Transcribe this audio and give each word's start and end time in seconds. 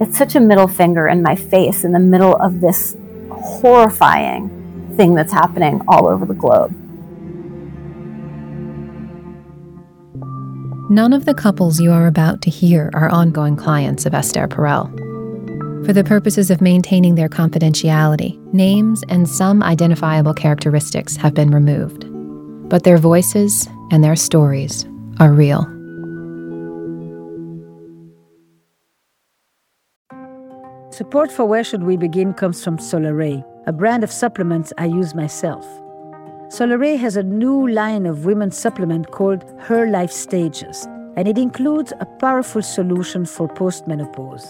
It's 0.00 0.18
such 0.18 0.34
a 0.34 0.40
middle 0.40 0.68
finger 0.68 1.06
in 1.06 1.22
my 1.22 1.36
face 1.36 1.84
in 1.84 1.92
the 1.92 2.00
middle 2.00 2.34
of 2.36 2.60
this 2.60 2.96
horrifying 3.30 4.50
thing 4.96 5.14
that's 5.14 5.32
happening 5.32 5.80
all 5.86 6.06
over 6.06 6.26
the 6.26 6.34
globe. 6.34 6.74
None 10.90 11.12
of 11.12 11.24
the 11.24 11.34
couples 11.34 11.80
you 11.80 11.92
are 11.92 12.06
about 12.06 12.42
to 12.42 12.50
hear 12.50 12.90
are 12.92 13.08
ongoing 13.08 13.56
clients 13.56 14.04
of 14.04 14.12
Esther 14.12 14.46
Perel. 14.46 14.90
For 15.86 15.92
the 15.92 16.04
purposes 16.04 16.50
of 16.50 16.60
maintaining 16.60 17.14
their 17.14 17.28
confidentiality, 17.28 18.38
names 18.52 19.02
and 19.08 19.28
some 19.28 19.62
identifiable 19.62 20.34
characteristics 20.34 21.16
have 21.16 21.32
been 21.32 21.50
removed. 21.50 22.06
But 22.68 22.84
their 22.84 22.98
voices 22.98 23.68
and 23.90 24.04
their 24.04 24.16
stories 24.16 24.84
are 25.18 25.32
real. 25.32 25.66
Support 30.92 31.32
for 31.32 31.46
Where 31.46 31.64
Should 31.64 31.84
We 31.84 31.96
Begin 31.96 32.34
comes 32.34 32.62
from 32.62 32.76
Solaray, 32.76 33.42
a 33.66 33.72
brand 33.72 34.04
of 34.04 34.12
supplements 34.12 34.74
I 34.76 34.84
use 34.84 35.14
myself. 35.14 35.64
Solaray 36.48 36.98
has 36.98 37.16
a 37.16 37.22
new 37.22 37.66
line 37.66 38.04
of 38.04 38.26
women's 38.26 38.58
supplement 38.58 39.10
called 39.10 39.42
Her 39.60 39.86
Life 39.88 40.12
Stages, 40.12 40.84
and 41.16 41.26
it 41.26 41.38
includes 41.38 41.94
a 41.98 42.04
powerful 42.04 42.60
solution 42.60 43.24
for 43.24 43.48
postmenopause. 43.48 44.44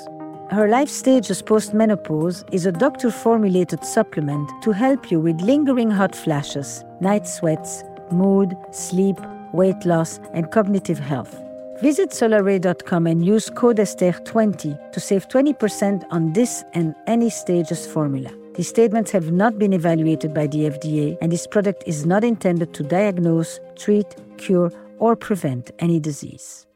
Her 0.50 0.66
Life 0.66 0.88
Stages 0.88 1.40
Postmenopause 1.42 2.42
is 2.52 2.66
a 2.66 2.72
doctor 2.72 3.12
formulated 3.12 3.84
supplement 3.84 4.50
to 4.64 4.72
help 4.72 5.12
you 5.12 5.20
with 5.20 5.40
lingering 5.42 5.92
hot 5.92 6.12
flashes, 6.12 6.84
night 6.98 7.28
sweats, 7.28 7.84
mood, 8.10 8.56
sleep, 8.72 9.20
weight 9.52 9.86
loss, 9.86 10.18
and 10.34 10.50
cognitive 10.50 10.98
health. 10.98 11.41
Visit 11.82 12.10
solaray.com 12.10 13.08
and 13.08 13.26
use 13.26 13.50
code 13.50 13.78
ESTHER20 13.78 14.92
to 14.92 15.00
save 15.00 15.26
20% 15.26 16.04
on 16.12 16.32
this 16.32 16.62
and 16.74 16.94
any 17.08 17.28
stages 17.28 17.88
formula. 17.88 18.30
These 18.54 18.68
statements 18.68 19.10
have 19.10 19.32
not 19.32 19.58
been 19.58 19.72
evaluated 19.72 20.32
by 20.32 20.46
the 20.46 20.70
FDA, 20.70 21.18
and 21.20 21.32
this 21.32 21.44
product 21.44 21.82
is 21.84 22.06
not 22.06 22.22
intended 22.22 22.72
to 22.74 22.84
diagnose, 22.84 23.58
treat, 23.74 24.06
cure, 24.38 24.70
or 25.00 25.16
prevent 25.16 25.72
any 25.80 25.98
disease. 25.98 26.68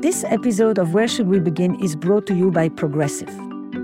This 0.00 0.24
episode 0.24 0.78
of 0.78 0.94
Where 0.94 1.06
Should 1.06 1.28
We 1.28 1.40
Begin 1.40 1.78
is 1.84 1.94
brought 1.94 2.26
to 2.28 2.34
you 2.34 2.50
by 2.50 2.70
Progressive. 2.70 3.36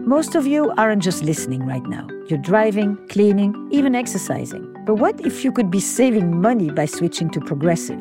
Most 0.07 0.35
of 0.35 0.47
you 0.47 0.73
aren't 0.79 1.03
just 1.03 1.23
listening 1.23 1.67
right 1.67 1.85
now. 1.85 2.09
You're 2.29 2.39
driving, 2.39 2.97
cleaning, 3.09 3.69
even 3.71 3.95
exercising. 3.95 4.75
But 4.87 4.95
what 4.95 5.21
if 5.27 5.45
you 5.45 5.53
could 5.53 5.71
be 5.71 5.81
saving 5.81 6.41
money 6.41 6.71
by 6.71 6.87
switching 6.87 7.29
to 7.33 7.41
Progressive? 7.41 8.01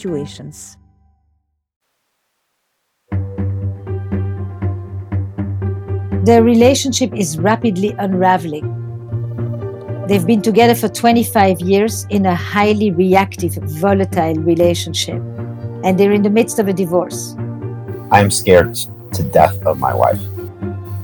Their 6.23 6.43
relationship 6.43 7.15
is 7.15 7.39
rapidly 7.39 7.95
unraveling. 7.97 8.77
They've 10.07 10.25
been 10.25 10.41
together 10.41 10.75
for 10.75 10.87
25 10.87 11.61
years 11.61 12.05
in 12.09 12.27
a 12.27 12.35
highly 12.35 12.91
reactive, 12.91 13.53
volatile 13.53 14.35
relationship, 14.35 15.15
and 15.83 15.97
they're 15.97 16.11
in 16.11 16.21
the 16.21 16.29
midst 16.29 16.59
of 16.59 16.67
a 16.67 16.73
divorce. 16.73 17.35
I'm 18.11 18.29
scared 18.29 18.75
to 19.13 19.23
death 19.23 19.65
of 19.65 19.79
my 19.79 19.95
wife. 19.95 20.21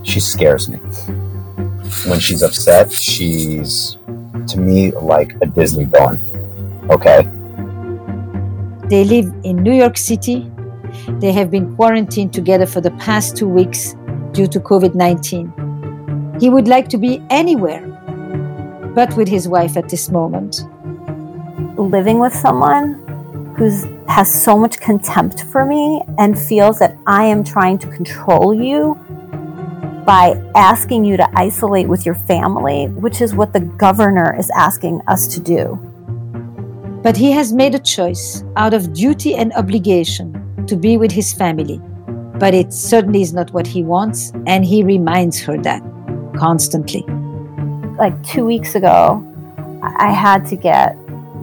She 0.03 0.19
scares 0.19 0.69
me. 0.69 0.77
When 2.05 2.19
she's 2.19 2.43
upset, 2.43 2.91
she's 2.91 3.97
to 4.49 4.59
me 4.59 4.91
like 4.91 5.35
a 5.41 5.47
Disney 5.47 5.85
villain. 5.85 6.21
Okay? 6.89 7.27
They 8.89 9.03
live 9.03 9.33
in 9.43 9.57
New 9.57 9.73
York 9.73 9.97
City. 9.97 10.49
They 11.19 11.33
have 11.33 11.51
been 11.51 11.75
quarantined 11.75 12.33
together 12.33 12.65
for 12.65 12.79
the 12.79 12.91
past 12.91 13.35
two 13.35 13.49
weeks 13.49 13.95
due 14.31 14.47
to 14.47 14.59
COVID 14.59 14.95
19. 14.95 16.37
He 16.39 16.49
would 16.49 16.67
like 16.67 16.87
to 16.89 16.97
be 16.97 17.21
anywhere 17.29 17.83
but 18.97 19.15
with 19.15 19.27
his 19.27 19.47
wife 19.47 19.77
at 19.77 19.89
this 19.89 20.09
moment. 20.09 20.63
Living 21.77 22.17
with 22.17 22.33
someone 22.33 22.93
who 23.55 23.69
has 24.07 24.27
so 24.43 24.57
much 24.57 24.79
contempt 24.79 25.43
for 25.43 25.65
me 25.65 26.01
and 26.17 26.39
feels 26.39 26.79
that 26.79 26.97
I 27.05 27.25
am 27.25 27.43
trying 27.43 27.77
to 27.79 27.87
control 27.87 28.55
you 28.55 28.95
by 30.03 30.41
asking 30.55 31.05
you 31.05 31.17
to 31.17 31.29
isolate 31.35 31.87
with 31.87 32.07
your 32.07 32.15
family, 32.15 32.87
which 32.87 33.21
is 33.21 33.35
what 33.35 33.53
the 33.53 33.59
governor 33.59 34.35
is 34.39 34.49
asking 34.51 35.01
us 35.07 35.27
to 35.35 35.39
do. 35.39 35.77
But 37.07 37.15
he 37.15 37.31
has 37.31 37.53
made 37.53 37.73
a 37.73 37.79
choice 37.79 38.43
out 38.57 38.73
of 38.73 38.91
duty 38.91 39.33
and 39.33 39.53
obligation 39.53 40.27
to 40.67 40.75
be 40.75 40.97
with 40.97 41.09
his 41.09 41.31
family. 41.31 41.79
But 42.37 42.53
it 42.53 42.73
certainly 42.73 43.21
is 43.21 43.31
not 43.31 43.53
what 43.53 43.65
he 43.65 43.81
wants, 43.81 44.33
and 44.45 44.65
he 44.65 44.83
reminds 44.83 45.39
her 45.43 45.57
that 45.59 45.81
constantly. 46.35 47.05
Like 47.97 48.21
two 48.23 48.43
weeks 48.43 48.75
ago, 48.75 49.23
I 49.81 50.11
had 50.11 50.45
to 50.47 50.57
get 50.57 50.97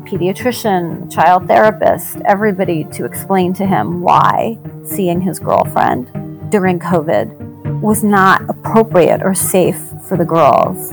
pediatrician, 0.04 1.10
child 1.10 1.46
therapist, 1.46 2.16
everybody 2.26 2.84
to 2.92 3.06
explain 3.06 3.54
to 3.54 3.64
him 3.64 4.02
why 4.02 4.58
seeing 4.84 5.22
his 5.22 5.38
girlfriend 5.38 6.10
during 6.50 6.78
COVID 6.78 7.80
was 7.80 8.04
not 8.04 8.42
appropriate 8.50 9.22
or 9.22 9.32
safe 9.32 9.80
for 10.06 10.18
the 10.18 10.26
girls. 10.26 10.90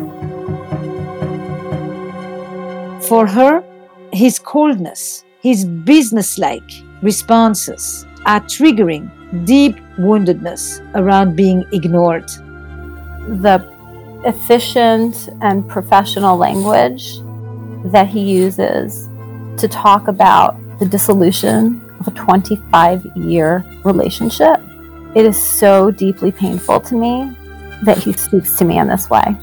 For 3.09 3.27
her, 3.27 3.65
his 4.13 4.39
coldness, 4.39 5.23
his 5.41 5.65
businesslike 5.65 6.71
responses 7.01 8.05
are 8.25 8.41
triggering 8.41 9.09
deep 9.45 9.75
woundedness 9.97 10.81
around 10.95 11.35
being 11.35 11.65
ignored. 11.71 12.27
The 13.41 13.65
efficient 14.25 15.29
and 15.41 15.67
professional 15.67 16.37
language 16.37 17.19
that 17.85 18.07
he 18.07 18.19
uses 18.19 19.07
to 19.57 19.67
talk 19.67 20.07
about 20.07 20.57
the 20.79 20.85
dissolution 20.85 21.81
of 21.99 22.07
a 22.07 22.11
25 22.11 23.05
year 23.15 23.65
relationship. 23.83 24.61
It 25.15 25.25
is 25.25 25.41
so 25.41 25.91
deeply 25.91 26.31
painful 26.31 26.81
to 26.81 26.95
me 26.95 27.35
that 27.83 27.97
he 27.97 28.13
speaks 28.13 28.55
to 28.57 28.65
me 28.65 28.77
in 28.77 28.87
this 28.87 29.09
way. 29.09 29.35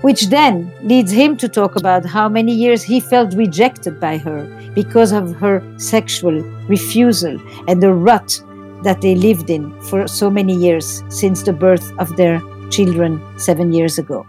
Which 0.00 0.28
then 0.28 0.72
leads 0.82 1.10
him 1.10 1.36
to 1.38 1.48
talk 1.48 1.76
about 1.76 2.04
how 2.04 2.28
many 2.28 2.54
years 2.54 2.82
he 2.82 3.00
felt 3.00 3.34
rejected 3.34 3.98
by 3.98 4.18
her 4.18 4.46
because 4.74 5.12
of 5.12 5.34
her 5.36 5.62
sexual 5.76 6.40
refusal 6.68 7.40
and 7.66 7.82
the 7.82 7.92
rut 7.92 8.40
that 8.84 9.00
they 9.00 9.16
lived 9.16 9.50
in 9.50 9.78
for 9.82 10.06
so 10.06 10.30
many 10.30 10.54
years 10.54 11.02
since 11.08 11.42
the 11.42 11.52
birth 11.52 11.92
of 11.98 12.16
their 12.16 12.40
children 12.70 13.20
seven 13.38 13.72
years 13.72 13.98
ago. 13.98 14.24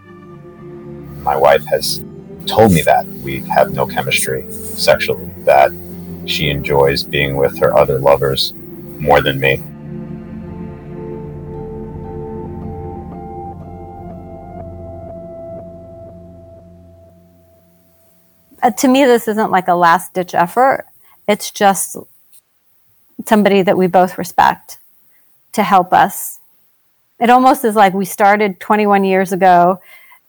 My 1.21 1.35
wife 1.35 1.63
has 1.65 2.03
told 2.47 2.71
me 2.71 2.81
that 2.81 3.05
we 3.23 3.41
have 3.41 3.71
no 3.71 3.85
chemistry 3.85 4.51
sexually, 4.51 5.29
that 5.45 5.71
she 6.25 6.49
enjoys 6.49 7.03
being 7.03 7.35
with 7.35 7.59
her 7.59 7.77
other 7.77 7.99
lovers 7.99 8.53
more 8.97 9.21
than 9.21 9.39
me. 9.39 9.61
Uh, 18.61 18.71
to 18.71 18.87
me, 18.87 19.05
this 19.05 19.27
isn't 19.27 19.51
like 19.51 19.67
a 19.67 19.75
last 19.75 20.13
ditch 20.13 20.33
effort. 20.35 20.85
It's 21.27 21.51
just 21.51 21.95
somebody 23.25 23.61
that 23.61 23.77
we 23.77 23.87
both 23.87 24.17
respect 24.17 24.79
to 25.53 25.63
help 25.63 25.93
us. 25.93 26.39
It 27.19 27.29
almost 27.29 27.65
is 27.65 27.75
like 27.75 27.93
we 27.93 28.05
started 28.05 28.59
21 28.59 29.03
years 29.03 29.31
ago. 29.31 29.79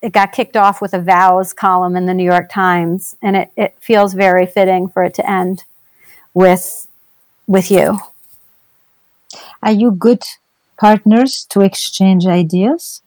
It 0.03 0.13
got 0.13 0.33
kicked 0.33 0.57
off 0.57 0.81
with 0.81 0.95
a 0.95 1.01
vows 1.01 1.53
column 1.53 1.97
in 1.97 2.07
the 2.07 2.15
New 2.15 2.25
York 2.25 2.51
Times, 2.51 3.17
and 3.23 3.37
it, 3.37 3.53
it 3.57 3.77
feels 3.81 4.15
very 4.15 4.47
fitting 4.47 4.89
for 4.89 5.05
it 5.05 5.15
to 5.15 5.31
end 5.31 5.65
with 6.35 6.87
with 7.47 7.71
you. 7.71 7.99
Are 9.63 9.73
you 9.73 9.91
good 9.91 10.23
partners 10.79 11.47
to 11.51 11.61
exchange 11.61 12.27
ideas? 12.27 13.03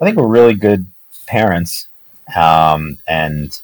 I 0.00 0.04
think 0.04 0.16
we're 0.16 0.26
really 0.26 0.54
good 0.54 0.86
parents, 1.26 1.88
um, 2.36 2.98
and 3.08 3.60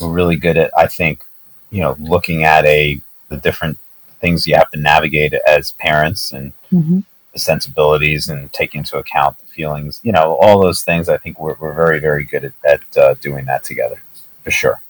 we're 0.00 0.10
really 0.10 0.36
good 0.36 0.56
at 0.56 0.70
I 0.76 0.86
think 0.86 1.24
you 1.70 1.80
know 1.80 1.96
looking 1.98 2.44
at 2.44 2.64
a 2.64 3.00
the 3.28 3.36
different 3.36 3.78
things 4.20 4.46
you 4.46 4.54
have 4.56 4.70
to 4.70 4.78
navigate 4.78 5.32
as 5.34 5.72
parents 5.72 6.32
and 6.32 6.52
Mhm. 6.72 7.04
the 7.32 7.38
sensibilities 7.38 8.28
and 8.28 8.52
take 8.52 8.74
into 8.74 8.96
account 8.98 9.38
the 9.38 9.46
feelings. 9.46 10.00
You 10.02 10.12
know, 10.12 10.36
all 10.40 10.60
those 10.60 10.82
things. 10.82 11.08
I 11.08 11.18
think 11.18 11.38
we're 11.38 11.56
we're 11.60 11.74
very 11.74 11.98
very 12.00 12.24
good 12.24 12.44
at, 12.44 12.52
at 12.64 12.96
uh, 12.96 13.14
doing 13.20 13.44
that 13.46 13.64
together 13.64 14.02
for 14.42 14.50
sure. 14.50 14.82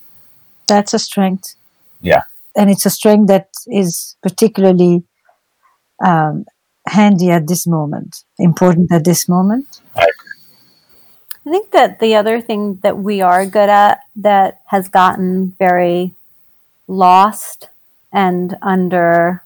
That's 0.66 0.94
a 0.94 0.98
strength. 0.98 1.54
Yeah. 2.00 2.22
And 2.56 2.70
it's 2.70 2.86
a 2.86 2.90
strength 2.90 3.28
that 3.28 3.48
is 3.66 4.16
particularly 4.22 5.02
um, 6.04 6.44
handy 6.86 7.30
at 7.30 7.46
this 7.46 7.66
moment, 7.66 8.24
important 8.38 8.90
at 8.92 9.04
this 9.04 9.28
moment. 9.28 9.80
I 9.96 10.06
think 11.48 11.70
that 11.72 12.00
the 12.00 12.14
other 12.14 12.40
thing 12.40 12.76
that 12.82 12.98
we 12.98 13.20
are 13.20 13.44
good 13.46 13.68
at 13.68 14.00
that 14.16 14.62
has 14.66 14.88
gotten 14.88 15.54
very 15.58 16.14
lost 16.86 17.68
and 18.12 18.56
under, 18.62 19.42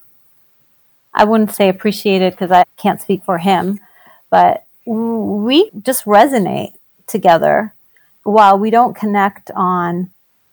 I 1.14 1.24
wouldn't 1.24 1.54
say 1.54 1.68
appreciated 1.68 2.32
because 2.32 2.50
I 2.50 2.64
can't 2.76 3.00
speak 3.00 3.24
for 3.24 3.38
him, 3.38 3.80
but 4.30 4.64
we 4.86 5.70
just 5.82 6.04
resonate 6.04 6.74
together 7.06 7.74
while 8.24 8.58
we 8.58 8.70
don't 8.70 8.94
connect 8.94 9.50
on 9.54 10.10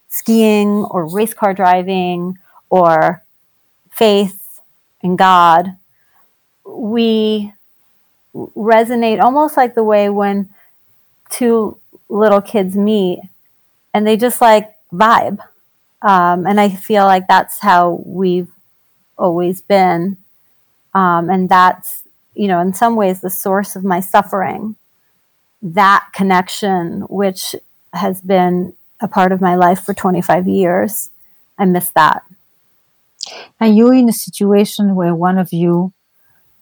skiing 0.10 0.84
or 0.86 1.08
race 1.08 1.34
car 1.34 1.54
driving 1.54 2.38
or 2.70 3.24
faith 3.92 4.62
and 5.02 5.18
God. 5.18 5.76
We 6.66 7.54
resonate 8.34 9.22
almost 9.22 9.58
like 9.58 9.76
the 9.76 9.84
way 9.84 10.10
when 10.10 10.50
two 11.30 11.78
little 12.10 12.42
kids 12.42 12.76
meet 12.76 13.22
and 13.94 14.06
they 14.06 14.18
just 14.18 14.42
like 14.42 14.76
vibe. 14.92 15.40
Um, 16.02 16.46
and 16.46 16.60
I 16.60 16.70
feel 16.70 17.06
like 17.06 17.28
that's 17.28 17.60
how 17.60 18.02
we've 18.06 18.52
always 19.18 19.62
been. 19.62 20.18
Um, 20.94 21.30
and 21.30 21.50
that's, 21.50 22.04
you 22.34 22.48
know, 22.48 22.60
in 22.62 22.74
some 22.74 22.96
ways 22.96 23.22
the 23.22 23.30
source 23.30 23.76
of 23.76 23.84
my 23.84 24.00
suffering. 24.00 24.76
That 25.62 26.08
connection, 26.14 27.02
which 27.10 27.56
has 27.94 28.22
been 28.22 28.74
a 29.02 29.08
part 29.08 29.32
of 29.32 29.42
my 29.42 29.56
life 29.56 29.84
for 29.84 29.94
25 29.94 30.48
years, 30.48 31.10
I 31.58 31.66
miss 31.66 31.90
that. 31.92 32.24
Are 33.60 33.68
you're 33.68 33.94
in 33.94 34.10
a 34.10 34.14
situation 34.14 34.96
where 34.96 35.14
one 35.14 35.38
of 35.38 35.52
you, 35.52 35.92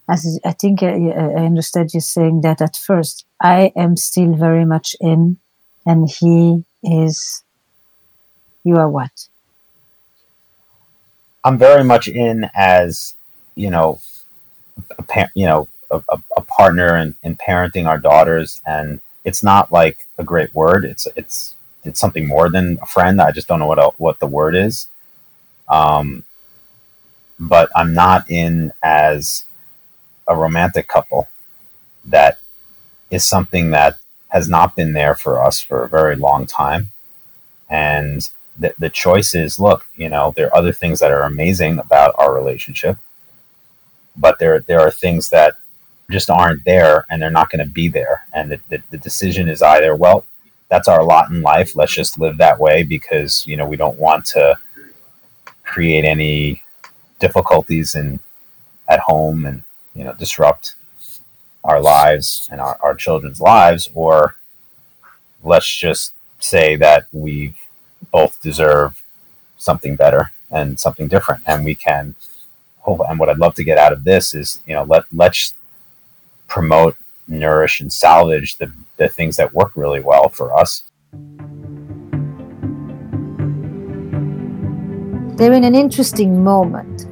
as 0.10 0.40
I 0.46 0.54
think 0.54 0.84
I, 0.84 0.94
I 1.10 1.46
understood 1.46 1.94
you 1.94 2.00
saying 2.00 2.42
that 2.42 2.62
at 2.62 2.76
first, 2.76 3.26
I 3.42 3.72
am 3.76 3.98
still 3.98 4.34
very 4.36 4.66
much 4.66 4.96
in, 5.00 5.38
and 5.86 6.10
he 6.10 6.64
is, 6.84 7.44
you 8.64 8.78
are 8.78 8.90
what? 8.90 9.28
I'm 11.44 11.58
very 11.58 11.84
much 11.84 12.08
in 12.08 12.50
as 12.56 13.16
you 13.56 13.70
know, 13.70 14.00
a 14.98 15.04
par- 15.04 15.32
you 15.34 15.46
know, 15.46 15.68
a, 15.92 16.02
a, 16.10 16.22
a 16.38 16.42
partner 16.42 16.98
in, 16.98 17.16
in 17.24 17.36
parenting 17.36 17.88
our 17.88 17.98
daughters, 17.98 18.62
and 18.66 19.02
it's 19.24 19.44
not 19.44 19.72
like 19.72 20.06
a 20.18 20.24
great 20.24 20.54
word. 20.54 20.86
It's 20.86 21.08
it's 21.16 21.56
it's 21.84 22.00
something 22.00 22.28
more 22.28 22.50
than 22.50 22.80
a 22.82 22.86
friend. 22.86 23.22
I 23.22 23.32
just 23.32 23.48
don't 23.48 23.60
know 23.60 23.68
what 23.68 23.80
el- 23.80 23.96
what 23.98 24.20
the 24.20 24.28
word 24.28 24.56
is. 24.56 24.88
Um, 25.70 26.24
but 27.40 27.70
I'm 27.76 27.94
not 27.94 28.30
in 28.30 28.72
as 28.82 29.44
a 30.28 30.36
romantic 30.36 30.88
couple. 30.88 31.28
That 32.06 32.40
is 33.10 33.26
something 33.26 33.72
that 33.72 34.00
has 34.30 34.50
not 34.50 34.76
been 34.76 34.94
there 34.94 35.16
for 35.16 35.42
us 35.42 35.60
for 35.60 35.84
a 35.84 35.90
very 35.90 36.16
long 36.16 36.46
time, 36.46 36.92
and 37.70 38.30
the, 38.60 38.74
the 38.80 38.90
choice 38.90 39.36
is 39.36 39.60
look 39.60 39.88
you 39.96 40.10
know 40.10 40.34
there 40.36 40.48
are 40.48 40.56
other 40.56 40.74
things 40.74 41.00
that 41.00 41.12
are 41.12 41.24
amazing 41.24 41.80
about 41.80 42.16
our 42.18 42.34
relationship 42.34 42.98
but 44.16 44.40
there 44.40 44.60
there 44.62 44.80
are 44.80 44.92
things 44.92 45.30
that 45.30 45.56
just 46.10 46.30
aren't 46.30 46.64
there 46.66 47.06
and 47.10 47.22
they're 47.22 47.30
not 47.30 47.50
going 47.50 47.66
to 47.66 47.72
be 47.72 47.88
there 47.88 48.26
and 48.34 48.52
the, 48.52 48.60
the, 48.70 48.82
the 48.92 48.98
decision 48.98 49.48
is 49.48 49.62
either 49.62 49.96
well 49.96 50.26
that's 50.70 50.88
our 50.88 51.04
lot 51.04 51.30
in 51.30 51.42
life 51.42 51.76
let's 51.76 51.94
just 51.94 52.20
live 52.20 52.38
that 52.38 52.60
way 52.60 52.84
because 52.84 53.46
you 53.46 53.56
know 53.56 53.66
we 53.66 53.78
don't 53.78 54.00
want 54.00 54.26
to 54.26 54.58
create 55.64 56.06
any 56.06 56.62
difficulties 57.20 57.96
in 57.96 58.20
at 58.90 59.00
home 59.00 59.46
and 59.46 59.64
you 59.98 60.04
know 60.04 60.14
disrupt 60.14 60.76
our 61.64 61.82
lives 61.82 62.48
and 62.52 62.62
our, 62.62 62.78
our 62.82 62.96
children's 62.96 63.42
lives 63.42 63.90
or 63.94 64.38
let's 65.44 65.74
just 65.76 66.14
say 66.40 66.76
that 66.76 67.08
we 67.12 67.54
both 68.12 68.42
deserve 68.42 69.04
something 69.58 69.96
better 69.96 70.32
and 70.52 70.80
something 70.80 71.08
different. 71.08 71.44
And 71.46 71.66
we 71.66 71.76
can 71.76 72.16
hope 72.80 73.02
and 73.10 73.20
what 73.20 73.28
i'd 73.28 73.38
love 73.38 73.54
to 73.54 73.66
get 73.66 73.78
out 73.78 73.92
of 73.92 74.06
this 74.06 74.34
is 74.34 74.62
you 74.66 74.74
know 74.74 74.84
let 74.84 75.04
let's 75.12 75.54
promote 76.48 76.96
nourish 77.28 77.82
and 77.82 77.92
salvage 77.92 78.58
the, 78.58 78.72
the 78.98 79.10
things 79.10 79.36
that 79.38 79.54
work 79.54 79.72
really 79.76 80.00
well 80.00 80.30
for 80.30 80.58
us. 80.58 80.84
They're 85.38 85.54
in 85.54 85.64
an 85.64 85.76
interesting 85.76 86.44
moment 86.44 87.07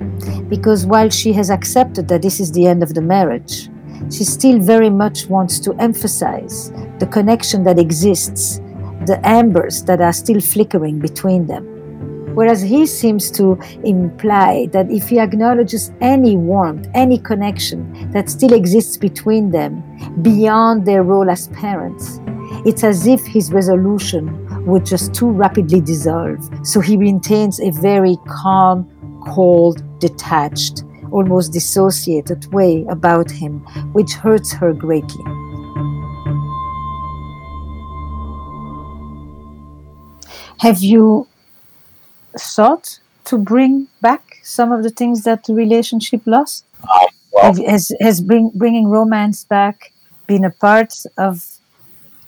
because 0.50 0.86
while 0.86 1.10
she 1.10 1.34
has 1.34 1.50
accepted 1.50 2.08
that 2.08 2.22
this 2.22 2.40
is 2.40 2.52
the 2.52 2.68
end 2.68 2.84
of 2.84 2.94
the 2.94 3.02
marriage, 3.02 3.70
she 4.12 4.24
still 4.24 4.60
very 4.60 4.90
much 4.90 5.28
wants 5.28 5.60
to 5.60 5.74
emphasize 5.76 6.72
the 7.00 7.08
connection 7.08 7.64
that 7.64 7.80
exists, 7.80 8.60
the 9.06 9.20
embers 9.24 9.84
that 9.84 10.02
are 10.02 10.14
still 10.14 10.42
flickering 10.42 11.00
between 11.00 11.48
them. 11.48 11.76
Whereas 12.36 12.62
he 12.62 12.86
seems 12.86 13.32
to 13.32 13.58
imply 13.86 14.68
that 14.74 14.92
if 14.92 15.08
he 15.08 15.20
acknowledges 15.20 15.94
any 16.02 16.36
warmth, 16.36 16.88
any 16.94 17.18
connection 17.18 18.12
that 18.12 18.30
still 18.30 18.52
exists 18.52 18.98
between 18.98 19.52
them 19.52 19.82
beyond 20.22 20.86
their 20.86 21.04
role 21.04 21.30
as 21.30 21.48
parents, 21.50 22.20
it's 22.66 22.84
as 22.84 23.08
if 23.08 23.26
his 23.26 23.54
resolution 23.54 24.46
would 24.66 24.86
just 24.86 25.14
too 25.14 25.30
rapidly 25.30 25.80
dissolve. 25.80 26.50
So 26.64 26.82
he 26.82 26.98
maintains 26.98 27.60
a 27.62 27.72
very 27.72 28.18
calm, 28.28 28.90
cold, 29.28 29.84
detached, 30.00 30.84
almost 31.12 31.54
dissociated 31.54 32.52
way 32.54 32.86
about 32.90 33.30
him, 33.30 33.60
which 33.94 34.14
hurts 34.14 34.54
her 34.54 34.74
greatly. 34.74 35.24
Have 40.60 40.82
you 40.82 41.28
sought 42.38 43.00
to 43.26 43.38
bring 43.38 43.88
back 44.02 44.40
some 44.44 44.72
of 44.72 44.84
the 44.84 44.90
things 44.90 45.24
that 45.24 45.44
the 45.46 45.54
relationship 45.54 46.22
lost? 46.26 46.66
um, 46.84 47.08
well 47.32 47.54
has 47.68 47.92
has 48.00 48.22
bring, 48.22 48.52
bringing 48.56 48.88
romance 48.88 49.44
back 49.44 49.92
been 50.28 50.44
a 50.44 50.52
part 50.52 50.94
of 51.18 51.44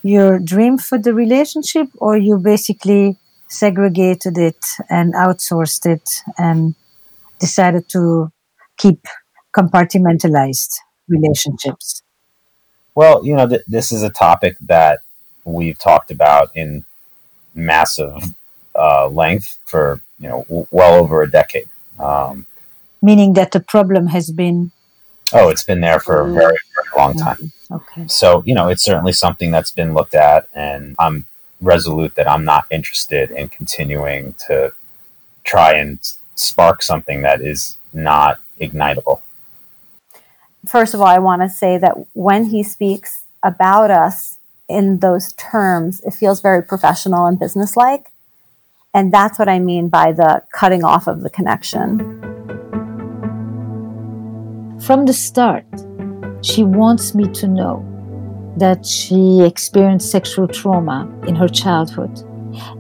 your 0.04 0.39
dream 0.39 0.77
for 0.77 0.98
the 0.98 1.13
relationship, 1.13 1.88
or 1.98 2.18
you 2.18 2.38
basically 2.38 3.18
segregated 3.48 4.38
it 4.38 4.63
and 4.89 5.13
outsourced 5.13 5.86
it 5.86 6.08
and 6.38 6.75
decided 7.39 7.89
to 7.89 8.32
keep 8.77 9.06
compartmentalized 9.53 10.75
relationships? 11.08 12.01
Well, 12.96 13.25
you 13.25 13.36
know, 13.36 13.48
th- 13.48 13.63
this 13.67 13.91
is 13.91 14.03
a 14.03 14.10
topic 14.10 14.58
that 14.62 15.00
we've 15.46 15.77
talked 15.77 16.12
about 16.12 16.50
in 16.56 16.84
massive 17.53 18.34
uh, 18.75 19.08
length 19.08 19.58
for 19.65 20.01
you 20.20 20.29
know 20.29 20.44
w- 20.44 20.67
well 20.72 20.94
over 20.96 21.22
a 21.22 21.29
decade. 21.29 21.67
Um, 22.00 22.46
Meaning 23.01 23.34
that 23.34 23.51
the 23.51 23.60
problem 23.60 24.08
has 24.08 24.32
been 24.32 24.72
oh, 25.34 25.50
it's 25.50 25.63
been 25.63 25.82
there 25.82 26.00
for 26.00 26.22
a 26.22 26.25
very, 26.25 26.58
very 26.75 26.98
long 26.98 27.15
time. 27.15 27.51
okay. 27.72 28.08
So 28.08 28.44
you 28.46 28.53
know, 28.53 28.70
it's 28.70 28.84
certainly 28.84 29.13
something 29.13 29.51
that's 29.51 29.72
been 29.72 29.94
looked 29.94 30.15
at, 30.15 30.48
and 30.53 30.96
I'm 31.00 31.25
resolute 31.62 32.15
that 32.15 32.29
I'm 32.29 32.46
not 32.46 32.65
interested 32.70 33.32
in 33.32 33.50
continuing 33.50 34.36
to 34.48 34.74
try 35.44 35.74
and 35.74 36.00
spark 36.39 36.82
something 36.82 37.22
that 37.22 37.41
is 37.41 37.77
not 37.94 38.39
ignitable. 38.60 39.22
first 40.67 40.94
of 40.94 41.01
all, 41.01 41.08
I 41.08 41.20
want 41.20 41.41
to 41.41 41.50
say 41.50 41.77
that 41.77 41.96
when 42.13 42.46
he 42.46 42.62
speaks 42.63 43.24
about 43.41 43.89
us 43.89 44.38
in 44.67 45.00
those 45.00 45.32
terms, 45.34 46.01
it 46.01 46.13
feels 46.13 46.41
very 46.41 46.62
professional 46.62 47.25
and 47.25 47.39
businesslike. 47.39 48.12
And 48.94 49.13
that's 49.13 49.39
what 49.39 49.48
I 49.48 49.60
mean 49.60 49.89
by 49.89 50.12
the 50.12 50.44
cutting 50.51 50.84
off 50.84 51.08
of 51.08 51.22
the 51.22 51.29
connection. 51.29 51.98
From 54.82 55.06
the 55.06 55.13
start, 55.13 55.65
she 56.41 56.63
wants 56.63 57.15
me 57.15 57.27
to 57.34 57.48
know 57.48 57.86
that 58.58 58.86
she 58.86 59.41
experienced 59.44 60.12
sexual 60.12 60.48
trauma 60.48 61.08
in 61.27 61.36
her 61.36 61.48
childhood 61.48 62.24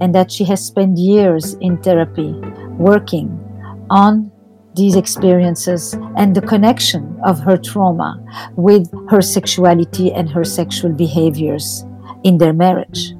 and 0.01 0.13
that 0.15 0.31
she 0.31 0.43
has 0.45 0.65
spent 0.65 0.97
years 0.97 1.53
in 1.55 1.77
therapy 1.77 2.33
working 2.77 3.43
on 3.89 4.31
these 4.75 4.95
experiences 4.95 5.93
and 6.17 6.35
the 6.35 6.41
connection 6.41 7.19
of 7.23 7.39
her 7.39 7.57
trauma 7.57 8.23
with 8.55 8.89
her 9.09 9.21
sexuality 9.21 10.13
and 10.13 10.29
her 10.29 10.43
sexual 10.43 10.91
behaviors 10.91 11.85
in 12.23 12.37
their 12.37 12.53
marriage. 12.53 13.13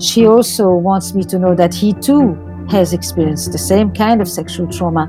She 0.00 0.26
also 0.26 0.70
wants 0.70 1.14
me 1.14 1.22
to 1.24 1.38
know 1.38 1.54
that 1.54 1.74
he 1.74 1.92
too 1.92 2.34
has 2.70 2.94
experienced 2.94 3.52
the 3.52 3.58
same 3.58 3.92
kind 3.92 4.22
of 4.22 4.28
sexual 4.28 4.66
trauma 4.72 5.06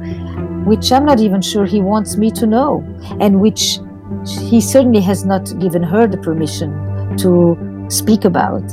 which 0.66 0.92
I'm 0.92 1.06
not 1.06 1.20
even 1.20 1.42
sure 1.42 1.66
he 1.66 1.80
wants 1.80 2.18
me 2.18 2.32
to 2.32 2.48
know, 2.48 2.84
and 3.22 3.40
which 3.40 3.80
he 4.50 4.60
certainly 4.60 5.02
has 5.02 5.24
not 5.24 5.58
given 5.60 5.84
her 5.84 6.08
the 6.08 6.18
permission 6.18 7.16
to 7.18 7.56
speak 7.88 8.26
about. 8.26 8.64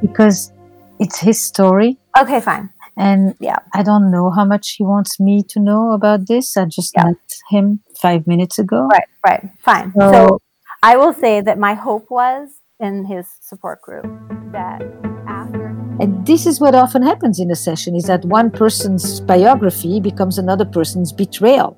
Because 0.00 0.52
it's 0.98 1.20
his 1.20 1.40
story. 1.40 1.98
Okay, 2.20 2.40
fine. 2.40 2.70
And 2.98 3.34
yeah, 3.38 3.60
I 3.72 3.84
don't 3.84 4.10
know 4.10 4.30
how 4.30 4.44
much 4.44 4.74
he 4.76 4.82
wants 4.82 5.20
me 5.20 5.44
to 5.50 5.60
know 5.60 5.92
about 5.92 6.26
this. 6.26 6.56
I 6.56 6.64
just 6.64 6.92
yeah. 6.96 7.04
met 7.04 7.16
him 7.48 7.80
five 7.96 8.26
minutes 8.26 8.58
ago. 8.58 8.88
Right, 8.92 9.08
right, 9.24 9.48
fine. 9.60 9.92
So, 9.98 10.12
so 10.12 10.42
I 10.82 10.96
will 10.96 11.12
say 11.12 11.40
that 11.40 11.58
my 11.58 11.74
hope 11.74 12.10
was 12.10 12.48
in 12.80 13.04
his 13.04 13.26
support 13.40 13.82
group 13.82 14.04
that 14.52 14.82
after 15.26 15.68
and 16.00 16.24
this 16.24 16.46
is 16.46 16.60
what 16.60 16.76
often 16.76 17.02
happens 17.02 17.40
in 17.40 17.50
a 17.50 17.56
session 17.56 17.96
is 17.96 18.04
that 18.04 18.24
one 18.24 18.50
person's 18.52 19.20
biography 19.20 20.00
becomes 20.00 20.38
another 20.38 20.64
person's 20.64 21.12
betrayal 21.12 21.76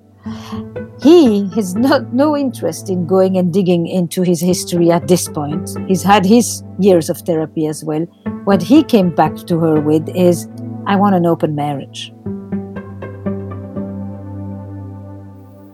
he 1.03 1.49
has 1.55 1.75
not 1.75 2.12
no 2.12 2.37
interest 2.37 2.91
in 2.91 3.07
going 3.07 3.39
and 3.39 3.50
digging 3.50 3.87
into 3.87 4.21
his 4.21 4.43
history 4.43 4.91
at 4.91 5.09
this 5.09 5.27
point 5.27 5.71
he's 5.89 6.03
had 6.03 6.27
his 6.27 6.62
years 6.79 7.09
of 7.09 7.17
therapy 7.19 7.67
as 7.67 7.83
well 7.83 8.03
what 8.45 8.61
he 8.61 8.83
came 8.83 9.09
back 9.15 9.35
to 9.35 9.59
her 9.59 9.81
with 9.81 10.07
is 10.15 10.47
i 10.87 10.96
want 10.96 11.14
an 11.14 11.26
open 11.26 11.54
marriage 11.54 12.12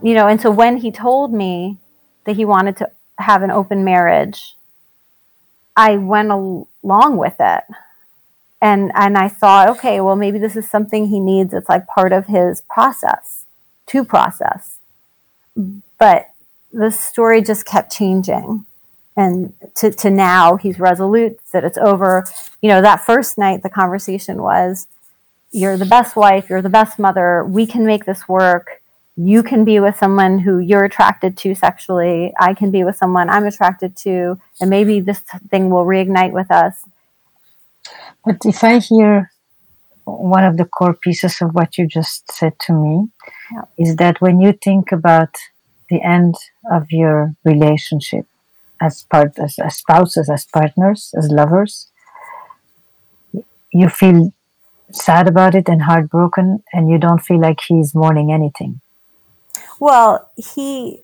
you 0.02 0.14
know 0.14 0.26
and 0.28 0.40
so 0.40 0.50
when 0.50 0.76
he 0.76 0.90
told 0.90 1.32
me 1.32 1.78
that 2.25 2.36
he 2.36 2.44
wanted 2.44 2.76
to 2.76 2.90
have 3.18 3.42
an 3.42 3.50
open 3.50 3.84
marriage 3.84 4.56
i 5.76 5.96
went 5.96 6.30
along 6.30 7.16
with 7.16 7.36
it 7.40 7.64
and 8.60 8.90
and 8.94 9.16
i 9.16 9.28
thought 9.28 9.68
okay 9.68 10.00
well 10.00 10.16
maybe 10.16 10.38
this 10.38 10.56
is 10.56 10.68
something 10.68 11.06
he 11.06 11.20
needs 11.20 11.52
it's 11.52 11.68
like 11.68 11.86
part 11.86 12.12
of 12.12 12.26
his 12.26 12.62
process 12.62 13.46
to 13.86 14.04
process. 14.04 14.78
But 15.98 16.30
the 16.72 16.90
story 16.90 17.42
just 17.42 17.64
kept 17.64 17.92
changing. 17.92 18.66
And 19.16 19.54
to, 19.76 19.90
to 19.90 20.10
now, 20.10 20.56
he's 20.56 20.78
resolute 20.78 21.40
that 21.52 21.64
it's 21.64 21.78
over. 21.78 22.26
You 22.60 22.68
know, 22.68 22.82
that 22.82 23.00
first 23.00 23.38
night, 23.38 23.62
the 23.62 23.70
conversation 23.70 24.42
was, 24.42 24.86
You're 25.53 25.76
the 25.76 25.87
best 25.87 26.17
wife, 26.17 26.50
you're 26.50 26.62
the 26.62 26.69
best 26.69 26.99
mother, 26.99 27.45
we 27.45 27.67
can 27.67 27.87
make 27.87 28.05
this 28.05 28.29
work. 28.29 28.83
You 29.17 29.43
can 29.43 29.65
be 29.65 29.81
with 29.81 29.97
someone 29.97 30.38
who 30.38 30.59
you're 30.59 30.85
attracted 30.85 31.38
to 31.38 31.55
sexually. 31.55 32.35
I 32.38 32.53
can 32.53 32.71
be 32.71 32.85
with 32.85 32.97
someone 32.97 33.31
I'm 33.31 33.47
attracted 33.47 33.97
to. 33.99 34.38
And 34.61 34.69
maybe 34.69 35.00
this 35.00 35.21
thing 35.49 35.71
will 35.71 35.87
reignite 35.87 36.33
with 36.33 36.50
us. 36.50 36.85
But 38.26 38.45
if 38.45 38.62
I 38.62 38.79
hear 38.79 39.31
one 40.07 40.45
of 40.45 40.57
the 40.57 40.65
core 40.65 40.95
pieces 40.95 41.41
of 41.41 41.55
what 41.55 41.76
you 41.76 41.87
just 41.87 42.31
said 42.31 42.59
to 42.61 42.73
me 42.73 43.09
yeah. 43.53 43.62
is 43.79 43.97
that 43.97 44.21
when 44.21 44.41
you 44.41 44.53
think 44.53 44.93
about 44.93 45.35
the 45.91 46.00
end 46.03 46.35
of 46.71 46.87
your 46.91 47.35
relationship 47.45 48.26
as 48.81 49.05
part 49.05 49.38
as, 49.38 49.59
as 49.59 49.76
spouses 49.76 50.31
as 50.31 50.47
partners 50.47 51.12
as 51.17 51.29
lovers 51.31 51.88
you 53.73 53.88
feel 53.88 54.33
sad 54.93 55.26
about 55.28 55.55
it 55.55 55.69
and 55.69 55.83
heartbroken 55.83 56.62
and 56.73 56.88
you 56.90 56.99
don't 56.99 57.21
feel 57.21 57.40
like 57.40 57.61
he's 57.66 57.95
mourning 57.95 58.33
anything. 58.33 58.81
Well 59.81 60.31
he 60.37 61.02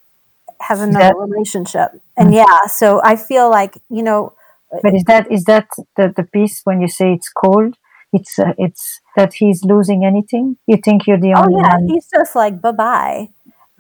has 0.61 0.81
another 0.81 1.07
that, 1.07 1.17
relationship 1.17 1.91
and 2.17 2.29
mm-hmm. 2.29 2.37
yeah 2.37 2.67
so 2.69 3.01
i 3.03 3.17
feel 3.17 3.51
like 3.51 3.77
you 3.91 4.01
know 4.01 4.33
but 4.81 4.95
is 4.95 5.05
that 5.05 5.31
is 5.31 5.45
that 5.45 5.69
the, 5.97 6.13
the 6.17 6.23
piece 6.23 6.63
when 6.65 6.81
you 6.81 6.89
say 6.89 7.13
it's 7.13 7.29
cold? 7.29 7.77
It's 8.13 8.39
uh, 8.39 8.55
it's 8.57 9.01
that 9.17 9.35
he's 9.35 9.65
losing 9.65 10.05
anything? 10.05 10.57
You 10.67 10.79
think 10.83 11.07
you're 11.07 11.21
the 11.21 11.35
oh, 11.35 11.43
only 11.43 11.57
oh, 11.57 11.61
yeah. 11.61 11.75
one? 11.75 11.89
he's 11.89 12.09
just 12.09 12.35
like 12.35 12.61
bye-bye 12.61 13.29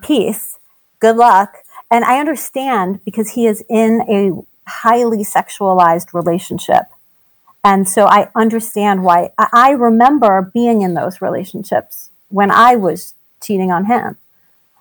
peace 0.02 0.58
good 1.00 1.16
luck. 1.16 1.58
And 1.90 2.04
i 2.04 2.18
understand 2.18 3.04
because 3.04 3.30
he 3.30 3.46
is 3.46 3.64
in 3.68 4.02
a 4.08 4.32
highly 4.68 5.24
sexualized 5.24 6.12
relationship 6.12 6.84
and 7.64 7.88
so 7.88 8.06
i 8.06 8.28
understand 8.34 9.02
why 9.04 9.30
i 9.38 9.70
remember 9.70 10.50
being 10.54 10.82
in 10.82 10.94
those 10.94 11.22
relationships 11.22 12.10
when 12.28 12.50
i 12.50 12.76
was 12.76 13.14
cheating 13.42 13.72
on 13.72 13.86
him. 13.86 14.16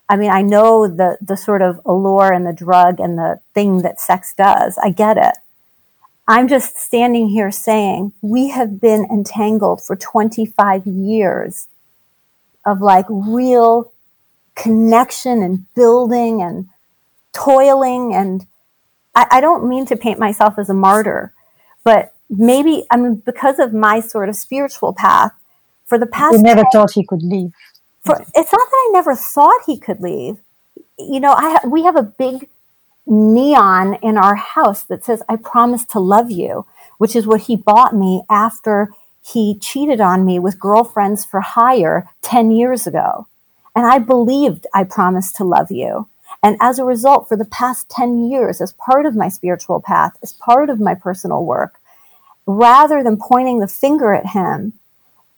I 0.08 0.16
mean 0.18 0.32
i 0.32 0.42
know 0.42 0.88
the 0.88 1.18
the 1.22 1.38
sort 1.38 1.62
of 1.62 1.80
allure 1.86 2.32
and 2.32 2.46
the 2.46 2.54
drug 2.54 3.00
and 3.00 3.18
the 3.18 3.40
thing 3.54 3.82
that 3.82 4.00
sex 4.00 4.34
does. 4.38 4.78
I 4.78 4.90
get 4.90 5.18
it. 5.18 5.36
I'm 6.28 6.48
just 6.48 6.78
standing 6.78 7.30
here 7.30 7.52
saying 7.52 8.14
we 8.22 8.50
have 8.52 8.80
been 8.80 9.06
entangled 9.06 9.82
for 9.84 9.96
25 9.96 10.86
years 10.86 11.68
of 12.66 12.82
like 12.82 13.06
real 13.10 13.92
connection 14.56 15.42
and 15.42 15.66
building 15.74 16.42
and 16.42 16.70
toiling. 17.34 18.14
And 18.14 18.46
I, 19.16 19.28
I, 19.32 19.42
don't 19.42 19.68
mean 19.68 19.86
to 19.88 19.96
paint 19.96 20.20
myself 20.20 20.60
as 20.60 20.70
a 20.70 20.74
martyr, 20.74 21.34
but 21.84 22.14
maybe 22.32 22.86
I 22.90 22.98
mean, 22.98 23.16
because 23.16 23.60
of 23.60 23.74
my 23.74 24.00
sort 24.00 24.30
of 24.30 24.36
spiritual 24.36 24.94
path 24.94 25.34
for 25.86 25.98
the 25.98 26.08
past. 26.08 26.38
You 26.38 26.42
never 26.42 26.62
10, 26.62 26.66
thought 26.72 26.92
he 26.94 27.06
could 27.06 27.22
leave. 27.22 27.54
For, 28.06 28.16
it's 28.34 28.52
not 28.52 28.70
that 28.72 28.88
I 28.88 28.90
never 28.94 29.14
thought 29.14 29.62
he 29.68 29.78
could 29.78 30.00
leave. 30.00 30.40
You 30.98 31.20
know, 31.20 31.34
I 31.38 31.60
we 31.68 31.84
have 31.84 31.96
a 31.96 32.04
big 32.04 32.48
neon 33.06 33.96
in 33.96 34.18
our 34.18 34.36
house 34.36 34.84
that 34.84 35.04
says, 35.04 35.22
I 35.28 35.36
promise 35.36 35.86
to 35.86 36.00
love 36.00 36.32
you, 36.32 36.66
which 36.98 37.16
is 37.16 37.28
what 37.28 37.42
he 37.42 37.56
bought 37.56 37.94
me 37.94 38.24
after 38.30 38.94
he 39.24 39.58
cheated 39.60 40.02
on 40.02 40.26
me 40.26 40.40
with 40.40 40.60
girlfriends 40.60 41.26
for 41.26 41.42
hire 41.42 42.10
10 42.22 42.52
years 42.52 42.88
ago. 42.88 43.28
And 43.76 43.86
I 43.86 44.00
believed 44.00 44.66
I 44.74 44.84
promised 44.84 45.36
to 45.38 45.44
love 45.44 45.72
you. 45.72 46.08
And 46.44 46.58
as 46.60 46.80
a 46.80 46.86
result, 46.86 47.28
for 47.28 47.38
the 47.38 47.46
past 47.46 47.90
10 47.90 48.30
years, 48.30 48.62
as 48.62 48.74
part 48.74 49.06
of 49.06 49.16
my 49.16 49.30
spiritual 49.30 49.80
path, 49.80 50.18
as 50.24 50.34
part 50.34 50.70
of 50.70 50.80
my 50.80 50.96
personal 50.96 51.46
work, 51.46 51.80
rather 52.46 53.04
than 53.04 53.18
pointing 53.18 53.60
the 53.60 53.68
finger 53.68 54.14
at 54.14 54.28
him, 54.28 54.74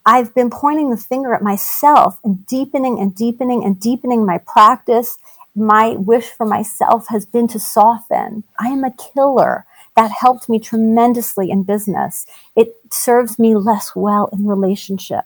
I've 0.06 0.34
been 0.36 0.50
pointing 0.50 0.90
the 0.90 0.98
finger 0.98 1.34
at 1.34 1.42
myself 1.42 2.20
and 2.24 2.46
deepening 2.46 3.00
and 3.00 3.16
deepening 3.16 3.64
and 3.64 3.80
deepening 3.80 4.26
my 4.26 4.38
practice 4.40 5.18
my 5.56 5.90
wish 5.92 6.30
for 6.30 6.46
myself 6.46 7.08
has 7.10 7.26
been 7.26 7.48
to 7.50 7.60
soften. 7.60 8.44
I 8.60 8.68
am 8.70 8.84
a 8.84 8.92
killer. 8.92 9.66
That 9.96 10.10
helped 10.10 10.50
me 10.50 10.58
tremendously 10.58 11.52
in 11.52 11.62
business. 11.62 12.26
It 12.56 12.76
serves 12.92 13.38
me 13.38 13.54
less 13.54 13.96
well 13.96 14.28
in 14.34 14.48
relationship. 14.48 15.26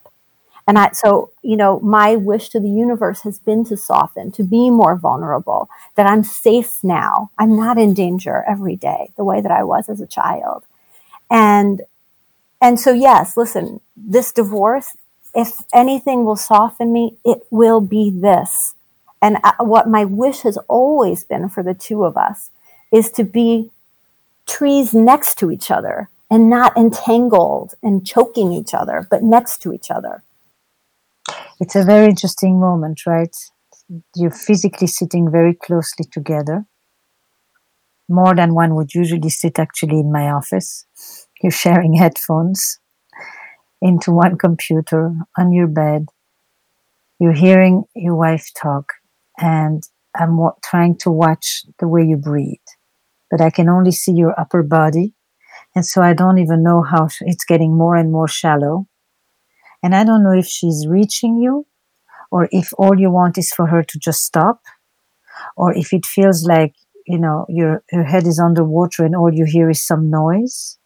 And 0.67 0.77
I, 0.77 0.91
so, 0.91 1.31
you 1.41 1.55
know, 1.55 1.79
my 1.79 2.17
wish 2.17 2.50
to 2.50 2.60
the 2.60 2.69
universe 2.69 3.22
has 3.22 3.39
been 3.39 3.63
to 3.65 3.77
soften, 3.77 4.34
to 4.34 4.43
be 4.43 4.69
more 4.69 4.98
vulnerable, 4.98 5.69
that 5.96 6.05
I'm 6.05 6.25
safe 6.25 6.84
now. 6.84 7.31
I'm 7.38 7.55
not 7.55 7.77
in 7.77 7.93
danger 7.93 8.43
every 8.46 8.75
day 8.75 9.12
the 9.15 9.24
way 9.24 9.39
that 9.39 9.51
I 9.51 9.63
was 9.63 9.88
as 9.88 10.01
a 10.01 10.05
child. 10.05 10.65
And, 11.29 11.81
and 12.62 12.79
so, 12.79 12.91
yes, 12.93 13.38
listen, 13.38 13.81
this 13.96 14.31
divorce, 14.31 14.96
if 15.36 15.63
anything 15.74 16.25
will 16.25 16.36
soften 16.36 16.91
me, 16.93 17.17
it 17.24 17.43
will 17.51 17.81
be 17.81 18.10
this 18.10 18.74
and 19.22 19.38
uh, 19.43 19.53
what 19.60 19.89
my 19.89 20.05
wish 20.05 20.41
has 20.41 20.57
always 20.67 21.24
been 21.24 21.50
for 21.50 21.63
the 21.63 21.74
two 21.74 22.03
of 22.03 22.17
us 22.17 22.51
is 22.91 23.12
to 23.12 23.24
be 23.24 23.72
trees 24.46 24.93
next 24.93 25.38
to 25.39 25.51
each 25.51 25.72
other 25.72 26.10
and 26.29 26.50
not 26.50 26.77
entangled 26.77 27.74
and 27.81 28.05
choking 28.05 28.51
each 28.51 28.74
other, 28.74 29.07
but 29.10 29.24
next 29.24 29.62
to 29.62 29.74
each 29.74 29.89
other. 29.89 30.24
It's 31.60 31.75
a 31.75 31.84
very 31.84 32.07
interesting 32.07 32.60
moment, 32.60 33.05
right? 33.05 33.36
You're 34.15 34.31
physically 34.31 34.88
sitting 34.88 35.31
very 35.31 35.55
closely 35.55 36.05
together. 36.05 36.65
More 38.10 38.36
than 38.36 38.56
one 38.56 38.76
would 38.76 38.94
usually 38.94 39.30
sit 39.30 39.60
actually 39.60 40.00
in 40.00 40.12
my 40.12 40.30
office. 40.30 40.86
You're 41.42 41.52
sharing 41.52 41.94
headphones 41.98 42.80
into 43.82 44.12
one 44.12 44.38
computer 44.38 45.14
on 45.38 45.52
your 45.52 45.68
bed. 45.68 46.08
You're 47.20 47.34
hearing 47.34 47.84
your 47.96 48.16
wife 48.16 48.50
talk 48.60 48.94
and 49.40 49.84
I'm 50.16 50.40
trying 50.64 50.98
to 51.00 51.12
watch 51.12 51.64
the 51.80 51.88
way 51.88 52.04
you 52.04 52.18
breathe, 52.18 52.68
but 53.30 53.42
I 53.42 53.50
can 53.50 53.70
only 53.70 53.92
see 53.92 54.14
your 54.14 54.40
upper 54.40 54.64
body. 54.64 55.14
And 55.76 55.86
so 55.86 56.02
I 56.02 56.14
don't 56.14 56.40
even 56.40 56.64
know 56.64 56.82
how 56.82 57.08
it's 57.22 57.46
getting 57.46 57.78
more 57.78 57.96
and 57.96 58.12
more 58.12 58.28
shallow. 58.28 58.88
And 59.84 59.96
I 59.96 60.04
don't 60.04 60.24
know 60.24 60.32
if 60.38 60.48
she's 60.48 60.88
reaching 60.88 61.38
you 61.38 61.68
or 62.32 62.50
if 62.52 62.72
all 62.78 63.00
you 63.00 63.12
want 63.12 63.38
is 63.38 63.52
for 63.52 63.68
her 63.68 63.84
to 63.84 64.00
just 64.00 64.24
stop 64.24 64.62
or 65.56 65.74
if 65.76 65.94
it 65.94 66.06
feels 66.06 66.46
like, 66.46 66.74
you 67.08 67.18
know, 67.18 67.46
your, 67.50 67.84
your 67.92 68.04
head 68.04 68.28
is 68.28 68.40
underwater 68.40 69.06
and 69.06 69.16
all 69.16 69.34
you 69.34 69.46
hear 69.46 69.70
is 69.70 69.82
some 69.82 70.10
noise 70.10 70.78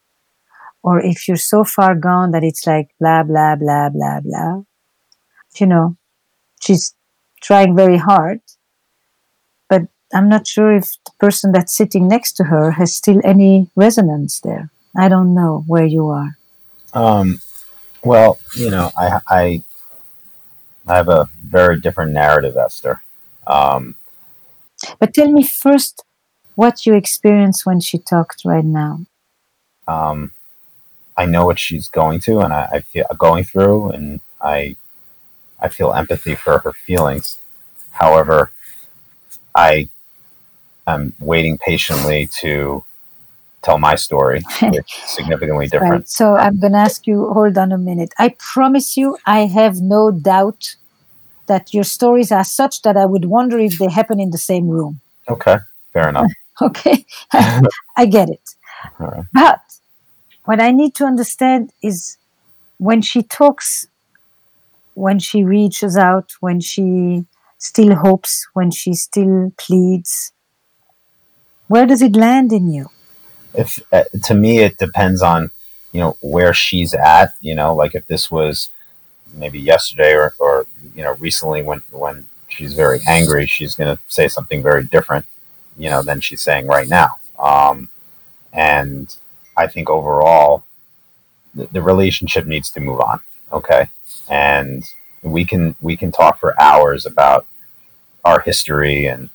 or 0.82 1.00
if 1.00 1.28
you're 1.28 1.36
so 1.36 1.64
far 1.64 1.94
gone 1.94 2.32
that 2.32 2.42
it's 2.42 2.66
like 2.66 2.90
blah, 2.98 3.22
blah, 3.22 3.56
blah, 3.56 3.88
blah, 3.88 4.20
blah. 4.20 4.62
You 5.56 5.66
know, 5.66 5.96
she's 6.60 6.94
trying 7.40 7.76
very 7.76 7.98
hard. 7.98 8.40
But 9.68 9.82
I'm 10.12 10.28
not 10.28 10.46
sure 10.46 10.74
if 10.74 10.96
the 11.04 11.12
person 11.20 11.52
that's 11.52 11.76
sitting 11.76 12.08
next 12.08 12.32
to 12.34 12.44
her 12.44 12.72
has 12.72 12.94
still 12.94 13.20
any 13.24 13.70
resonance 13.76 14.40
there. 14.40 14.70
I 14.96 15.08
don't 15.08 15.34
know 15.34 15.64
where 15.66 15.86
you 15.86 16.08
are. 16.08 16.36
Um, 16.94 17.40
well, 18.02 18.38
you 18.56 18.70
know, 18.70 18.90
I, 18.98 19.20
I, 19.28 19.62
I 20.86 20.96
have 20.96 21.08
a 21.08 21.28
very 21.44 21.80
different 21.80 22.12
narrative, 22.12 22.56
Esther. 22.56 23.02
Um, 23.46 23.94
but 24.98 25.14
tell 25.14 25.30
me 25.30 25.44
first 25.44 26.04
what 26.54 26.86
you 26.86 26.94
experienced 26.94 27.66
when 27.66 27.80
she 27.80 27.98
talked 27.98 28.42
right 28.44 28.64
now. 28.64 29.00
Um, 29.88 30.32
I 31.16 31.26
know 31.26 31.46
what 31.46 31.58
she's 31.58 31.88
going 31.88 32.20
to, 32.20 32.40
and 32.40 32.52
I, 32.52 32.68
I 32.72 32.80
feel 32.80 33.06
going 33.18 33.44
through, 33.44 33.90
and 33.90 34.20
I 34.40 34.76
I 35.60 35.68
feel 35.68 35.92
empathy 35.92 36.34
for 36.34 36.58
her 36.58 36.72
feelings. 36.72 37.38
However, 37.92 38.50
I 39.54 39.88
am 40.86 41.14
waiting 41.20 41.58
patiently 41.58 42.28
to 42.40 42.84
tell 43.62 43.78
my 43.78 43.94
story, 43.94 44.42
which 44.62 44.98
is 45.04 45.10
significantly 45.10 45.66
different. 45.68 45.92
Right. 45.92 46.08
So 46.08 46.36
I'm 46.36 46.58
going 46.58 46.72
to 46.72 46.78
ask 46.78 47.06
you, 47.06 47.28
hold 47.32 47.56
on 47.56 47.72
a 47.72 47.78
minute. 47.78 48.12
I 48.18 48.34
promise 48.38 48.96
you, 48.96 49.16
I 49.24 49.46
have 49.46 49.80
no 49.80 50.10
doubt 50.10 50.76
that 51.46 51.72
your 51.74 51.84
stories 51.84 52.32
are 52.32 52.44
such 52.44 52.82
that 52.82 52.96
I 52.96 53.04
would 53.04 53.26
wonder 53.26 53.58
if 53.58 53.78
they 53.78 53.90
happen 53.90 54.18
in 54.20 54.30
the 54.30 54.38
same 54.38 54.68
room. 54.68 55.00
Okay, 55.28 55.58
fair 55.92 56.08
enough. 56.08 56.30
okay, 56.62 57.06
I 57.96 58.06
get 58.06 58.28
it. 58.28 58.54
Right. 58.98 59.24
But 59.32 59.60
what 60.44 60.60
I 60.60 60.70
need 60.70 60.94
to 60.96 61.04
understand 61.04 61.72
is 61.82 62.16
when 62.78 63.00
she 63.00 63.22
talks, 63.22 63.86
when 64.94 65.18
she 65.18 65.44
reaches 65.44 65.96
out, 65.96 66.32
when 66.40 66.60
she 66.60 67.26
still 67.58 67.94
hopes, 67.94 68.48
when 68.54 68.70
she 68.70 68.94
still 68.94 69.52
pleads, 69.56 70.32
where 71.68 71.86
does 71.86 72.02
it 72.02 72.16
land 72.16 72.52
in 72.52 72.68
you? 72.70 72.86
If 73.54 73.82
uh, 73.92 74.04
to 74.24 74.34
me, 74.34 74.58
it 74.58 74.78
depends 74.78 75.22
on 75.22 75.50
you 75.92 76.00
know 76.00 76.16
where 76.20 76.54
she's 76.54 76.92
at. 76.94 77.34
You 77.40 77.54
know, 77.54 77.74
like 77.74 77.94
if 77.94 78.06
this 78.06 78.30
was 78.30 78.70
maybe 79.34 79.60
yesterday 79.60 80.12
or, 80.14 80.34
or 80.38 80.66
you 80.94 81.02
know 81.02 81.14
recently 81.14 81.62
when 81.62 81.82
when 81.90 82.26
she's 82.48 82.74
very 82.74 83.00
angry, 83.06 83.46
she's 83.46 83.74
going 83.74 83.96
to 83.96 84.02
say 84.08 84.28
something 84.28 84.62
very 84.62 84.84
different, 84.84 85.24
you 85.76 85.90
know, 85.90 86.02
than 86.02 86.20
she's 86.20 86.40
saying 86.40 86.66
right 86.66 86.88
now. 86.88 87.18
Um, 87.38 87.88
and 88.52 89.14
I 89.56 89.66
think 89.66 89.88
overall, 89.88 90.64
the, 91.54 91.66
the 91.72 91.82
relationship 91.82 92.46
needs 92.46 92.70
to 92.70 92.80
move 92.80 93.00
on. 93.00 93.20
Okay, 93.52 93.88
and 94.28 94.84
we 95.22 95.44
can 95.44 95.76
we 95.80 95.96
can 95.96 96.10
talk 96.10 96.38
for 96.38 96.60
hours 96.60 97.06
about 97.06 97.46
our 98.24 98.40
history 98.40 99.06
and 99.06 99.28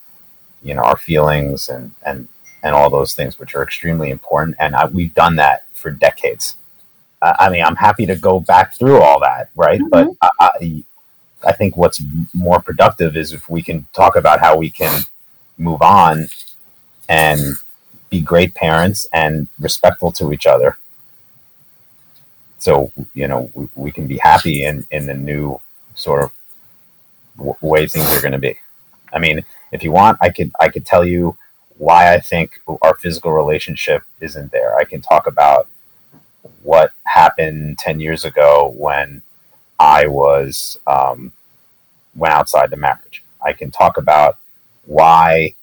you 0.62 0.74
know 0.74 0.82
our 0.82 0.98
feelings 0.98 1.70
and 1.70 1.91
and 2.06 2.27
and 2.63 2.75
all 2.75 2.89
those 2.89 3.13
things 3.13 3.39
which 3.39 3.56
are 3.56 3.63
extremely 3.63 4.10
important 4.10 4.56
and 4.60 4.75
I, 4.75 4.86
we've 4.86 5.13
done 5.13 5.36
that 5.38 5.65
for 5.74 5.91
decades 5.91 6.56
uh, 7.22 7.34
i 7.39 7.50
mean 7.50 7.63
i'm 7.63 7.75
happy 7.75 8.06
to 8.06 8.15
go 8.15 8.39
back 8.39 8.75
through 8.75 9.01
all 9.01 9.20
that 9.22 9.50
right 9.56 9.79
mm-hmm. 9.79 9.89
but 9.89 10.10
I, 10.22 10.29
I, 10.39 10.84
I 11.48 11.51
think 11.53 11.77
what's 11.77 12.01
more 12.34 12.62
productive 12.62 13.15
is 13.15 13.32
if 13.34 13.48
we 13.50 13.62
can 13.62 13.88
talk 13.94 14.15
about 14.15 14.39
how 14.39 14.58
we 14.58 14.70
can 14.70 15.01
move 15.57 15.81
on 15.81 16.27
and 17.09 17.41
be 18.09 18.21
great 18.21 18.55
parents 18.55 19.07
and 19.13 19.47
respectful 19.59 20.11
to 20.11 20.33
each 20.33 20.45
other 20.47 20.77
so 22.59 22.91
you 23.13 23.27
know 23.27 23.51
we, 23.53 23.67
we 23.75 23.91
can 23.91 24.07
be 24.07 24.17
happy 24.17 24.65
in 24.65 24.85
in 24.91 25.05
the 25.05 25.13
new 25.13 25.59
sort 25.95 26.23
of 26.23 26.31
w- 27.37 27.55
way 27.61 27.87
things 27.87 28.11
are 28.15 28.21
going 28.21 28.31
to 28.33 28.39
be 28.39 28.57
I 29.13 29.19
mean, 29.19 29.45
if 29.71 29.83
you 29.83 29.91
want, 29.91 30.17
I 30.21 30.29
could 30.29 30.51
I 30.59 30.69
could 30.69 30.85
tell 30.85 31.05
you 31.05 31.37
why 31.77 32.13
I 32.13 32.19
think 32.19 32.61
our 32.81 32.95
physical 32.95 33.31
relationship 33.33 34.03
isn't 34.19 34.51
there. 34.51 34.75
I 34.77 34.83
can 34.83 35.01
talk 35.01 35.27
about 35.27 35.67
what 36.63 36.91
happened 37.05 37.79
ten 37.79 37.99
years 37.99 38.25
ago 38.25 38.73
when 38.77 39.21
I 39.79 40.07
was 40.07 40.79
um, 40.87 41.33
went 42.15 42.33
outside 42.33 42.69
the 42.69 42.77
marriage. 42.77 43.23
I 43.45 43.53
can 43.53 43.71
talk 43.71 43.97
about 43.97 44.37
why 44.88 45.53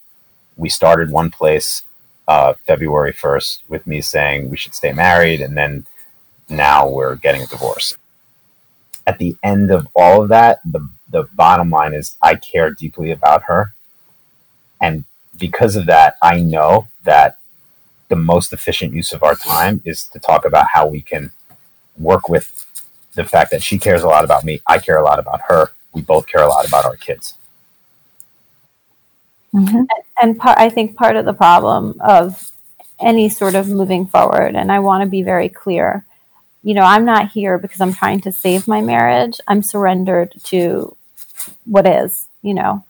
we 0.57 0.69
started 0.69 1.11
one 1.11 1.31
place 1.31 1.83
uh, 2.29 2.55
February 2.67 3.13
first 3.13 3.63
with 3.69 3.87
me 3.87 4.01
saying 4.01 4.49
we 4.51 4.57
should 4.57 4.75
stay 4.75 4.93
married, 4.93 5.41
and 5.41 5.57
then 5.57 5.87
now 6.49 6.89
we're 6.89 7.17
getting 7.17 7.43
a 7.43 7.47
divorce. 7.47 7.97
At 9.07 9.19
the 9.19 9.37
end 9.43 9.71
of 9.71 9.89
all 9.95 10.23
of 10.23 10.29
that, 10.29 10.61
the 10.65 10.89
the 11.11 11.25
bottom 11.35 11.71
line 11.71 11.95
is 11.95 12.17
I 12.23 12.35
care 12.35 12.71
deeply 12.71 13.11
about 13.11 13.45
her. 13.45 13.75
And 14.81 15.05
because 15.39 15.77
of 15.77 15.87
that, 15.87 16.17
I 16.23 16.41
know 16.41 16.89
that 17.05 17.39
the 18.09 18.17
most 18.17 18.53
efficient 18.53 18.93
use 18.93 19.13
of 19.13 19.23
our 19.23 19.35
time 19.37 19.81
is 19.85 20.05
to 20.09 20.19
talk 20.19 20.45
about 20.45 20.67
how 20.73 20.87
we 20.87 21.01
can 21.01 21.33
work 21.97 22.29
with 22.29 22.67
the 23.15 23.25
fact 23.25 23.51
that 23.53 23.63
she 23.63 23.79
cares 23.79 24.03
a 24.03 24.09
lot 24.09 24.25
about 24.25 24.45
me. 24.45 24.61
I 24.67 24.79
care 24.79 24.99
a 24.99 25.05
lot 25.05 25.19
about 25.19 25.43
her. 25.49 25.71
We 25.93 26.03
both 26.03 26.27
care 26.27 26.43
a 26.43 26.49
lot 26.49 26.67
about 26.67 26.85
our 26.85 26.97
kids. 26.97 27.35
Mm-hmm. 29.55 29.83
And 30.21 30.39
part, 30.39 30.59
I 30.59 30.69
think 30.69 30.97
part 30.97 31.17
of 31.17 31.25
the 31.25 31.33
problem 31.33 32.01
of 32.01 32.51
any 33.01 33.29
sort 33.29 33.55
of 33.55 33.69
moving 33.69 34.07
forward, 34.07 34.57
and 34.57 34.73
I 34.73 34.81
want 34.81 35.03
to 35.03 35.09
be 35.09 35.23
very 35.23 35.49
clear, 35.49 36.05
you 36.63 36.75
know, 36.75 36.83
I'm 36.83 37.05
not 37.05 37.31
here 37.31 37.59
because 37.59 37.81
I'm 37.81 37.93
trying 37.93 38.21
to 38.23 38.33
save 38.33 38.67
my 38.67 38.81
marriage. 38.81 39.41
I'm 39.47 39.63
surrendered 39.63 40.35
to 40.45 40.97
what 41.67 41.87
is, 41.87 42.27
you 42.43 42.55
know. 42.55 42.85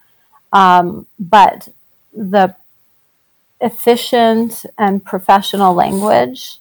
Um, 0.52 1.06
but 1.18 1.68
the 2.12 2.54
efficient 3.60 4.64
and 4.78 5.04
professional 5.04 5.74
language 5.74 6.58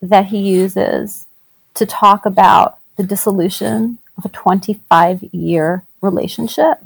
that 0.00 0.26
he 0.26 0.38
uses 0.38 1.26
to 1.74 1.84
talk 1.84 2.24
about 2.24 2.78
the 2.96 3.02
dissolution 3.02 3.98
of 4.16 4.24
a 4.24 4.28
25 4.28 5.22
year 5.32 5.84
relationship 6.00 6.85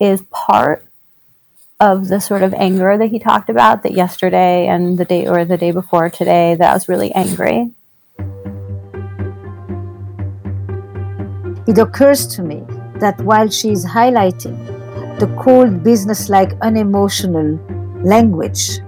is 0.00 0.22
part 0.30 0.84
of 1.80 2.08
the 2.08 2.20
sort 2.20 2.42
of 2.42 2.52
anger 2.54 2.98
that 2.98 3.10
he 3.10 3.18
talked 3.18 3.48
about 3.48 3.82
that 3.82 3.92
yesterday 3.92 4.66
and 4.66 4.98
the 4.98 5.04
day 5.04 5.26
or 5.26 5.44
the 5.44 5.56
day 5.56 5.70
before 5.70 6.10
today 6.10 6.54
that 6.56 6.70
I 6.70 6.74
was 6.74 6.88
really 6.88 7.12
angry 7.12 7.70
It 11.68 11.76
occurs 11.76 12.26
to 12.28 12.42
me 12.42 12.64
that 12.98 13.20
while 13.20 13.50
she 13.50 13.68
is 13.72 13.84
highlighting 13.84 14.56
the 15.18 15.26
cold, 15.38 15.84
business-like, 15.84 16.54
unemotional 16.62 17.58
language 18.02 18.78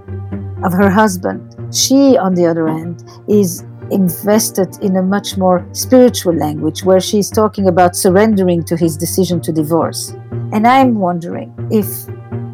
of 0.63 0.73
her 0.73 0.89
husband, 0.89 1.55
she, 1.71 2.17
on 2.17 2.33
the 2.33 2.47
other 2.47 2.67
hand, 2.67 3.03
is 3.27 3.63
invested 3.91 4.81
in 4.81 4.95
a 4.95 5.03
much 5.03 5.37
more 5.37 5.63
spiritual 5.73 6.33
language 6.33 6.83
where 6.83 6.99
she's 6.99 7.29
talking 7.29 7.67
about 7.67 7.95
surrendering 7.95 8.63
to 8.63 8.75
his 8.75 8.97
decision 8.97 9.39
to 9.41 9.51
divorce. 9.51 10.15
And 10.51 10.67
I'm 10.67 10.95
wondering 10.95 11.53
if 11.71 11.87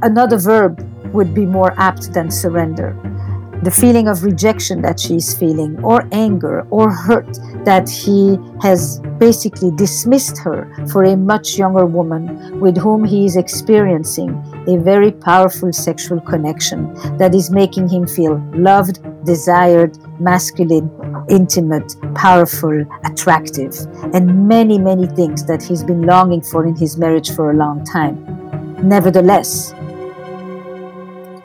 another 0.03 0.37
verb 0.37 0.83
would 1.13 1.33
be 1.33 1.45
more 1.45 1.73
apt 1.77 2.13
than 2.13 2.29
surrender. 2.29 2.95
The 3.63 3.71
feeling 3.71 4.07
of 4.07 4.23
rejection 4.23 4.83
that 4.83 4.99
she's 4.99 5.33
feeling, 5.33 5.83
or 5.83 6.07
anger, 6.11 6.61
or 6.69 6.91
hurt 6.91 7.39
that 7.65 7.89
he 7.89 8.37
has 8.61 8.99
basically 9.17 9.71
dismissed 9.71 10.37
her 10.37 10.71
for 10.91 11.03
a 11.03 11.17
much 11.17 11.57
younger 11.57 11.85
woman 11.85 12.59
with 12.59 12.77
whom 12.77 13.03
he 13.03 13.25
is 13.25 13.35
experiencing 13.35 14.31
a 14.67 14.77
very 14.77 15.11
powerful 15.11 15.71
sexual 15.71 16.19
connection 16.21 16.93
that 17.17 17.33
is 17.33 17.49
making 17.49 17.87
him 17.87 18.05
feel 18.05 18.37
loved, 18.53 18.99
desired, 19.25 19.97
masculine, 20.19 20.91
intimate, 21.29 21.95
powerful, 22.15 22.85
attractive, 23.05 23.73
and 24.13 24.47
many, 24.47 24.77
many 24.77 25.07
things 25.07 25.45
that 25.45 25.63
he's 25.63 25.83
been 25.83 26.01
longing 26.03 26.41
for 26.41 26.65
in 26.65 26.75
his 26.75 26.97
marriage 26.97 27.31
for 27.31 27.51
a 27.51 27.55
long 27.55 27.83
time. 27.85 28.15
Nevertheless, 28.87 29.73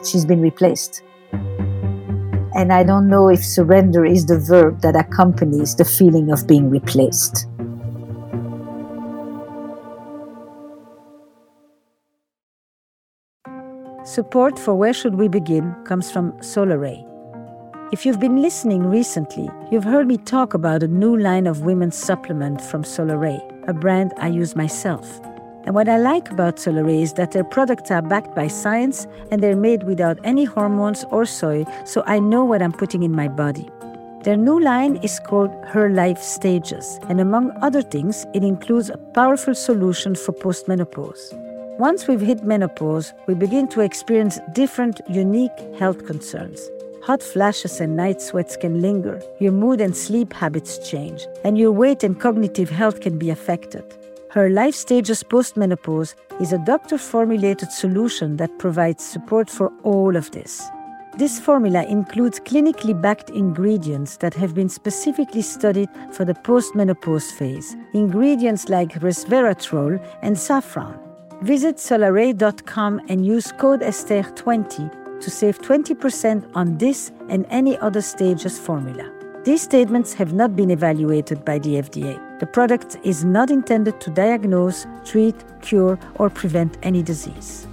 she's 0.04 0.24
been 0.24 0.40
replaced. 0.40 1.02
And 2.54 2.72
I 2.72 2.84
don't 2.84 3.08
know 3.08 3.28
if 3.28 3.42
surrender 3.42 4.04
is 4.04 4.26
the 4.26 4.38
verb 4.38 4.82
that 4.82 4.94
accompanies 4.94 5.74
the 5.74 5.84
feeling 5.84 6.30
of 6.30 6.46
being 6.46 6.68
replaced. 6.68 7.46
Support 14.04 14.58
for 14.58 14.74
Where 14.74 14.92
Should 14.92 15.14
We 15.14 15.28
Begin 15.28 15.76
comes 15.84 16.10
from 16.10 16.32
Solaray. 16.38 17.06
If 17.92 18.04
you've 18.04 18.18
been 18.18 18.42
listening 18.42 18.84
recently, 18.86 19.48
you've 19.70 19.84
heard 19.84 20.08
me 20.08 20.16
talk 20.16 20.54
about 20.54 20.82
a 20.82 20.88
new 20.88 21.16
line 21.16 21.46
of 21.46 21.62
women's 21.62 21.96
supplement 21.96 22.60
from 22.60 22.82
Solaray, 22.82 23.40
a 23.68 23.72
brand 23.72 24.12
I 24.16 24.26
use 24.26 24.56
myself. 24.56 25.20
And 25.64 25.76
what 25.76 25.88
I 25.88 25.98
like 25.98 26.32
about 26.32 26.56
Solaray 26.56 27.00
is 27.00 27.12
that 27.12 27.30
their 27.30 27.44
products 27.44 27.92
are 27.92 28.02
backed 28.02 28.34
by 28.34 28.48
science 28.48 29.06
and 29.30 29.40
they're 29.40 29.54
made 29.54 29.84
without 29.84 30.18
any 30.24 30.46
hormones 30.46 31.04
or 31.12 31.24
soy, 31.24 31.64
so 31.84 32.02
I 32.04 32.18
know 32.18 32.44
what 32.44 32.60
I'm 32.60 32.72
putting 32.72 33.04
in 33.04 33.12
my 33.12 33.28
body. 33.28 33.70
Their 34.24 34.36
new 34.36 34.58
line 34.58 34.96
is 34.96 35.20
called 35.20 35.52
Her 35.66 35.88
Life 35.88 36.20
Stages, 36.20 36.98
and 37.08 37.20
among 37.20 37.52
other 37.62 37.82
things, 37.82 38.26
it 38.34 38.42
includes 38.42 38.90
a 38.90 38.98
powerful 38.98 39.54
solution 39.54 40.16
for 40.16 40.32
postmenopause. 40.32 41.51
Once 41.78 42.06
we've 42.06 42.20
hit 42.20 42.44
menopause, 42.44 43.14
we 43.26 43.34
begin 43.34 43.66
to 43.66 43.80
experience 43.80 44.38
different, 44.52 45.00
unique 45.08 45.58
health 45.78 46.04
concerns. 46.06 46.70
hot 47.02 47.22
flashes 47.22 47.80
and 47.80 47.96
night 47.96 48.22
sweats 48.22 48.56
can 48.56 48.80
linger, 48.80 49.20
your 49.40 49.50
mood 49.50 49.80
and 49.80 49.96
sleep 49.96 50.32
habits 50.32 50.78
change, 50.88 51.26
and 51.44 51.58
your 51.58 51.72
weight 51.72 52.04
and 52.04 52.20
cognitive 52.20 52.70
health 52.70 53.00
can 53.00 53.18
be 53.18 53.30
affected. 53.30 53.82
Her 54.30 54.48
Life 54.48 54.76
Stages 54.76 55.22
Postmenopause 55.24 56.14
is 56.40 56.52
a 56.52 56.64
doctor 56.64 56.98
formulated 56.98 57.72
solution 57.72 58.36
that 58.36 58.56
provides 58.58 59.04
support 59.04 59.50
for 59.50 59.72
all 59.82 60.14
of 60.14 60.30
this. 60.30 60.62
This 61.18 61.40
formula 61.40 61.84
includes 61.84 62.38
clinically 62.38 62.94
backed 62.98 63.30
ingredients 63.30 64.18
that 64.18 64.34
have 64.34 64.54
been 64.54 64.68
specifically 64.68 65.42
studied 65.42 65.88
for 66.12 66.24
the 66.24 66.34
postmenopause 66.34 67.32
phase, 67.32 67.76
ingredients 67.94 68.68
like 68.68 69.00
resveratrol 69.00 70.00
and 70.22 70.38
saffron. 70.38 71.11
Visit 71.42 71.78
solaray.com 71.78 73.00
and 73.08 73.26
use 73.26 73.50
code 73.58 73.80
Esther20 73.80 75.20
to 75.20 75.28
save 75.28 75.58
20% 75.58 76.48
on 76.54 76.78
this 76.78 77.10
and 77.28 77.44
any 77.50 77.76
other 77.78 78.00
stages 78.00 78.60
formula. 78.60 79.10
These 79.42 79.62
statements 79.62 80.12
have 80.14 80.32
not 80.32 80.54
been 80.54 80.70
evaluated 80.70 81.44
by 81.44 81.58
the 81.58 81.82
FDA. 81.82 82.38
The 82.38 82.46
product 82.46 82.96
is 83.02 83.24
not 83.24 83.50
intended 83.50 84.00
to 84.02 84.10
diagnose, 84.10 84.86
treat, 85.04 85.34
cure, 85.62 85.98
or 86.14 86.30
prevent 86.30 86.78
any 86.84 87.02
disease. 87.02 87.66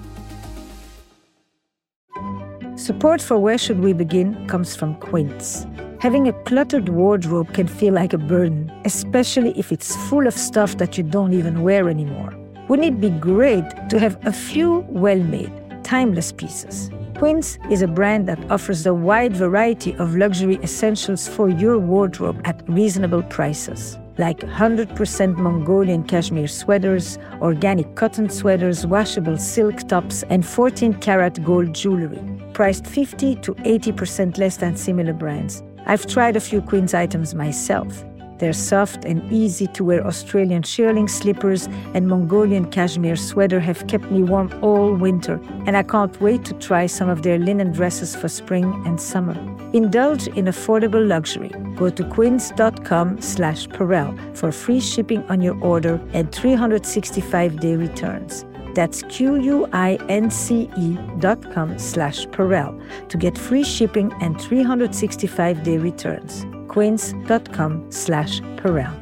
Support 2.75 3.21
for 3.21 3.37
Where 3.37 3.59
Should 3.59 3.81
We 3.81 3.93
Begin 3.93 4.47
comes 4.47 4.75
from 4.75 4.95
Quince. 4.95 5.67
Having 5.99 6.27
a 6.27 6.33
cluttered 6.45 6.89
wardrobe 6.89 7.53
can 7.53 7.67
feel 7.67 7.93
like 7.93 8.13
a 8.13 8.17
burden, 8.17 8.71
especially 8.85 9.51
if 9.59 9.71
it's 9.71 9.95
full 10.09 10.25
of 10.25 10.33
stuff 10.33 10.77
that 10.77 10.97
you 10.97 11.03
don't 11.03 11.33
even 11.33 11.61
wear 11.61 11.87
anymore. 11.87 12.38
Wouldn't 12.69 12.87
it 12.87 13.01
be 13.01 13.09
great 13.09 13.65
to 13.89 13.99
have 13.99 14.19
a 14.27 14.31
few 14.31 14.85
well 14.89 15.17
made, 15.17 15.51
timeless 15.83 16.31
pieces? 16.31 16.91
Quince 17.17 17.57
is 17.71 17.81
a 17.81 17.87
brand 17.87 18.27
that 18.27 18.39
offers 18.51 18.85
a 18.85 18.93
wide 18.93 19.35
variety 19.35 19.95
of 19.95 20.15
luxury 20.15 20.59
essentials 20.61 21.27
for 21.27 21.49
your 21.49 21.79
wardrobe 21.79 22.39
at 22.45 22.61
reasonable 22.69 23.23
prices. 23.23 23.97
Like 24.19 24.41
100% 24.41 25.35
Mongolian 25.37 26.03
cashmere 26.03 26.47
sweaters, 26.47 27.17
organic 27.41 27.95
cotton 27.95 28.29
sweaters, 28.29 28.85
washable 28.85 29.37
silk 29.37 29.87
tops, 29.87 30.21
and 30.29 30.45
14 30.45 30.93
karat 30.93 31.43
gold 31.43 31.73
jewelry, 31.73 32.21
priced 32.53 32.85
50 32.85 33.33
to 33.37 33.55
80% 33.55 34.37
less 34.37 34.57
than 34.57 34.75
similar 34.77 35.13
brands. 35.13 35.63
I've 35.87 36.05
tried 36.05 36.35
a 36.35 36.39
few 36.39 36.61
Quince 36.61 36.93
items 36.93 37.33
myself. 37.33 38.05
Their 38.39 38.53
soft 38.53 39.03
and 39.03 39.21
easy 39.31 39.67
to 39.67 39.83
wear 39.83 40.07
Australian 40.07 40.63
shearling 40.63 41.09
slippers 41.09 41.67
and 41.93 42.07
Mongolian 42.07 42.71
cashmere 42.71 43.17
sweater 43.17 43.59
have 43.59 43.85
kept 43.87 44.09
me 44.09 44.23
warm 44.23 44.49
all 44.61 44.95
winter, 44.95 45.41
and 45.67 45.75
I 45.75 45.83
can't 45.83 46.19
wait 46.21 46.45
to 46.45 46.53
try 46.53 46.85
some 46.85 47.09
of 47.09 47.21
their 47.21 47.37
linen 47.37 47.73
dresses 47.73 48.15
for 48.15 48.29
spring 48.29 48.81
and 48.85 48.99
summer. 48.99 49.35
Indulge 49.73 50.27
in 50.27 50.45
affordable 50.45 51.05
luxury. 51.05 51.51
Go 51.75 51.89
to 51.89 52.03
quince.com 52.05 53.21
slash 53.21 53.67
Perel 53.67 54.17
for 54.37 54.53
free 54.53 54.79
shipping 54.79 55.21
on 55.23 55.41
your 55.41 55.61
order 55.61 55.99
and 56.13 56.31
365-day 56.31 57.75
returns. 57.75 58.45
That's 58.73 59.03
Q-U-I-N-C-E 59.09 60.97
dot 61.19 61.51
com 61.53 61.77
slash 61.77 62.25
Perel 62.27 62.81
to 63.09 63.17
get 63.17 63.37
free 63.37 63.63
shipping 63.63 64.13
and 64.21 64.37
365-day 64.37 65.77
returns 65.77 66.45
quince.com 66.79 67.91
slash 67.91 68.39
Perel. 68.55 68.95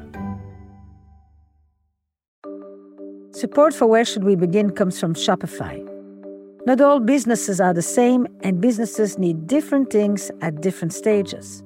Support 3.36 3.76
for 3.76 3.86
Where 3.86 4.04
Should 4.04 4.24
We 4.24 4.36
Begin 4.36 4.72
comes 4.72 5.00
from 5.00 5.14
Shopify. 5.14 5.76
Not 6.66 6.82
all 6.82 7.00
businesses 7.00 7.62
are 7.62 7.76
the 7.76 7.84
same, 7.84 8.26
and 8.42 8.60
businesses 8.60 9.20
need 9.20 9.46
different 9.46 9.92
things 9.92 10.32
at 10.42 10.60
different 10.60 10.92
stages. 10.92 11.62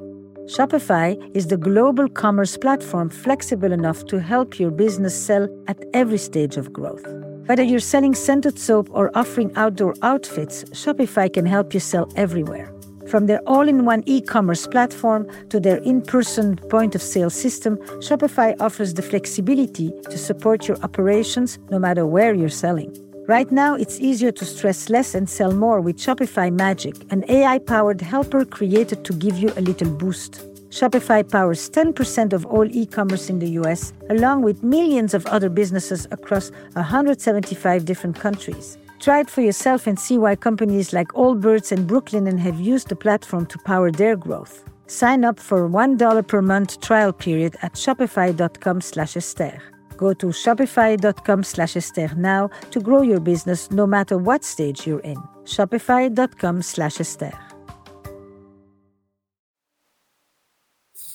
Shopify 0.48 1.16
is 1.34 1.48
the 1.48 1.56
global 1.56 2.10
commerce 2.10 2.58
platform 2.58 3.10
flexible 3.10 3.72
enough 3.72 4.06
to 4.08 4.20
help 4.20 4.60
your 4.60 4.70
business 4.70 5.16
sell 5.16 5.48
at 5.70 5.80
every 5.94 6.18
stage 6.18 6.58
of 6.58 6.74
growth. 6.74 7.08
Whether 7.46 7.64
you're 7.64 7.90
selling 7.94 8.16
scented 8.16 8.60
soap 8.60 8.90
or 8.92 9.18
offering 9.18 9.56
outdoor 9.56 9.94
outfits, 10.02 10.66
Shopify 10.72 11.32
can 11.32 11.46
help 11.46 11.74
you 11.74 11.80
sell 11.80 12.12
everywhere. 12.18 12.70
From 13.12 13.26
their 13.26 13.42
all 13.46 13.68
in 13.68 13.84
one 13.84 14.04
e 14.06 14.22
commerce 14.22 14.66
platform 14.66 15.28
to 15.50 15.60
their 15.60 15.80
in 15.80 16.02
person 16.02 16.56
point 16.56 16.96
of 16.96 17.02
sale 17.02 17.30
system, 17.30 17.76
Shopify 18.00 18.56
offers 18.62 18.94
the 18.94 19.02
flexibility 19.02 19.92
to 20.10 20.18
support 20.18 20.70
your 20.70 20.78
operations 20.82 21.60
no 21.70 21.78
matter 21.78 22.06
where 22.06 22.34
you're 22.34 22.48
selling. 22.48 22.96
Right 23.28 23.52
now, 23.52 23.76
it's 23.76 24.00
easier 24.00 24.32
to 24.32 24.46
stress 24.46 24.90
less 24.90 25.14
and 25.14 25.30
sell 25.30 25.52
more 25.52 25.82
with 25.82 25.98
Shopify 25.98 26.54
Magic, 26.54 26.96
an 27.12 27.26
AI 27.28 27.60
powered 27.60 28.00
helper 28.00 28.46
created 28.46 29.04
to 29.04 29.12
give 29.12 29.38
you 29.38 29.52
a 29.58 29.62
little 29.62 29.92
boost. 29.92 30.40
Shopify 30.70 31.30
powers 31.30 31.70
10% 31.70 32.32
of 32.32 32.46
all 32.46 32.66
e 32.72 32.86
commerce 32.86 33.30
in 33.30 33.40
the 33.40 33.50
US, 33.60 33.92
along 34.10 34.44
with 34.44 34.64
millions 34.64 35.14
of 35.14 35.26
other 35.26 35.50
businesses 35.50 36.08
across 36.12 36.50
175 36.76 37.84
different 37.84 38.18
countries. 38.18 38.78
Try 39.02 39.22
it 39.22 39.32
for 39.32 39.42
yourself 39.42 39.88
and 39.88 40.00
see 40.00 40.20
why 40.20 40.36
companies 40.36 40.94
like 40.94 41.08
Allbirds 41.14 41.72
and 41.72 41.90
Brooklinen 41.90 42.38
have 42.38 42.60
used 42.60 42.88
the 42.90 42.96
platform 42.96 43.48
to 43.48 43.58
power 43.66 43.92
their 43.92 44.16
growth. 44.16 44.64
Sign 44.86 45.26
up 45.26 45.40
for 45.40 45.66
a 45.66 45.70
$1 45.70 46.28
per 46.28 46.42
month 46.44 46.80
trial 46.82 47.12
period 47.12 47.56
at 47.64 47.74
shopify.com 47.74 48.80
slash 48.80 49.18
Esther. 49.18 49.60
Go 49.98 50.14
to 50.14 50.28
shopify.com 50.28 51.44
slash 51.44 51.76
Esther 51.76 52.14
now 52.16 52.52
to 52.70 52.80
grow 52.80 53.02
your 53.02 53.20
business 53.20 53.72
no 53.72 53.88
matter 53.88 54.20
what 54.20 54.44
stage 54.44 54.86
you're 54.86 55.00
in. 55.00 55.18
Shopify.com 55.46 56.62
slash 56.62 57.00
Esther. 57.00 57.32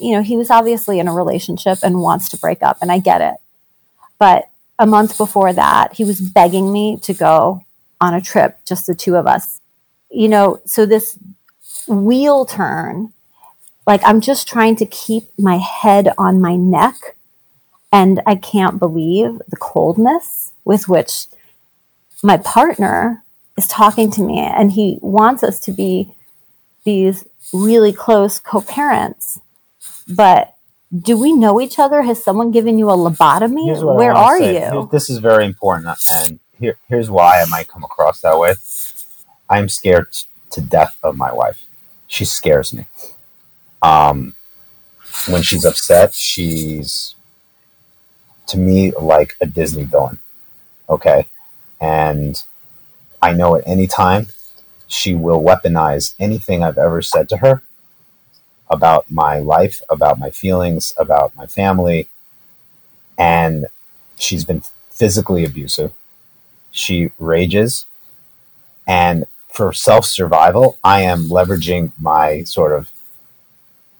You 0.00 0.16
know, 0.16 0.22
he 0.22 0.36
was 0.36 0.50
obviously 0.50 0.98
in 0.98 1.06
a 1.06 1.14
relationship 1.14 1.78
and 1.84 2.00
wants 2.00 2.30
to 2.30 2.36
break 2.36 2.64
up, 2.64 2.78
and 2.82 2.90
I 2.90 2.98
get 2.98 3.20
it. 3.20 3.36
But 4.18 4.50
a 4.76 4.86
month 4.86 5.16
before 5.16 5.52
that, 5.52 5.92
he 5.92 6.02
was 6.02 6.20
begging 6.20 6.72
me 6.72 6.98
to 7.02 7.14
go 7.14 7.62
on 8.00 8.14
a 8.14 8.20
trip, 8.20 8.58
just 8.64 8.86
the 8.86 8.94
two 8.94 9.16
of 9.16 9.26
us. 9.26 9.60
You 10.10 10.28
know, 10.28 10.60
so 10.64 10.86
this 10.86 11.18
wheel 11.88 12.44
turn, 12.44 13.12
like 13.86 14.00
I'm 14.04 14.20
just 14.20 14.48
trying 14.48 14.76
to 14.76 14.86
keep 14.86 15.30
my 15.38 15.56
head 15.58 16.12
on 16.18 16.40
my 16.40 16.56
neck. 16.56 17.16
And 17.92 18.20
I 18.26 18.34
can't 18.34 18.78
believe 18.78 19.40
the 19.48 19.56
coldness 19.56 20.52
with 20.64 20.88
which 20.88 21.26
my 22.22 22.36
partner 22.36 23.22
is 23.56 23.66
talking 23.68 24.10
to 24.12 24.22
me. 24.22 24.38
And 24.40 24.72
he 24.72 24.98
wants 25.00 25.42
us 25.42 25.58
to 25.60 25.72
be 25.72 26.12
these 26.84 27.24
really 27.52 27.92
close 27.92 28.38
co 28.38 28.60
parents. 28.60 29.40
But 30.08 30.54
do 30.96 31.18
we 31.18 31.32
know 31.32 31.60
each 31.60 31.78
other? 31.78 32.02
Has 32.02 32.22
someone 32.22 32.50
given 32.50 32.78
you 32.78 32.90
a 32.90 32.96
lobotomy? 32.96 33.66
Where 33.96 34.12
are 34.12 34.38
you? 34.38 34.88
This 34.92 35.10
is 35.10 35.18
very 35.18 35.44
important. 35.44 35.98
And 36.10 36.40
here, 36.58 36.78
here's 36.88 37.10
why 37.10 37.40
I 37.40 37.44
might 37.46 37.68
come 37.68 37.84
across 37.84 38.20
that 38.20 38.38
way. 38.38 38.54
I'm 39.48 39.68
scared 39.68 40.08
to 40.50 40.60
death 40.60 40.98
of 41.02 41.16
my 41.16 41.32
wife. 41.32 41.64
She 42.06 42.24
scares 42.24 42.72
me. 42.72 42.86
Um, 43.82 44.34
when 45.28 45.42
she's 45.42 45.64
upset, 45.64 46.14
she's 46.14 47.14
to 48.48 48.58
me 48.58 48.92
like 48.92 49.34
a 49.40 49.46
Disney 49.46 49.84
villain. 49.84 50.18
Okay. 50.88 51.26
And 51.80 52.42
I 53.20 53.32
know 53.32 53.56
at 53.56 53.66
any 53.66 53.86
time 53.86 54.28
she 54.86 55.14
will 55.14 55.42
weaponize 55.42 56.14
anything 56.18 56.62
I've 56.62 56.78
ever 56.78 57.02
said 57.02 57.28
to 57.30 57.38
her 57.38 57.62
about 58.70 59.10
my 59.10 59.38
life, 59.38 59.82
about 59.88 60.18
my 60.18 60.30
feelings, 60.30 60.92
about 60.96 61.34
my 61.36 61.46
family. 61.46 62.08
And 63.18 63.66
she's 64.18 64.44
been 64.44 64.62
physically 64.90 65.44
abusive 65.44 65.92
she 66.76 67.10
rages. 67.18 67.86
And 68.86 69.24
for 69.48 69.72
self 69.72 70.04
survival, 70.04 70.78
I 70.84 71.00
am 71.02 71.24
leveraging 71.24 71.92
my 72.00 72.44
sort 72.44 72.72
of 72.72 72.90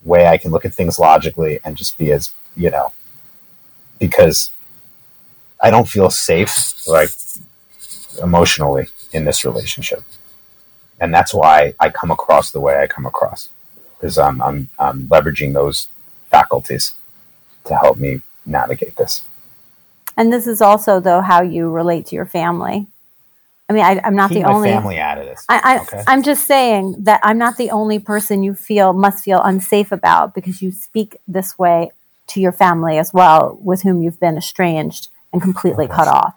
way 0.04 0.26
I 0.26 0.38
can 0.38 0.50
look 0.50 0.64
at 0.64 0.74
things 0.74 0.98
logically 0.98 1.58
and 1.64 1.76
just 1.76 1.98
be 1.98 2.12
as, 2.12 2.32
you 2.54 2.70
know, 2.70 2.92
because 3.98 4.50
I 5.60 5.70
don't 5.70 5.88
feel 5.88 6.10
safe, 6.10 6.86
like 6.86 7.10
emotionally 8.22 8.88
in 9.12 9.24
this 9.24 9.44
relationship. 9.44 10.02
And 11.00 11.12
that's 11.12 11.34
why 11.34 11.74
I 11.80 11.90
come 11.90 12.10
across 12.10 12.50
the 12.50 12.60
way 12.60 12.80
I 12.80 12.86
come 12.86 13.06
across 13.06 13.48
because 13.98 14.18
I'm, 14.18 14.40
I'm, 14.42 14.68
I'm 14.78 15.08
leveraging 15.08 15.54
those 15.54 15.88
faculties 16.30 16.92
to 17.64 17.76
help 17.76 17.98
me 17.98 18.20
navigate 18.44 18.96
this. 18.96 19.22
And 20.16 20.32
this 20.32 20.46
is 20.46 20.60
also, 20.62 21.00
though, 21.00 21.20
how 21.20 21.42
you 21.42 21.68
relate 21.70 22.06
to 22.06 22.16
your 22.16 22.26
family. 22.26 22.86
I 23.68 23.72
mean, 23.72 23.84
I, 23.84 24.00
am 24.06 24.14
not 24.14 24.30
Keep 24.30 24.44
the 24.44 24.48
only 24.48 24.70
family 24.70 24.98
out 24.98 25.18
of 25.18 25.26
this. 25.26 25.44
I, 25.48 25.60
I, 25.62 25.82
okay? 25.82 26.02
I'm 26.06 26.22
just 26.22 26.46
saying 26.46 26.96
that 27.00 27.20
I'm 27.24 27.36
not 27.36 27.56
the 27.56 27.70
only 27.70 27.98
person 27.98 28.42
you 28.44 28.54
feel 28.54 28.92
must 28.92 29.24
feel 29.24 29.42
unsafe 29.42 29.90
about 29.90 30.34
because 30.34 30.62
you 30.62 30.70
speak 30.70 31.16
this 31.26 31.58
way 31.58 31.90
to 32.28 32.40
your 32.40 32.52
family 32.52 32.96
as 32.98 33.12
well, 33.12 33.58
with 33.62 33.82
whom 33.82 34.02
you've 34.02 34.20
been 34.20 34.36
estranged 34.36 35.08
and 35.32 35.42
completely 35.42 35.88
cut 35.88 36.06
off. 36.08 36.34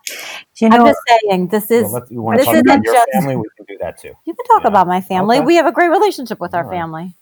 You 0.58 0.70
know, 0.70 0.78
I'm 0.78 0.86
just 0.88 1.00
saying 1.08 1.48
this 1.48 1.70
is 1.72 1.92
Well, 1.92 2.04
you 2.10 2.22
want 2.22 2.36
to 2.36 2.39
this 2.39 2.46
talk 2.48 2.56
isn't 2.56 2.68
about 2.68 2.84
your 2.84 2.94
just- 2.96 3.08
family? 3.13 3.36
We 3.38 3.48
can 3.56 3.65
do 3.65 3.78
that 3.80 3.98
too. 4.00 4.13
you 4.26 4.34
can 4.34 4.46
talk 4.46 4.63
Yeah. 4.63 4.68
about 4.70 4.88
my 4.88 5.00
family. 5.00 5.38
Okay. 5.38 5.46
We 5.46 5.56
have 5.56 5.68
a 5.68 5.72
great 5.72 5.89
relationship 5.89 6.39
with 6.39 6.54
our 6.54 6.63
All 6.63 6.70
right. 6.70 6.78
family. 6.78 7.15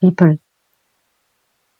people, 0.00 0.38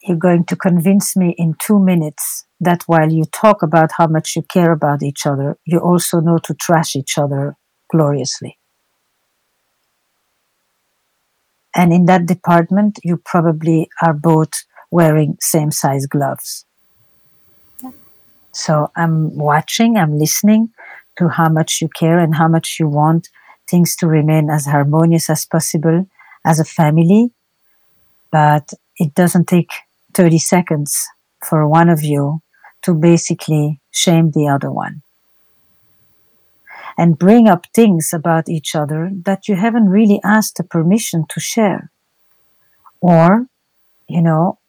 you're 0.03 0.17
going 0.17 0.45
to 0.45 0.55
convince 0.55 1.15
me 1.15 1.35
in 1.37 1.55
two 1.59 1.79
minutes 1.79 2.45
that 2.59 2.83
while 2.87 3.11
you 3.11 3.25
talk 3.25 3.61
about 3.61 3.91
how 3.97 4.07
much 4.07 4.35
you 4.35 4.41
care 4.41 4.71
about 4.71 5.03
each 5.03 5.25
other, 5.25 5.57
you 5.65 5.79
also 5.79 6.19
know 6.19 6.37
to 6.39 6.53
trash 6.53 6.95
each 6.95 7.17
other 7.17 7.55
gloriously. 7.91 8.57
And 11.75 11.93
in 11.93 12.05
that 12.05 12.25
department, 12.25 12.99
you 13.03 13.17
probably 13.17 13.89
are 14.01 14.13
both 14.13 14.65
wearing 14.89 15.37
same 15.39 15.71
size 15.71 16.05
gloves. 16.05 16.65
So 18.53 18.91
I'm 18.95 19.35
watching, 19.37 19.95
I'm 19.95 20.17
listening 20.17 20.71
to 21.17 21.29
how 21.29 21.47
much 21.47 21.79
you 21.81 21.87
care 21.87 22.19
and 22.19 22.35
how 22.35 22.47
much 22.47 22.77
you 22.79 22.87
want 22.87 23.29
things 23.69 23.95
to 23.97 24.07
remain 24.07 24.49
as 24.49 24.65
harmonious 24.65 25.29
as 25.29 25.45
possible 25.45 26.07
as 26.45 26.59
a 26.59 26.65
family. 26.65 27.31
But 28.31 28.73
it 28.97 29.15
doesn't 29.15 29.47
take 29.47 29.71
30 30.13 30.39
seconds 30.39 31.07
for 31.43 31.67
one 31.67 31.89
of 31.89 32.03
you 32.03 32.41
to 32.83 32.93
basically 32.93 33.79
shame 33.91 34.31
the 34.31 34.47
other 34.47 34.71
one 34.71 35.03
and 36.97 37.17
bring 37.17 37.47
up 37.47 37.65
things 37.73 38.11
about 38.13 38.49
each 38.49 38.75
other 38.75 39.11
that 39.25 39.47
you 39.47 39.55
haven't 39.55 39.89
really 39.89 40.19
asked 40.23 40.57
the 40.57 40.63
permission 40.63 41.25
to 41.29 41.39
share. 41.39 41.91
Or, 43.01 43.47
you 44.07 44.21
know, 44.21 44.59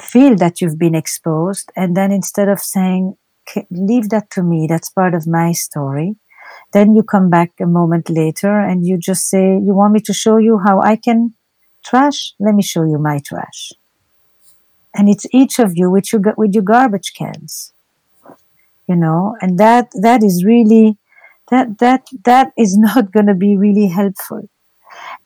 feel 0.00 0.36
that 0.36 0.60
you've 0.60 0.78
been 0.78 0.94
exposed 0.94 1.72
and 1.74 1.96
then 1.96 2.12
instead 2.12 2.48
of 2.48 2.60
saying, 2.60 3.16
leave 3.70 4.10
that 4.10 4.30
to 4.30 4.42
me, 4.42 4.66
that's 4.68 4.90
part 4.90 5.14
of 5.14 5.26
my 5.26 5.52
story, 5.52 6.16
then 6.72 6.94
you 6.94 7.02
come 7.02 7.30
back 7.30 7.52
a 7.60 7.66
moment 7.66 8.08
later 8.10 8.58
and 8.58 8.86
you 8.86 8.98
just 8.98 9.28
say, 9.28 9.58
you 9.58 9.74
want 9.74 9.92
me 9.92 10.00
to 10.00 10.12
show 10.12 10.36
you 10.36 10.60
how 10.64 10.80
I 10.80 10.96
can 10.96 11.34
trash? 11.84 12.34
Let 12.38 12.54
me 12.54 12.62
show 12.62 12.84
you 12.84 12.98
my 12.98 13.20
trash. 13.24 13.72
And 14.94 15.08
it's 15.08 15.26
each 15.32 15.58
of 15.58 15.72
you 15.76 15.90
with 15.90 16.12
your, 16.12 16.22
with 16.36 16.54
your 16.54 16.64
garbage 16.64 17.14
cans, 17.14 17.72
you 18.86 18.96
know, 18.96 19.36
and 19.40 19.58
that, 19.58 19.90
that 20.00 20.22
is 20.22 20.44
really, 20.44 20.96
that, 21.50 21.78
that, 21.78 22.08
that 22.24 22.52
is 22.56 22.76
not 22.88 23.12
going 23.12 23.26
to 23.26 23.34
be 23.34 23.56
really 23.56 23.88
helpful. 23.88 24.48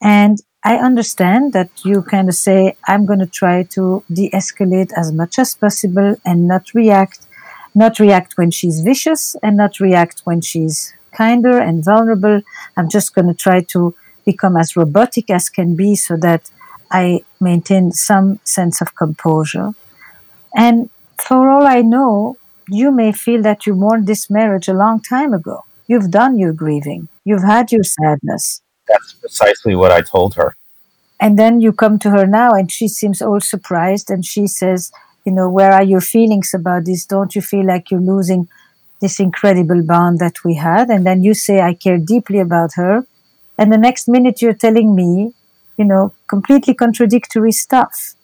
And 0.00 0.38
I 0.64 0.76
understand 0.76 1.52
that 1.54 1.70
you 1.84 2.02
kind 2.02 2.28
of 2.28 2.34
say, 2.34 2.76
I'm 2.86 3.04
going 3.04 3.18
to 3.18 3.26
try 3.26 3.64
to 3.74 4.04
de 4.12 4.30
escalate 4.30 4.92
as 4.96 5.12
much 5.12 5.38
as 5.38 5.54
possible 5.54 6.16
and 6.24 6.46
not 6.46 6.72
react, 6.72 7.26
not 7.74 7.98
react 7.98 8.34
when 8.36 8.50
she's 8.50 8.80
vicious 8.80 9.34
and 9.42 9.56
not 9.56 9.80
react 9.80 10.20
when 10.24 10.40
she's 10.40 10.94
kinder 11.12 11.58
and 11.58 11.84
vulnerable. 11.84 12.42
I'm 12.76 12.88
just 12.88 13.14
going 13.14 13.26
to 13.26 13.34
try 13.34 13.60
to 13.74 13.94
become 14.24 14.56
as 14.56 14.76
robotic 14.76 15.30
as 15.30 15.48
can 15.48 15.74
be 15.74 15.96
so 15.96 16.16
that 16.18 16.50
I 16.92 17.24
maintain 17.40 17.92
some 17.92 18.38
sense 18.44 18.80
of 18.80 18.94
composure. 18.94 19.72
And 20.54 20.90
for 21.18 21.48
all 21.48 21.66
I 21.66 21.80
know, 21.80 22.36
you 22.68 22.92
may 22.92 23.12
feel 23.12 23.42
that 23.42 23.66
you 23.66 23.74
mourned 23.74 24.06
this 24.06 24.28
marriage 24.30 24.68
a 24.68 24.74
long 24.74 25.00
time 25.00 25.32
ago. 25.32 25.64
You've 25.86 26.10
done 26.10 26.38
your 26.38 26.52
grieving. 26.52 27.08
You've 27.24 27.42
had 27.42 27.72
your 27.72 27.82
sadness. 27.82 28.60
That's 28.86 29.14
precisely 29.14 29.74
what 29.74 29.90
I 29.90 30.02
told 30.02 30.34
her. 30.34 30.54
And 31.18 31.38
then 31.38 31.60
you 31.60 31.72
come 31.72 31.98
to 32.00 32.10
her 32.10 32.26
now 32.26 32.50
and 32.50 32.70
she 32.70 32.88
seems 32.88 33.22
all 33.22 33.40
surprised 33.40 34.10
and 34.10 34.24
she 34.24 34.46
says, 34.46 34.92
you 35.24 35.32
know, 35.32 35.48
where 35.48 35.72
are 35.72 35.82
your 35.82 36.00
feelings 36.00 36.52
about 36.52 36.84
this? 36.84 37.06
Don't 37.06 37.34
you 37.34 37.42
feel 37.42 37.66
like 37.66 37.90
you're 37.90 38.00
losing 38.00 38.48
this 39.00 39.20
incredible 39.20 39.82
bond 39.82 40.18
that 40.18 40.44
we 40.44 40.56
had? 40.56 40.90
And 40.90 41.06
then 41.06 41.22
you 41.22 41.34
say, 41.34 41.60
I 41.60 41.74
care 41.74 41.98
deeply 41.98 42.40
about 42.40 42.72
her. 42.74 43.06
And 43.56 43.72
the 43.72 43.78
next 43.78 44.08
minute 44.08 44.42
you're 44.42 44.52
telling 44.52 44.96
me, 44.96 45.32
you 45.76 45.84
know, 45.84 46.12
completely 46.34 46.72
contradictory 46.84 47.52
stuff. 47.52 48.14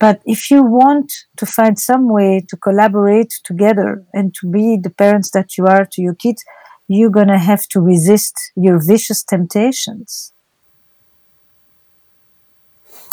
But 0.00 0.20
if 0.34 0.50
you 0.50 0.60
want 0.80 1.08
to 1.36 1.46
find 1.46 1.78
some 1.78 2.04
way 2.08 2.44
to 2.48 2.56
collaborate 2.56 3.32
together 3.44 3.90
and 4.12 4.34
to 4.38 4.50
be 4.50 4.76
the 4.76 4.94
parents 5.02 5.30
that 5.30 5.56
you 5.56 5.66
are 5.66 5.84
to 5.92 6.02
your 6.02 6.16
kids, 6.24 6.44
you're 6.88 7.16
going 7.18 7.32
to 7.36 7.38
have 7.50 7.64
to 7.68 7.80
resist 7.80 8.34
your 8.56 8.78
vicious 8.92 9.22
temptations. 9.22 10.32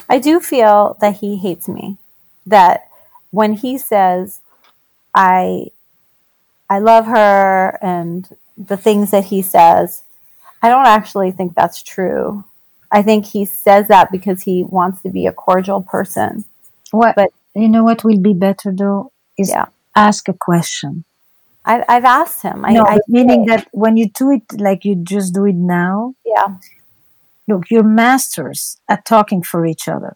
I 0.10 0.18
do 0.18 0.40
feel 0.40 0.98
that 1.02 1.18
he 1.18 1.38
hates 1.38 1.68
me. 1.68 1.98
That 2.56 2.90
when 3.30 3.54
he 3.54 3.78
says, 3.78 4.42
I 5.14 5.68
I 6.76 6.80
love 6.80 7.06
her 7.06 7.78
and 7.84 8.28
the 8.72 8.78
things 8.86 9.12
that 9.12 9.26
he 9.26 9.42
says, 9.42 10.04
I 10.64 10.70
don't 10.70 10.88
actually 10.98 11.32
think 11.32 11.54
that's 11.54 11.84
true. 11.84 12.44
I 12.92 13.02
think 13.02 13.26
he 13.26 13.46
says 13.46 13.88
that 13.90 14.12
because 14.12 14.44
he 14.44 14.64
wants 14.64 15.02
to 15.02 15.10
be 15.10 15.28
a 15.28 15.34
cordial 15.34 15.82
person. 15.82 16.46
What 16.92 17.16
But- 17.16 17.34
you 17.54 17.68
know 17.68 17.84
what 17.84 18.04
will 18.04 18.20
be 18.20 18.34
better 18.34 18.72
though 18.72 19.12
is 19.38 19.50
Yeah. 19.50 19.66
ask 19.96 20.28
a 20.30 20.34
question. 20.34 21.04
I, 21.66 21.84
I've 21.90 22.06
asked 22.06 22.44
him. 22.44 22.64
I, 22.64 22.74
no, 22.74 22.84
I 22.84 23.00
meaning 23.10 23.46
that 23.48 23.68
when 23.72 23.98
you 23.98 24.10
do 24.10 24.32
it 24.32 24.44
like 24.62 24.86
you 24.86 24.96
just 24.96 25.34
do 25.34 25.46
it 25.46 25.56
now, 25.56 26.14
yeah, 26.26 26.56
look, 27.48 27.70
you're 27.70 27.84
masters 27.84 28.78
at 28.88 29.06
talking 29.06 29.42
for 29.44 29.66
each 29.66 29.88
other. 29.88 30.16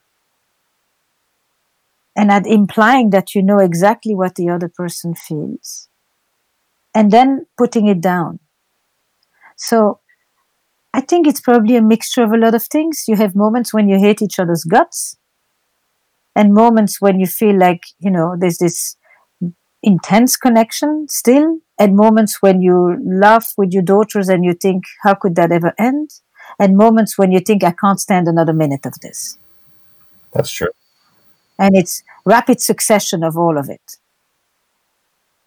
And 2.15 2.31
at 2.31 2.45
implying 2.45 3.09
that 3.11 3.33
you 3.35 3.41
know 3.41 3.57
exactly 3.59 4.13
what 4.13 4.35
the 4.35 4.49
other 4.49 4.67
person 4.69 5.15
feels. 5.15 5.87
And 6.93 7.09
then 7.11 7.47
putting 7.57 7.87
it 7.87 8.01
down. 8.01 8.39
So 9.55 10.00
I 10.93 11.01
think 11.01 11.27
it's 11.27 11.41
probably 11.41 11.75
a 11.75 11.81
mixture 11.81 12.23
of 12.23 12.31
a 12.31 12.37
lot 12.37 12.53
of 12.53 12.63
things. 12.63 13.05
You 13.07 13.15
have 13.15 13.35
moments 13.35 13.73
when 13.73 13.87
you 13.87 13.97
hate 13.97 14.21
each 14.21 14.39
other's 14.39 14.63
guts, 14.63 15.17
and 16.35 16.53
moments 16.53 17.01
when 17.01 17.19
you 17.19 17.27
feel 17.27 17.57
like, 17.57 17.83
you 17.99 18.11
know, 18.11 18.35
there's 18.37 18.57
this 18.57 18.97
intense 19.83 20.37
connection 20.37 21.07
still, 21.09 21.59
and 21.79 21.95
moments 21.95 22.41
when 22.41 22.61
you 22.61 22.97
laugh 23.03 23.53
with 23.57 23.71
your 23.71 23.81
daughters 23.83 24.29
and 24.29 24.45
you 24.45 24.53
think, 24.53 24.83
how 25.03 25.13
could 25.13 25.35
that 25.35 25.51
ever 25.51 25.73
end? 25.79 26.11
And 26.59 26.77
moments 26.77 27.17
when 27.17 27.31
you 27.31 27.39
think, 27.39 27.63
I 27.63 27.71
can't 27.71 27.99
stand 27.99 28.27
another 28.27 28.53
minute 28.53 28.85
of 28.85 28.99
this. 29.01 29.37
That's 30.33 30.51
true. 30.51 30.69
And 31.57 31.75
it's 31.75 32.03
rapid 32.25 32.61
succession 32.61 33.23
of 33.23 33.37
all 33.37 33.57
of 33.57 33.69
it. 33.69 33.97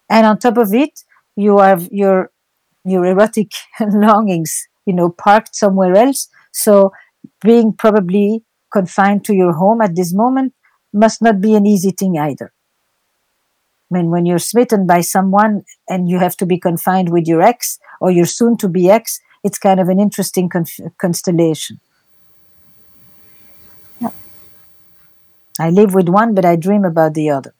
And 0.09 0.25
on 0.25 0.39
top 0.39 0.57
of 0.57 0.73
it, 0.73 1.03
you 1.35 1.57
have 1.59 1.89
your 1.91 2.31
your 2.83 3.05
erotic 3.05 3.51
longings, 3.79 4.67
you 4.85 4.93
know, 4.93 5.09
parked 5.09 5.55
somewhere 5.55 5.95
else. 5.95 6.27
So 6.51 6.91
being 7.41 7.73
probably 7.73 8.43
confined 8.71 9.25
to 9.25 9.33
your 9.33 9.53
home 9.53 9.81
at 9.81 9.95
this 9.95 10.13
moment 10.13 10.53
must 10.93 11.21
not 11.21 11.41
be 11.41 11.55
an 11.55 11.65
easy 11.65 11.91
thing 11.91 12.17
either. 12.17 12.51
I 13.91 13.97
mean, 13.97 14.09
when 14.09 14.25
you're 14.25 14.39
smitten 14.39 14.87
by 14.87 15.01
someone 15.01 15.63
and 15.87 16.09
you 16.09 16.19
have 16.19 16.35
to 16.37 16.45
be 16.45 16.59
confined 16.59 17.09
with 17.09 17.27
your 17.27 17.41
ex 17.41 17.77
or 18.01 18.11
your 18.11 18.25
soon 18.25 18.57
to 18.57 18.67
be 18.67 18.89
ex, 18.89 19.19
it's 19.43 19.59
kind 19.59 19.79
of 19.79 19.89
an 19.89 19.99
interesting 19.99 20.49
constellation. 20.97 21.79
I 25.59 25.69
live 25.69 25.93
with 25.93 26.09
one, 26.09 26.33
but 26.35 26.43
I 26.43 26.55
dream 26.55 26.83
about 26.83 27.13
the 27.13 27.29
other. 27.29 27.53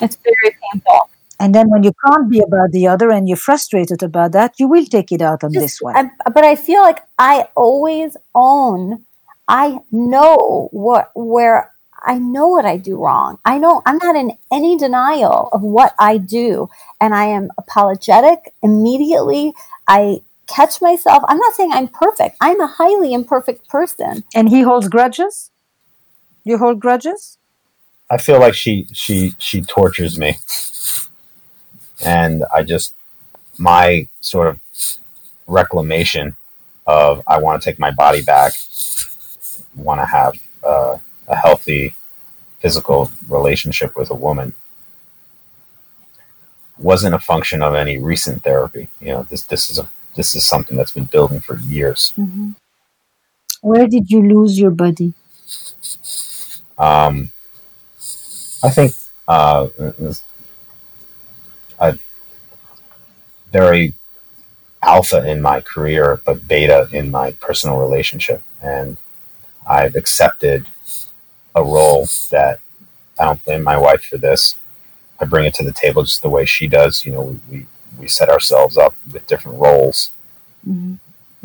it's 0.00 0.16
very 0.16 0.56
painful. 0.72 1.10
And 1.40 1.54
then 1.54 1.68
when 1.68 1.82
you 1.82 1.92
can't 2.06 2.30
be 2.30 2.40
about 2.40 2.70
the 2.70 2.86
other 2.86 3.10
and 3.10 3.28
you're 3.28 3.36
frustrated 3.36 4.02
about 4.02 4.32
that, 4.32 4.54
you 4.58 4.68
will 4.68 4.86
take 4.86 5.10
it 5.12 5.20
out 5.20 5.44
on 5.44 5.52
Just- 5.52 5.64
this 5.64 5.78
one. 5.80 5.96
I, 5.96 6.30
but 6.30 6.44
I 6.44 6.54
feel 6.54 6.80
like 6.82 7.00
I 7.18 7.48
always 7.56 8.16
own. 8.34 9.04
I 9.46 9.80
know 9.92 10.68
what 10.72 11.10
where 11.14 11.70
I 12.02 12.18
know 12.18 12.48
what 12.48 12.64
I 12.64 12.76
do 12.76 12.96
wrong. 12.96 13.38
I 13.44 13.58
know 13.58 13.82
I'm 13.86 13.98
not 14.02 14.16
in 14.16 14.32
any 14.52 14.76
denial 14.76 15.48
of 15.52 15.62
what 15.62 15.94
I 15.98 16.18
do, 16.18 16.68
and 17.00 17.14
I 17.14 17.26
am 17.26 17.50
apologetic 17.58 18.52
immediately. 18.62 19.54
I 19.88 20.20
catch 20.46 20.80
myself. 20.80 21.22
I'm 21.28 21.38
not 21.38 21.54
saying 21.54 21.72
I'm 21.72 21.88
perfect. 21.88 22.36
I'm 22.40 22.60
a 22.60 22.66
highly 22.66 23.12
imperfect 23.12 23.68
person. 23.68 24.24
and 24.34 24.48
he 24.48 24.62
holds 24.62 24.88
grudges? 24.88 25.50
You 26.44 26.58
hold 26.58 26.80
grudges? 26.80 27.38
I 28.10 28.18
feel 28.18 28.38
like 28.38 28.54
she 28.54 28.86
she 28.92 29.34
she 29.38 29.62
tortures 29.62 30.18
me, 30.18 30.36
and 32.04 32.44
I 32.54 32.62
just 32.62 32.94
my 33.58 34.08
sort 34.20 34.48
of 34.48 34.60
reclamation 35.46 36.36
of 36.86 37.22
I 37.26 37.38
want 37.38 37.62
to 37.62 37.70
take 37.70 37.78
my 37.78 37.90
body 37.90 38.22
back, 38.22 38.52
want 39.74 40.00
to 40.00 40.06
have 40.06 40.34
uh, 40.64 40.98
a 41.28 41.36
healthy 41.36 41.94
physical 42.60 43.10
relationship 43.28 43.96
with 43.96 44.10
a 44.10 44.14
woman 44.14 44.54
wasn't 46.78 47.14
a 47.14 47.18
function 47.18 47.62
of 47.62 47.74
any 47.74 47.98
recent 47.98 48.42
therapy. 48.42 48.88
You 49.00 49.08
know, 49.08 49.22
this 49.24 49.42
this 49.44 49.70
is 49.70 49.78
a 49.78 49.88
this 50.16 50.34
is 50.34 50.44
something 50.44 50.76
that's 50.76 50.92
been 50.92 51.04
building 51.04 51.40
for 51.40 51.56
years. 51.58 52.12
Where 53.60 53.86
did 53.86 54.10
you 54.10 54.22
lose 54.22 54.58
your 54.58 54.70
body? 54.70 55.14
Um, 56.76 57.30
I 58.62 58.70
think 58.70 58.92
uh, 59.28 59.68
a 61.78 61.98
very 63.54 63.94
alpha 64.82 65.20
in 65.30 65.40
my 65.40 65.60
career, 65.60 66.20
but 66.26 66.48
beta 66.48 66.88
in 66.90 67.08
my 67.10 67.30
personal 67.46 67.78
relationship. 67.78 68.42
And 68.60 68.96
I've 69.66 69.94
accepted 69.94 70.66
a 71.54 71.62
role 71.62 72.06
that 72.32 72.58
I 73.18 73.24
don't 73.26 73.44
blame 73.44 73.62
my 73.62 73.78
wife 73.78 74.04
for 74.04 74.18
this. 74.18 74.56
I 75.20 75.24
bring 75.24 75.46
it 75.46 75.54
to 75.54 75.62
the 75.62 75.72
table 75.72 76.02
just 76.02 76.22
the 76.22 76.34
way 76.36 76.44
she 76.44 76.66
does. 76.66 77.04
You 77.04 77.12
know, 77.12 77.22
we, 77.22 77.40
we, 77.50 77.66
we 78.00 78.08
set 78.08 78.28
ourselves 78.28 78.76
up 78.76 78.94
with 79.12 79.28
different 79.28 79.60
roles. 79.60 80.10
Mm-hmm. 80.68 80.94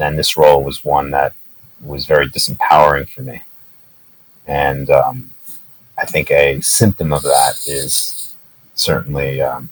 And 0.02 0.18
this 0.18 0.36
role 0.36 0.64
was 0.64 0.84
one 0.84 1.12
that 1.12 1.34
was 1.92 2.08
very 2.08 2.28
disempowering 2.28 3.08
for 3.08 3.22
me. 3.22 3.44
And 4.48 4.90
um, 4.90 5.36
I 5.96 6.06
think 6.06 6.32
a 6.32 6.60
symptom 6.62 7.14
of 7.14 7.22
that 7.22 7.68
is 7.68 8.34
certainly 8.74 9.42
um, 9.42 9.70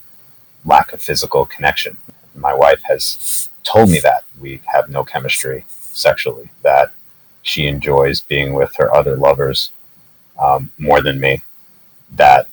lack 0.63 0.93
of 0.93 1.01
physical 1.01 1.47
connection. 1.47 1.97
My 2.37 2.53
wife 2.53 2.81
has 2.87 3.49
told 3.63 3.89
me 3.89 3.99
that 3.99 4.23
we 4.39 4.61
have 4.65 4.89
no 4.89 5.03
chemistry 5.03 5.65
sexually, 5.69 6.49
that 6.61 6.93
she 7.41 7.67
enjoys 7.67 8.21
being 8.21 8.53
with 8.53 8.75
her 8.75 8.93
other 8.93 9.17
lovers 9.17 9.71
um, 10.39 10.71
more 10.77 11.01
than 11.01 11.19
me, 11.19 11.41
that 12.11 12.47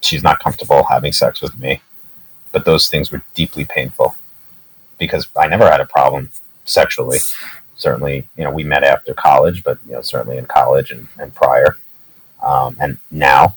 she's 0.00 0.22
not 0.22 0.38
comfortable 0.38 0.84
having 0.84 1.12
sex 1.12 1.40
with 1.40 1.58
me. 1.58 1.82
But 2.52 2.64
those 2.64 2.88
things 2.88 3.12
were 3.12 3.22
deeply 3.34 3.64
painful 3.64 4.16
because 4.98 5.28
I 5.36 5.46
never 5.46 5.70
had 5.70 5.80
a 5.80 5.86
problem 5.86 6.30
sexually. 6.64 7.18
Certainly, 7.76 8.28
you 8.36 8.44
know, 8.44 8.50
we 8.50 8.64
met 8.64 8.82
after 8.82 9.14
college, 9.14 9.62
but, 9.62 9.78
you 9.86 9.92
know, 9.92 10.02
certainly 10.02 10.36
in 10.36 10.46
college 10.46 10.90
and, 10.90 11.08
and 11.18 11.34
prior. 11.34 11.76
Um, 12.42 12.76
and 12.80 12.98
now, 13.10 13.56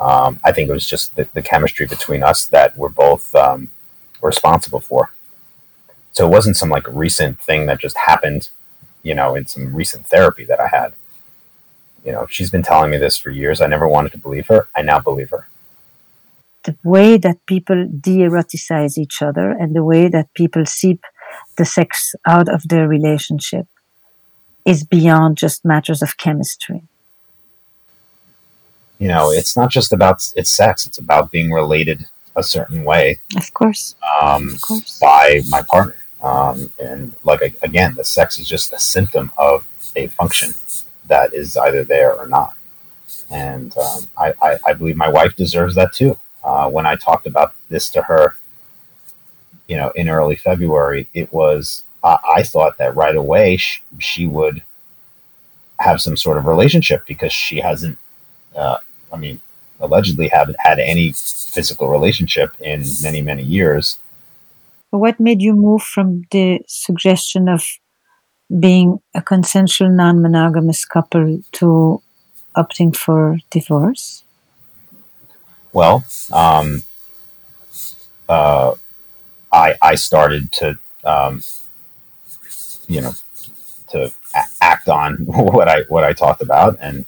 um, 0.00 0.40
I 0.44 0.52
think 0.52 0.68
it 0.68 0.72
was 0.72 0.86
just 0.86 1.14
the, 1.16 1.28
the, 1.32 1.42
chemistry 1.42 1.86
between 1.86 2.22
us 2.22 2.46
that 2.46 2.76
we're 2.76 2.88
both 2.88 3.34
um, 3.34 3.70
responsible 4.22 4.80
for. 4.80 5.12
So 6.12 6.26
it 6.26 6.30
wasn't 6.30 6.56
some 6.56 6.68
like 6.68 6.86
recent 6.88 7.40
thing 7.40 7.66
that 7.66 7.80
just 7.80 7.96
happened, 7.96 8.50
you 9.02 9.14
know, 9.14 9.34
in 9.34 9.46
some 9.46 9.74
recent 9.74 10.06
therapy 10.06 10.44
that 10.44 10.60
I 10.60 10.68
had. 10.68 10.94
You 12.04 12.12
know, 12.12 12.26
she's 12.28 12.50
been 12.50 12.62
telling 12.62 12.90
me 12.90 12.98
this 12.98 13.16
for 13.16 13.30
years. 13.30 13.60
I 13.60 13.66
never 13.66 13.88
wanted 13.88 14.12
to 14.12 14.18
believe 14.18 14.48
her. 14.48 14.68
I 14.74 14.82
now 14.82 14.98
believe 14.98 15.30
her. 15.30 15.48
The 16.64 16.76
way 16.84 17.16
that 17.16 17.44
people 17.46 17.88
de 17.88 18.18
eroticize 18.18 18.98
each 18.98 19.22
other 19.22 19.50
and 19.50 19.74
the 19.74 19.84
way 19.84 20.08
that 20.08 20.32
people 20.34 20.64
seep 20.66 21.04
the 21.56 21.64
sex 21.64 22.14
out 22.26 22.48
of 22.48 22.68
their 22.68 22.86
relationship 22.86 23.66
is 24.64 24.84
beyond 24.84 25.38
just 25.38 25.64
matters 25.64 26.02
of 26.02 26.18
chemistry 26.18 26.82
you 29.02 29.08
know, 29.08 29.32
it's 29.32 29.56
not 29.56 29.68
just 29.68 29.92
about 29.92 30.22
it's 30.36 30.56
sex; 30.56 30.86
it's 30.86 30.96
about 30.96 31.32
being 31.32 31.50
related 31.50 32.06
a 32.36 32.42
certain 32.42 32.84
way. 32.84 33.20
Of 33.36 33.52
course. 33.54 33.94
Um, 34.20 34.54
of 34.54 34.60
course. 34.60 34.98
By 34.98 35.42
my 35.48 35.62
partner, 35.62 35.96
um, 36.22 36.72
and 36.80 37.12
like 37.24 37.56
again, 37.62 37.94
the 37.94 38.04
sex 38.04 38.38
is 38.38 38.48
just 38.48 38.72
a 38.72 38.78
symptom 38.78 39.32
of 39.36 39.66
a 39.96 40.06
function 40.08 40.54
that 41.06 41.34
is 41.34 41.56
either 41.56 41.84
there 41.84 42.14
or 42.14 42.26
not. 42.26 42.54
And 43.30 43.76
um, 43.76 44.10
I, 44.16 44.32
I, 44.42 44.58
I, 44.66 44.72
believe 44.74 44.96
my 44.96 45.08
wife 45.08 45.36
deserves 45.36 45.74
that 45.74 45.92
too. 45.92 46.18
Uh, 46.44 46.70
when 46.70 46.86
I 46.86 46.96
talked 46.96 47.26
about 47.26 47.54
this 47.70 47.88
to 47.90 48.02
her, 48.02 48.36
you 49.68 49.76
know, 49.76 49.90
in 49.90 50.08
early 50.08 50.36
February, 50.36 51.08
it 51.14 51.32
was 51.32 51.82
uh, 52.02 52.18
I 52.28 52.42
thought 52.42 52.78
that 52.78 52.94
right 52.94 53.16
away 53.16 53.56
she, 53.56 53.80
she, 53.98 54.26
would 54.26 54.62
have 55.78 56.00
some 56.00 56.16
sort 56.16 56.36
of 56.36 56.46
relationship 56.46 57.06
because 57.06 57.32
she 57.32 57.60
hasn't 57.60 57.98
uh, 58.54 58.78
I 59.12 59.16
mean, 59.16 59.40
allegedly 59.82 60.28
haven't 60.28 60.56
had 60.60 60.78
any 60.78 61.12
physical 61.12 61.88
relationship 61.88 62.54
in 62.60 62.84
many, 63.02 63.20
many 63.20 63.42
years. 63.42 63.98
What 64.90 65.20
made 65.20 65.42
you 65.42 65.54
move 65.54 65.82
from 65.82 66.24
the 66.30 66.60
suggestion 66.66 67.48
of 67.48 67.64
being 68.60 69.00
a 69.14 69.22
consensual 69.22 69.90
non 69.90 70.22
monogamous 70.22 70.84
couple 70.84 71.42
to 71.52 72.02
opting 72.56 72.94
for 72.94 73.38
divorce? 73.50 74.22
Well, 75.72 76.04
um, 76.32 76.84
uh, 78.28 78.74
I, 79.52 79.74
I 79.80 79.94
started 79.94 80.52
to, 80.52 80.78
um, 81.04 81.42
you 82.86 83.00
know, 83.00 83.12
to 83.88 84.12
act 84.60 84.88
on 84.88 85.16
what 85.26 85.68
I 85.68 85.82
what 85.88 86.04
I 86.04 86.12
talked 86.12 86.42
about, 86.42 86.76
and 86.80 87.04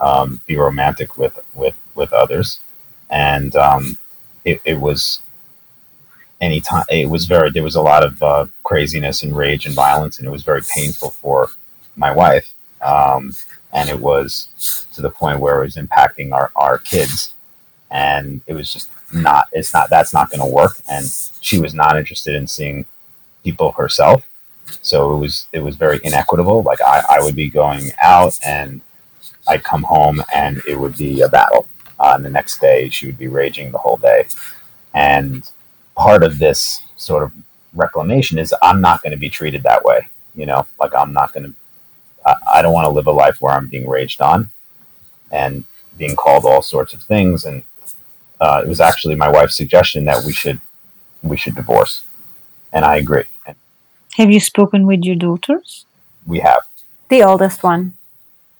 um, 0.00 0.40
be 0.46 0.56
romantic 0.56 1.16
with 1.16 1.38
with 1.54 1.76
with 1.94 2.12
others, 2.12 2.60
and 3.10 3.54
um, 3.56 3.98
it, 4.44 4.60
it 4.64 4.80
was 4.80 5.20
anytime 6.40 6.84
it 6.90 7.08
was 7.08 7.24
very 7.26 7.50
there 7.50 7.62
was 7.62 7.74
a 7.74 7.82
lot 7.82 8.04
of 8.04 8.22
uh, 8.22 8.46
craziness 8.62 9.22
and 9.22 9.36
rage 9.36 9.66
and 9.66 9.74
violence, 9.74 10.18
and 10.18 10.26
it 10.26 10.30
was 10.30 10.42
very 10.44 10.62
painful 10.74 11.10
for 11.10 11.50
my 11.96 12.10
wife, 12.12 12.52
um, 12.82 13.34
and 13.72 13.88
it 13.88 14.00
was 14.00 14.86
to 14.94 15.02
the 15.02 15.10
point 15.10 15.40
where 15.40 15.60
it 15.60 15.64
was 15.64 15.76
impacting 15.76 16.32
our 16.32 16.50
our 16.56 16.78
kids, 16.78 17.34
and 17.90 18.42
it 18.46 18.54
was 18.54 18.72
just 18.72 18.88
not 19.12 19.48
it's 19.52 19.72
not 19.72 19.90
that's 19.90 20.12
not 20.12 20.30
going 20.30 20.40
to 20.40 20.54
work, 20.54 20.80
and 20.90 21.10
she 21.40 21.58
was 21.58 21.74
not 21.74 21.96
interested 21.96 22.34
in 22.34 22.46
seeing 22.46 22.84
people 23.44 23.72
herself. 23.72 24.24
So 24.82 25.14
it 25.14 25.18
was 25.18 25.46
it 25.52 25.60
was 25.60 25.76
very 25.76 26.00
inequitable. 26.04 26.62
Like 26.62 26.80
I, 26.82 27.02
I 27.08 27.22
would 27.22 27.34
be 27.34 27.50
going 27.50 27.92
out 28.02 28.38
and 28.44 28.80
I'd 29.48 29.64
come 29.64 29.82
home 29.82 30.22
and 30.34 30.62
it 30.66 30.78
would 30.78 30.96
be 30.96 31.22
a 31.22 31.28
battle. 31.28 31.68
Uh, 31.98 32.12
and 32.14 32.24
the 32.24 32.30
next 32.30 32.60
day, 32.60 32.88
she 32.90 33.06
would 33.06 33.18
be 33.18 33.28
raging 33.28 33.72
the 33.72 33.78
whole 33.78 33.96
day. 33.96 34.26
And 34.94 35.48
part 35.96 36.22
of 36.22 36.38
this 36.38 36.80
sort 36.96 37.24
of 37.24 37.32
reclamation 37.74 38.38
is 38.38 38.54
I'm 38.62 38.80
not 38.80 39.02
going 39.02 39.12
to 39.12 39.18
be 39.18 39.30
treated 39.30 39.62
that 39.64 39.84
way. 39.84 40.08
You 40.34 40.46
know, 40.46 40.66
like 40.78 40.94
I'm 40.94 41.12
not 41.12 41.32
going 41.32 41.46
to, 41.46 41.54
I, 42.24 42.34
I 42.54 42.62
don't 42.62 42.72
want 42.72 42.86
to 42.86 42.90
live 42.90 43.06
a 43.06 43.12
life 43.12 43.40
where 43.40 43.52
I'm 43.52 43.68
being 43.68 43.88
raged 43.88 44.20
on 44.20 44.50
and 45.32 45.64
being 45.96 46.14
called 46.14 46.44
all 46.44 46.62
sorts 46.62 46.94
of 46.94 47.02
things. 47.02 47.44
And 47.44 47.62
uh, 48.40 48.62
it 48.64 48.68
was 48.68 48.80
actually 48.80 49.16
my 49.16 49.28
wife's 49.28 49.56
suggestion 49.56 50.04
that 50.04 50.24
we 50.24 50.32
should 50.32 50.60
we 51.22 51.36
should 51.36 51.56
divorce, 51.56 52.04
and 52.72 52.84
I 52.84 52.96
agree. 52.96 53.24
Have 54.16 54.30
you 54.30 54.38
spoken 54.38 54.86
with 54.86 55.02
your 55.02 55.16
daughters? 55.16 55.84
We 56.26 56.38
have. 56.40 56.62
The 57.08 57.24
oldest 57.24 57.62
one 57.64 57.94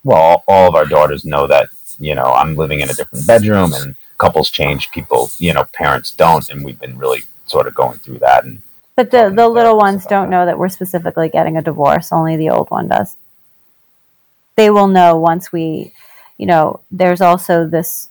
well, 0.05 0.45
all 0.47 0.69
of 0.69 0.75
our 0.75 0.87
daughters 0.87 1.25
know 1.25 1.47
that, 1.47 1.69
you 1.99 2.15
know, 2.15 2.33
I'm 2.33 2.55
living 2.55 2.81
in 2.81 2.91
a 2.91 2.95
different 2.95 3.27
bedroom 3.27 3.73
and 3.73 3.97
couples 4.19 4.51
change, 4.51 4.91
people, 4.91 5.31
you 5.39 5.53
know, 5.53 5.65
parents 5.65 6.11
don't. 6.11 6.49
And 6.51 6.65
we've 6.65 6.79
been 6.79 6.99
really 6.99 7.23
sort 7.47 7.67
of 7.67 7.75
going 7.75 7.99
through 7.99 8.19
that. 8.19 8.45
And 8.45 8.63
But 8.97 9.11
the, 9.11 9.31
the 9.35 9.49
little 9.49 9.77
ones 9.77 10.07
don't 10.07 10.31
know 10.31 10.47
that 10.47 10.59
we're 10.59 10.69
specifically 10.69 11.29
getting 11.29 11.57
a 11.57 11.63
divorce. 11.63 12.13
Only 12.13 12.37
the 12.37 12.51
old 12.51 12.71
one 12.71 12.89
does. 12.89 13.17
They 14.57 14.71
will 14.71 14.89
know 14.89 15.17
once 15.17 15.53
we, 15.53 15.93
you 16.37 16.47
know, 16.47 16.81
there's 16.91 17.21
also 17.21 17.67
this 17.67 18.09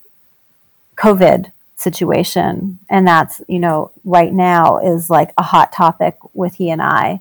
COVID 0.96 1.52
situation. 1.76 2.80
And 2.90 3.08
that's, 3.08 3.42
you 3.48 3.60
know, 3.60 3.92
right 4.04 4.34
now 4.34 4.80
is 4.80 5.10
like 5.10 5.32
a 5.38 5.44
hot 5.44 5.72
topic 5.72 6.18
with 6.34 6.56
he 6.56 6.70
and 6.70 6.82
I. 6.82 7.20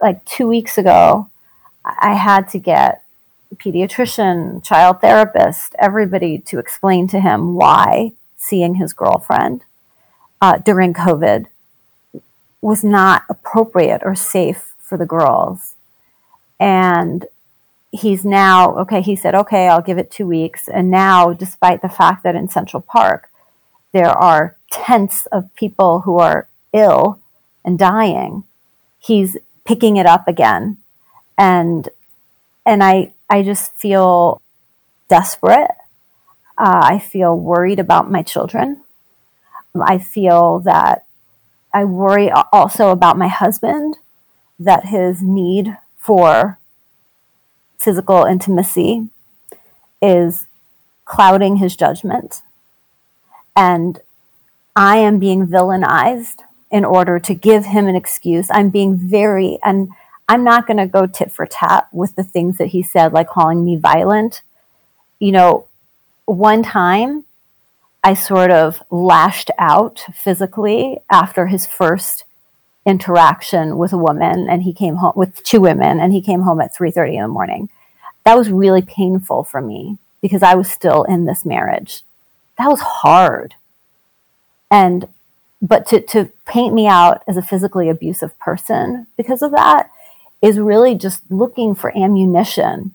Like 0.00 0.24
two 0.24 0.46
weeks 0.46 0.78
ago, 0.78 1.28
I 1.84 2.14
had 2.14 2.48
to 2.50 2.58
get 2.58 3.03
pediatrician, 3.58 4.64
child 4.64 5.00
therapist, 5.00 5.74
everybody 5.78 6.38
to 6.38 6.58
explain 6.58 7.06
to 7.08 7.20
him 7.20 7.54
why 7.54 8.12
seeing 8.36 8.76
his 8.76 8.92
girlfriend 8.92 9.64
uh, 10.40 10.58
during 10.58 10.92
COVID 10.92 11.46
was 12.60 12.84
not 12.84 13.22
appropriate 13.28 14.02
or 14.04 14.14
safe 14.14 14.74
for 14.78 14.96
the 14.96 15.06
girls. 15.06 15.74
And 16.58 17.26
he's 17.90 18.24
now, 18.24 18.76
okay, 18.78 19.00
he 19.00 19.16
said, 19.16 19.34
okay, 19.34 19.68
I'll 19.68 19.82
give 19.82 19.98
it 19.98 20.10
two 20.10 20.26
weeks. 20.26 20.68
And 20.68 20.90
now, 20.90 21.32
despite 21.32 21.82
the 21.82 21.88
fact 21.88 22.22
that 22.22 22.34
in 22.34 22.48
Central 22.48 22.80
Park, 22.80 23.30
there 23.92 24.10
are 24.10 24.56
tens 24.70 25.26
of 25.30 25.54
people 25.54 26.00
who 26.00 26.18
are 26.18 26.48
ill 26.72 27.20
and 27.64 27.78
dying, 27.78 28.44
he's 28.98 29.36
picking 29.64 29.96
it 29.96 30.06
up 30.06 30.26
again. 30.26 30.78
And 31.38 31.88
and 32.64 32.82
I 32.82 33.12
I 33.28 33.42
just 33.42 33.72
feel 33.72 34.40
desperate. 35.08 35.70
Uh, 36.56 36.80
I 36.84 36.98
feel 36.98 37.36
worried 37.36 37.80
about 37.80 38.10
my 38.10 38.22
children. 38.22 38.82
I 39.80 39.98
feel 39.98 40.60
that 40.60 41.04
I 41.72 41.84
worry 41.84 42.30
also 42.30 42.90
about 42.90 43.18
my 43.18 43.26
husband, 43.26 43.96
that 44.58 44.86
his 44.86 45.20
need 45.20 45.76
for 45.98 46.58
physical 47.76 48.24
intimacy 48.24 49.08
is 50.00 50.46
clouding 51.04 51.56
his 51.56 51.74
judgment. 51.74 52.42
And 53.56 54.00
I 54.76 54.98
am 54.98 55.18
being 55.18 55.46
villainized 55.46 56.42
in 56.70 56.84
order 56.84 57.18
to 57.18 57.34
give 57.34 57.66
him 57.66 57.86
an 57.86 57.96
excuse. 57.96 58.48
I'm 58.50 58.70
being 58.70 58.96
very, 58.96 59.58
and 59.62 59.90
I'm 60.28 60.44
not 60.44 60.66
going 60.66 60.78
to 60.78 60.86
go 60.86 61.06
tit 61.06 61.30
for 61.30 61.46
tat 61.46 61.88
with 61.92 62.16
the 62.16 62.24
things 62.24 62.58
that 62.58 62.68
he 62.68 62.82
said, 62.82 63.12
like 63.12 63.28
calling 63.28 63.64
me 63.64 63.76
violent. 63.76 64.42
You 65.18 65.32
know, 65.32 65.66
one 66.24 66.62
time 66.62 67.24
I 68.02 68.14
sort 68.14 68.50
of 68.50 68.82
lashed 68.90 69.50
out 69.58 70.04
physically 70.14 70.98
after 71.10 71.46
his 71.46 71.66
first 71.66 72.24
interaction 72.86 73.78
with 73.78 73.92
a 73.92 73.98
woman 73.98 74.48
and 74.48 74.62
he 74.62 74.72
came 74.72 74.96
home 74.96 75.14
with 75.16 75.42
two 75.42 75.60
women 75.60 76.00
and 76.00 76.12
he 76.12 76.20
came 76.20 76.42
home 76.42 76.60
at 76.60 76.74
3:30 76.74 77.16
in 77.16 77.22
the 77.22 77.28
morning. 77.28 77.70
That 78.24 78.36
was 78.36 78.50
really 78.50 78.82
painful 78.82 79.44
for 79.44 79.60
me 79.60 79.98
because 80.20 80.42
I 80.42 80.54
was 80.54 80.70
still 80.70 81.04
in 81.04 81.24
this 81.24 81.44
marriage. 81.44 82.02
That 82.58 82.68
was 82.68 82.80
hard. 82.80 83.54
And 84.70 85.08
but 85.62 85.86
to 85.88 86.00
to 86.00 86.30
paint 86.46 86.74
me 86.74 86.86
out 86.86 87.22
as 87.26 87.36
a 87.36 87.42
physically 87.42 87.88
abusive 87.88 88.38
person 88.38 89.06
because 89.16 89.42
of 89.42 89.50
that 89.52 89.90
is 90.44 90.58
really 90.58 90.94
just 90.94 91.22
looking 91.30 91.74
for 91.74 91.96
ammunition 91.96 92.94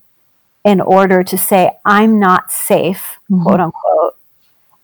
in 0.63 0.79
order 0.79 1.23
to 1.23 1.35
say 1.35 1.71
I'm 1.83 2.19
not 2.19 2.51
safe, 2.51 3.17
mm-hmm. 3.23 3.41
quote 3.41 3.59
unquote, 3.59 4.17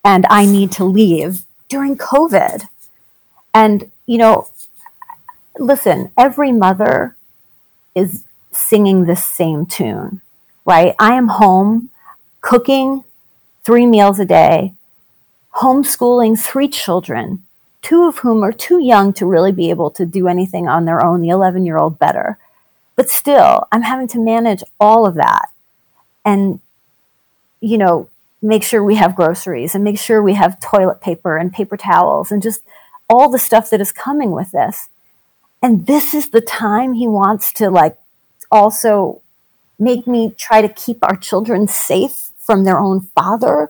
and 0.03 0.25
I 0.31 0.47
need 0.47 0.71
to 0.73 0.83
leave 0.83 1.43
during 1.69 1.95
COVID. 1.95 2.67
And 3.53 3.91
you 4.07 4.17
know, 4.17 4.49
listen, 5.59 6.11
every 6.17 6.51
mother 6.51 7.15
is 7.93 8.23
singing 8.51 9.05
the 9.05 9.15
same 9.15 9.67
tune, 9.67 10.21
right? 10.65 10.95
I 10.97 11.13
am 11.13 11.27
home 11.27 11.91
cooking 12.41 13.03
three 13.63 13.85
meals 13.85 14.19
a 14.19 14.25
day, 14.25 14.73
homeschooling 15.57 16.39
three 16.39 16.67
children, 16.67 17.43
two 17.83 18.07
of 18.07 18.19
whom 18.19 18.43
are 18.43 18.51
too 18.51 18.81
young 18.81 19.13
to 19.13 19.27
really 19.27 19.51
be 19.51 19.69
able 19.69 19.91
to 19.91 20.03
do 20.03 20.27
anything 20.27 20.67
on 20.67 20.85
their 20.85 21.05
own, 21.05 21.21
the 21.21 21.29
11 21.29 21.63
year 21.63 21.77
old 21.77 21.99
better. 21.99 22.39
But 22.95 23.09
still, 23.09 23.67
I'm 23.71 23.81
having 23.81 24.07
to 24.09 24.19
manage 24.19 24.63
all 24.79 25.05
of 25.05 25.15
that 25.15 25.49
and, 26.23 26.59
you 27.59 27.77
know, 27.77 28.09
make 28.41 28.63
sure 28.63 28.83
we 28.83 28.95
have 28.95 29.15
groceries 29.15 29.75
and 29.75 29.83
make 29.83 29.99
sure 29.99 30.21
we 30.21 30.35
have 30.35 30.59
toilet 30.59 31.01
paper 31.01 31.37
and 31.37 31.51
paper 31.51 31.75
towels 31.75 32.31
and 32.31 32.41
just 32.41 32.61
all 33.09 33.29
the 33.29 33.39
stuff 33.39 33.69
that 33.69 33.81
is 33.81 33.91
coming 33.91 34.31
with 34.31 34.51
this. 34.51 34.89
And 35.61 35.87
this 35.87 36.13
is 36.13 36.29
the 36.29 36.41
time 36.41 36.93
he 36.93 37.07
wants 37.07 37.51
to 37.53 37.69
like 37.69 37.97
also 38.51 39.21
make 39.79 40.07
me 40.07 40.33
try 40.37 40.61
to 40.61 40.69
keep 40.69 40.99
our 41.03 41.15
children 41.15 41.67
safe 41.67 42.31
from 42.37 42.63
their 42.63 42.79
own 42.79 43.01
father 43.01 43.69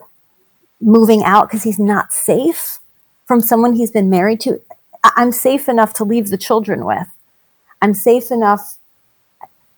moving 0.80 1.24
out 1.24 1.48
because 1.48 1.62
he's 1.64 1.78
not 1.78 2.12
safe 2.12 2.78
from 3.26 3.40
someone 3.40 3.72
he's 3.72 3.90
been 3.90 4.10
married 4.10 4.40
to. 4.40 4.60
I'm 5.02 5.32
safe 5.32 5.68
enough 5.68 5.94
to 5.94 6.04
leave 6.04 6.28
the 6.28 6.36
children 6.36 6.84
with. 6.84 7.08
I'm 7.80 7.94
safe 7.94 8.30
enough. 8.30 8.78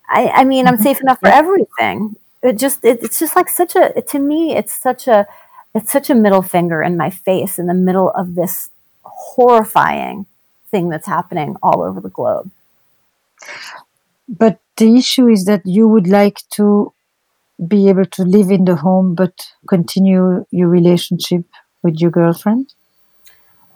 I, 0.08 0.28
I 0.28 0.44
mean, 0.44 0.66
I'm 0.66 0.74
mm-hmm. 0.74 0.82
safe 0.82 1.00
enough 1.00 1.20
for 1.20 1.28
everything. 1.28 2.16
It 2.42 2.58
just, 2.58 2.84
it, 2.84 3.00
it's 3.02 3.18
just 3.18 3.36
like 3.36 3.48
such 3.48 3.76
a, 3.76 4.00
to 4.00 4.18
me, 4.18 4.56
it's 4.56 4.72
such 4.72 5.08
a, 5.08 5.26
it's 5.74 5.92
such 5.92 6.08
a 6.10 6.14
middle 6.14 6.42
finger 6.42 6.82
in 6.82 6.96
my 6.96 7.10
face 7.10 7.58
in 7.58 7.66
the 7.66 7.74
middle 7.74 8.10
of 8.10 8.34
this 8.34 8.70
horrifying 9.02 10.26
thing 10.70 10.88
that's 10.88 11.06
happening 11.06 11.56
all 11.62 11.82
over 11.82 12.00
the 12.00 12.08
globe. 12.08 12.50
But 14.28 14.60
the 14.76 14.96
issue 14.96 15.28
is 15.28 15.44
that 15.46 15.62
you 15.64 15.88
would 15.88 16.06
like 16.06 16.42
to 16.50 16.92
be 17.66 17.88
able 17.88 18.06
to 18.06 18.22
live 18.22 18.50
in 18.50 18.64
the 18.64 18.76
home 18.76 19.14
but 19.14 19.52
continue 19.68 20.46
your 20.50 20.68
relationship 20.68 21.44
with 21.82 22.00
your 22.00 22.10
girlfriend? 22.10 22.74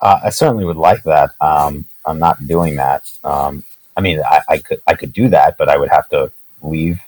Uh, 0.00 0.20
I 0.24 0.30
certainly 0.30 0.64
would 0.64 0.76
like 0.76 1.02
that. 1.04 1.30
Um, 1.40 1.86
I'm 2.04 2.18
not 2.18 2.46
doing 2.46 2.76
that. 2.76 3.02
Um, 3.22 3.64
I 3.96 4.00
mean, 4.00 4.20
I, 4.20 4.40
I, 4.48 4.58
could 4.58 4.80
I 4.86 4.94
could 4.94 5.12
do 5.12 5.28
that, 5.28 5.58
but 5.58 5.68
I 5.68 5.76
would 5.76 5.90
have 5.90 6.08
to 6.10 6.32
leave, 6.62 7.00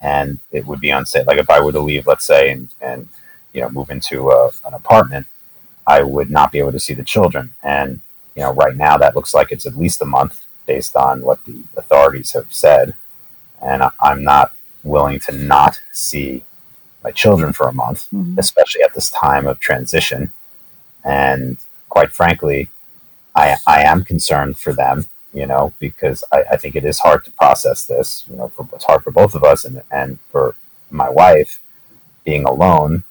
and 0.00 0.40
it 0.50 0.66
would 0.66 0.80
be 0.80 0.90
unsafe. 0.90 1.26
Like 1.26 1.38
if 1.38 1.50
I 1.50 1.60
were 1.60 1.72
to 1.72 1.80
leave, 1.80 2.06
let's 2.06 2.24
say, 2.24 2.50
and, 2.50 2.68
and 2.80 3.08
you 3.52 3.60
know 3.60 3.70
move 3.70 3.90
into 3.90 4.30
a, 4.30 4.50
an 4.66 4.74
apartment, 4.74 5.26
I 5.86 6.02
would 6.02 6.30
not 6.30 6.52
be 6.52 6.58
able 6.58 6.72
to 6.72 6.80
see 6.80 6.94
the 6.94 7.04
children. 7.04 7.54
And 7.62 8.00
you 8.34 8.42
know, 8.42 8.52
right 8.52 8.76
now 8.76 8.96
that 8.98 9.14
looks 9.14 9.34
like 9.34 9.52
it's 9.52 9.66
at 9.66 9.76
least 9.76 10.02
a 10.02 10.06
month 10.06 10.44
based 10.66 10.96
on 10.96 11.22
what 11.22 11.44
the 11.44 11.62
authorities 11.76 12.32
have 12.32 12.52
said, 12.52 12.94
and 13.60 13.82
I, 13.82 13.90
I'm 14.00 14.24
not 14.24 14.52
willing 14.82 15.18
to 15.18 15.32
not 15.32 15.80
see 15.92 16.42
my 17.02 17.10
children 17.10 17.52
for 17.52 17.68
a 17.68 17.72
month, 17.72 18.08
mm-hmm. 18.10 18.38
especially 18.38 18.82
at 18.82 18.94
this 18.94 19.10
time 19.10 19.46
of 19.46 19.60
transition. 19.60 20.32
And 21.04 21.58
quite 21.90 22.12
frankly, 22.12 22.70
I, 23.34 23.56
I 23.66 23.82
am 23.82 24.04
concerned 24.04 24.58
for 24.58 24.72
them, 24.72 25.06
you 25.34 25.46
know, 25.46 25.72
because 25.80 26.22
I, 26.32 26.44
I 26.52 26.56
think 26.56 26.76
it 26.76 26.84
is 26.84 27.00
hard 27.00 27.24
to 27.24 27.32
process 27.32 27.84
this, 27.84 28.24
you 28.30 28.36
know, 28.36 28.48
for, 28.48 28.66
it's 28.72 28.84
hard 28.84 29.02
for 29.02 29.10
both 29.10 29.34
of 29.34 29.42
us 29.42 29.64
and, 29.64 29.82
and 29.90 30.20
for 30.30 30.54
my 30.90 31.10
wife 31.10 31.60
being 32.22 32.44
alone 32.44 33.02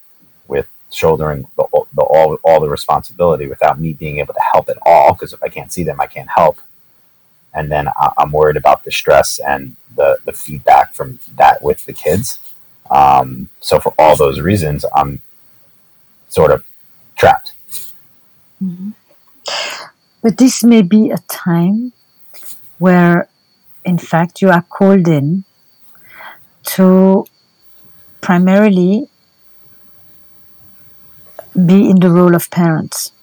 with 0.48 0.70
shouldering 0.90 1.48
the, 1.58 1.68
the, 1.94 2.02
all, 2.02 2.38
all 2.44 2.62
the 2.62 2.70
responsibility 2.70 3.46
without 3.46 3.80
me 3.80 3.92
being 3.92 4.20
able 4.20 4.34
to 4.34 4.40
help 4.54 4.70
at 4.70 4.78
all. 4.86 5.14
Because 5.14 5.34
if 5.34 5.44
I 5.44 5.50
can't 5.50 5.72
see 5.72 5.84
them, 5.84 6.00
I 6.00 6.08
can't 6.08 6.30
help. 6.30 6.60
And 7.54 7.70
then 7.70 7.90
I, 7.90 8.14
I'm 8.18 8.32
worried 8.32 8.58
about 8.58 8.86
the 8.86 8.92
stress 8.92 9.38
and 9.38 9.76
the, 9.94 10.18
the 10.26 10.32
feedback 10.32 10.94
from 10.94 11.20
that 11.36 11.62
with 11.62 11.86
the 11.86 11.94
kids. 11.94 12.40
Um, 12.90 13.50
so 13.60 13.82
for 13.82 13.94
all 14.00 14.16
those 14.16 14.40
reasons, 14.40 14.86
I'm 14.96 15.22
sort 16.30 16.52
of 16.52 16.66
trapped. 17.18 17.54
Mm-hmm. 18.64 18.92
But 20.22 20.38
this 20.38 20.64
may 20.64 20.82
be 20.82 21.12
a 21.12 21.18
time 21.30 21.92
where, 22.84 23.30
in 23.86 23.98
fact, 23.98 24.42
you 24.42 24.50
are 24.50 24.64
called 24.78 25.08
in 25.08 25.46
to 26.64 27.26
primarily 28.20 29.08
be 31.66 31.90
in 31.90 31.98
the 32.02 32.10
role 32.10 32.36
of 32.36 32.50
parents. 32.50 33.14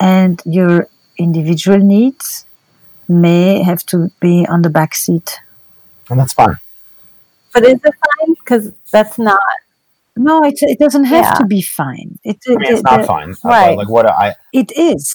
And 0.00 0.40
your 0.46 0.88
individual 1.18 1.80
needs 1.80 2.46
may 3.06 3.62
have 3.62 3.84
to 3.92 4.10
be 4.20 4.46
on 4.48 4.62
the 4.62 4.70
back 4.70 4.94
seat. 4.94 5.40
And 6.08 6.18
that's 6.18 6.32
fine. 6.32 6.56
But 7.52 7.64
is 7.64 7.80
it 7.84 7.94
fine? 8.06 8.34
Because 8.38 8.72
that's 8.90 9.18
not. 9.18 9.38
No, 10.16 10.42
it, 10.44 10.54
it 10.62 10.78
doesn't 10.78 11.04
have 11.04 11.24
yeah. 11.24 11.34
to 11.34 11.44
be 11.44 11.60
fine. 11.60 12.18
It, 12.24 12.38
it, 12.46 12.56
I 12.56 12.58
mean, 12.58 12.72
it's 12.72 12.82
not 12.82 13.04
fine. 13.04 13.34
Right. 13.44 13.76
Like 13.76 13.90
what 13.90 14.06
I. 14.06 14.34
It 14.54 14.72
is. 14.72 15.14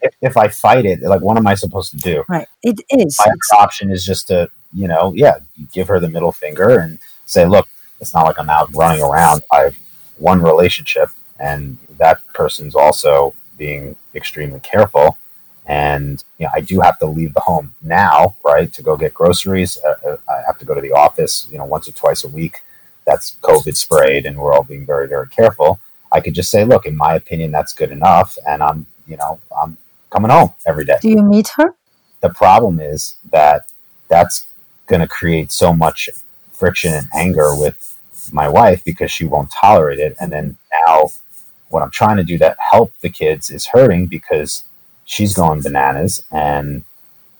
If, 0.00 0.14
if, 0.20 0.36
I 0.36 0.48
fight 0.48 0.84
it, 0.84 1.02
like 1.02 1.20
what 1.20 1.36
am 1.36 1.46
I 1.46 1.54
supposed 1.54 1.90
to 1.92 1.96
do? 1.96 2.24
Right. 2.28 2.46
It 2.62 2.80
is. 2.90 3.18
My 3.18 3.32
option 3.58 3.90
is 3.90 4.04
just 4.04 4.28
to, 4.28 4.48
you 4.72 4.88
know, 4.88 5.12
yeah, 5.14 5.38
give 5.72 5.88
her 5.88 6.00
the 6.00 6.08
middle 6.08 6.32
finger 6.32 6.78
and 6.80 6.98
say, 7.26 7.46
look, 7.46 7.68
it's 8.00 8.14
not 8.14 8.24
like 8.24 8.38
I'm 8.38 8.50
out 8.50 8.74
running 8.74 9.02
around. 9.02 9.42
I 9.50 9.60
have 9.60 9.76
one 10.18 10.42
relationship, 10.42 11.08
and 11.38 11.78
that 11.98 12.26
person's 12.34 12.74
also 12.74 13.34
being 13.56 13.96
extremely 14.14 14.60
careful 14.60 15.16
and 15.66 16.22
you 16.38 16.46
know, 16.46 16.52
I 16.54 16.60
do 16.60 16.80
have 16.80 16.98
to 16.98 17.06
leave 17.06 17.34
the 17.34 17.40
home 17.40 17.74
now, 17.82 18.34
right, 18.44 18.72
to 18.72 18.82
go 18.82 18.96
get 18.96 19.14
groceries. 19.14 19.78
Uh, 19.84 19.94
uh, 20.06 20.16
I 20.28 20.42
have 20.46 20.58
to 20.58 20.64
go 20.64 20.74
to 20.74 20.80
the 20.80 20.92
office, 20.92 21.46
you 21.50 21.58
know, 21.58 21.64
once 21.64 21.88
or 21.88 21.92
twice 21.92 22.24
a 22.24 22.28
week. 22.28 22.60
That's 23.04 23.36
COVID 23.42 23.76
sprayed, 23.76 24.26
and 24.26 24.36
we're 24.36 24.52
all 24.52 24.64
being 24.64 24.86
very, 24.86 25.08
very 25.08 25.28
careful. 25.28 25.80
I 26.10 26.20
could 26.20 26.34
just 26.34 26.50
say, 26.50 26.64
look, 26.64 26.84
in 26.84 26.96
my 26.96 27.14
opinion, 27.14 27.52
that's 27.52 27.72
good 27.72 27.90
enough, 27.90 28.36
and 28.46 28.62
I'm, 28.62 28.86
you 29.12 29.18
know, 29.18 29.38
I'm 29.60 29.76
coming 30.10 30.30
home 30.30 30.52
every 30.66 30.84
day. 30.84 30.98
Do 31.00 31.10
you 31.10 31.22
meet 31.22 31.48
her? 31.56 31.74
The 32.20 32.30
problem 32.30 32.80
is 32.80 33.16
that 33.30 33.70
that's 34.08 34.46
going 34.86 35.00
to 35.00 35.08
create 35.08 35.52
so 35.52 35.72
much 35.72 36.08
friction 36.50 36.94
and 36.94 37.06
anger 37.14 37.54
with 37.56 37.76
my 38.32 38.48
wife 38.48 38.82
because 38.84 39.10
she 39.10 39.24
won't 39.26 39.50
tolerate 39.50 39.98
it, 39.98 40.16
and 40.20 40.32
then 40.32 40.56
now, 40.86 41.08
what 41.68 41.82
I'm 41.82 41.90
trying 41.90 42.16
to 42.16 42.24
do 42.24 42.38
to 42.38 42.56
help 42.72 42.92
the 43.00 43.10
kids 43.10 43.50
is 43.50 43.66
hurting 43.66 44.06
because 44.06 44.64
she's 45.04 45.34
going 45.34 45.62
bananas 45.62 46.24
and 46.30 46.84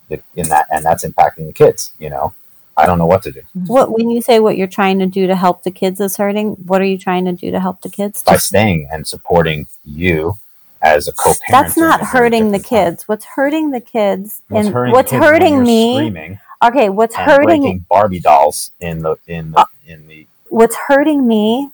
the, 0.08 0.20
in 0.36 0.48
that 0.48 0.66
and 0.70 0.84
that's 0.84 1.04
impacting 1.04 1.46
the 1.46 1.52
kids 1.52 1.92
you 1.98 2.10
know? 2.10 2.34
I 2.76 2.86
don't 2.86 2.98
know 2.98 3.06
what 3.06 3.22
to 3.24 3.32
do. 3.32 3.40
Mm-hmm. 3.40 3.66
What 3.66 3.90
when 3.92 4.10
you 4.10 4.22
say 4.22 4.40
what 4.40 4.56
you're 4.56 4.66
trying 4.66 4.98
to 5.00 5.06
do 5.06 5.26
to 5.26 5.36
help 5.36 5.62
the 5.62 5.70
kids 5.70 6.00
is 6.00 6.16
hurting 6.16 6.52
what 6.66 6.80
are 6.80 6.86
you 6.86 6.98
trying 6.98 7.26
to 7.26 7.32
do 7.32 7.50
to 7.50 7.60
help 7.60 7.82
the 7.82 7.90
kids? 7.90 8.22
By 8.22 8.36
staying 8.36 8.88
and 8.90 9.06
supporting 9.06 9.66
you 9.84 10.36
as 10.82 11.08
a 11.08 11.12
co-parent 11.12 11.40
that's 11.50 11.76
not 11.76 12.00
hurting 12.00 12.50
the 12.50 12.58
kids 12.58 13.06
what's 13.08 13.24
hurting 13.24 13.70
the 13.70 13.80
kids 13.80 14.42
what's 14.48 14.66
and 14.66 14.74
hurting 14.74 14.92
what's 14.92 15.12
hurting 15.12 15.62
me 15.62 16.38
okay 16.64 16.88
what's 16.88 17.14
hurting 17.14 17.84
barbie 17.88 18.20
dolls 18.20 18.72
in 18.80 19.02
the 19.02 19.16
in 19.26 19.52
the 19.52 19.60
uh, 19.60 19.64
in 19.86 20.06
the 20.06 20.26
what's 20.48 20.76
hurting 20.76 21.26
me 21.26 21.70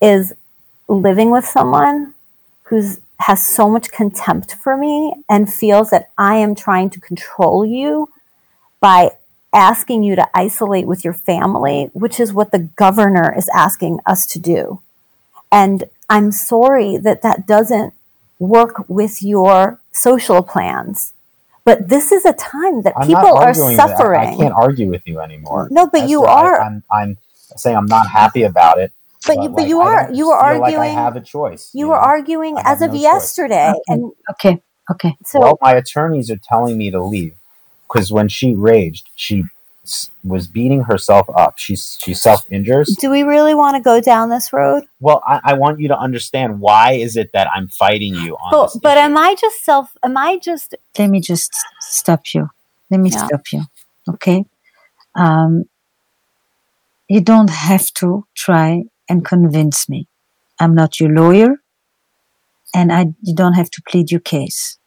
is 0.00 0.34
living 0.88 1.30
with 1.30 1.44
someone 1.44 2.14
who's 2.64 3.00
has 3.18 3.46
so 3.46 3.68
much 3.68 3.90
contempt 3.90 4.54
for 4.54 4.76
me 4.76 5.12
and 5.28 5.52
feels 5.52 5.90
that 5.90 6.10
I 6.18 6.36
am 6.36 6.54
trying 6.54 6.90
to 6.90 7.00
control 7.00 7.64
you 7.64 8.10
by 8.80 9.12
asking 9.52 10.02
you 10.02 10.16
to 10.16 10.28
isolate 10.34 10.86
with 10.86 11.02
your 11.02 11.14
family, 11.14 11.88
which 11.94 12.20
is 12.20 12.32
what 12.32 12.52
the 12.52 12.58
governor 12.58 13.34
is 13.36 13.48
asking 13.54 14.00
us 14.04 14.26
to 14.26 14.38
do. 14.38 14.80
And 15.50 15.84
I'm 16.08 16.32
sorry 16.32 16.96
that 16.98 17.22
that 17.22 17.46
doesn't 17.46 17.94
work 18.38 18.84
with 18.88 19.22
your 19.22 19.80
social 19.92 20.42
plans. 20.42 21.12
But 21.64 21.88
this 21.88 22.12
is 22.12 22.24
a 22.24 22.32
time 22.32 22.82
that 22.82 22.94
I'm 22.96 23.08
people 23.08 23.36
are 23.36 23.52
suffering. 23.52 24.20
I, 24.20 24.32
I, 24.32 24.36
can't 24.36 24.54
argue 24.54 24.88
with 24.88 25.02
you 25.06 25.18
anymore. 25.20 25.66
No, 25.70 25.88
but 25.88 26.08
you 26.08 26.24
are. 26.24 26.60
I, 26.60 26.66
I'm, 26.66 26.82
I'm 26.92 27.18
saying 27.56 27.76
I'm 27.76 27.86
not 27.86 28.08
happy 28.08 28.42
about 28.44 28.78
it 28.78 28.92
But 29.26 29.42
you, 29.42 29.48
but 29.48 29.66
you 29.66 29.80
are 29.80 30.12
you 30.12 30.28
were 30.28 30.34
arguing. 30.34 30.60
like 30.60 30.76
I 30.76 30.86
have 30.86 31.16
a 31.16 31.20
choice. 31.20 31.70
you 31.72 31.88
were 31.88 31.94
know? 31.94 32.00
arguing 32.00 32.56
as 32.64 32.82
of 32.82 32.88
no 32.88 32.94
choice. 32.94 33.02
yesterday, 33.02 33.70
Okay. 33.70 33.80
and 33.88 34.12
Okay, 34.30 34.62
okay. 34.90 35.16
so 35.24 35.40
well, 35.40 35.58
my 35.60 35.72
attorneys 35.72 36.30
are 36.30 36.36
telling 36.36 36.76
me 36.76 36.90
to 36.90 37.02
leave 37.02 37.34
because 37.88 38.12
when 38.12 38.28
she 38.28 38.54
raged, 38.54 39.08
she 39.16 39.40
s- 39.40 39.48
was 40.24 40.46
beating 40.46 40.82
herself 40.82 41.26
up. 41.36 41.58
She's 41.58 41.98
she 42.00 42.14
self 42.14 42.50
injures. 42.50 42.94
do 42.96 43.10
we 43.10 43.22
really 43.22 43.54
want 43.54 43.76
to 43.76 43.82
go 43.82 44.00
down 44.00 44.28
this 44.30 44.52
road? 44.52 44.84
Well, 45.00 45.22
I, 45.26 45.40
I 45.44 45.52
want 45.54 45.80
you 45.80 45.88
to 45.88 45.98
understand 45.98 46.60
why 46.60 46.92
is 46.92 47.16
it 47.16 47.30
that 47.32 47.48
I'm 47.54 47.68
fighting 47.68 48.14
you 48.14 48.34
on 48.36 48.50
But 48.52 48.66
this 48.72 48.76
but 48.82 48.98
am 48.98 49.16
I 49.16 49.34
just 49.34 49.64
self? 49.64 49.90
Am 50.02 50.16
I 50.16 50.38
just? 50.38 50.74
Let 50.98 51.10
me 51.10 51.20
just 51.20 51.52
stop 51.80 52.34
you. 52.34 52.48
Let 52.90 53.00
me 53.00 53.10
Yeah. 53.10 53.26
stop 53.26 53.42
you. 53.52 53.62
Okay. 54.08 54.44
Um, 55.14 55.64
you 57.08 57.20
don't 57.20 57.50
have 57.50 57.86
to 57.94 58.26
try 58.34 58.84
and 59.08 59.24
convince 59.24 59.88
me. 59.88 60.08
I'm 60.58 60.74
not 60.74 60.98
your 61.00 61.10
lawyer, 61.10 61.56
and 62.74 62.92
I 62.92 63.06
you 63.22 63.34
don't 63.34 63.54
have 63.54 63.70
to 63.70 63.82
plead 63.88 64.10
your 64.10 64.20
case. 64.20 64.78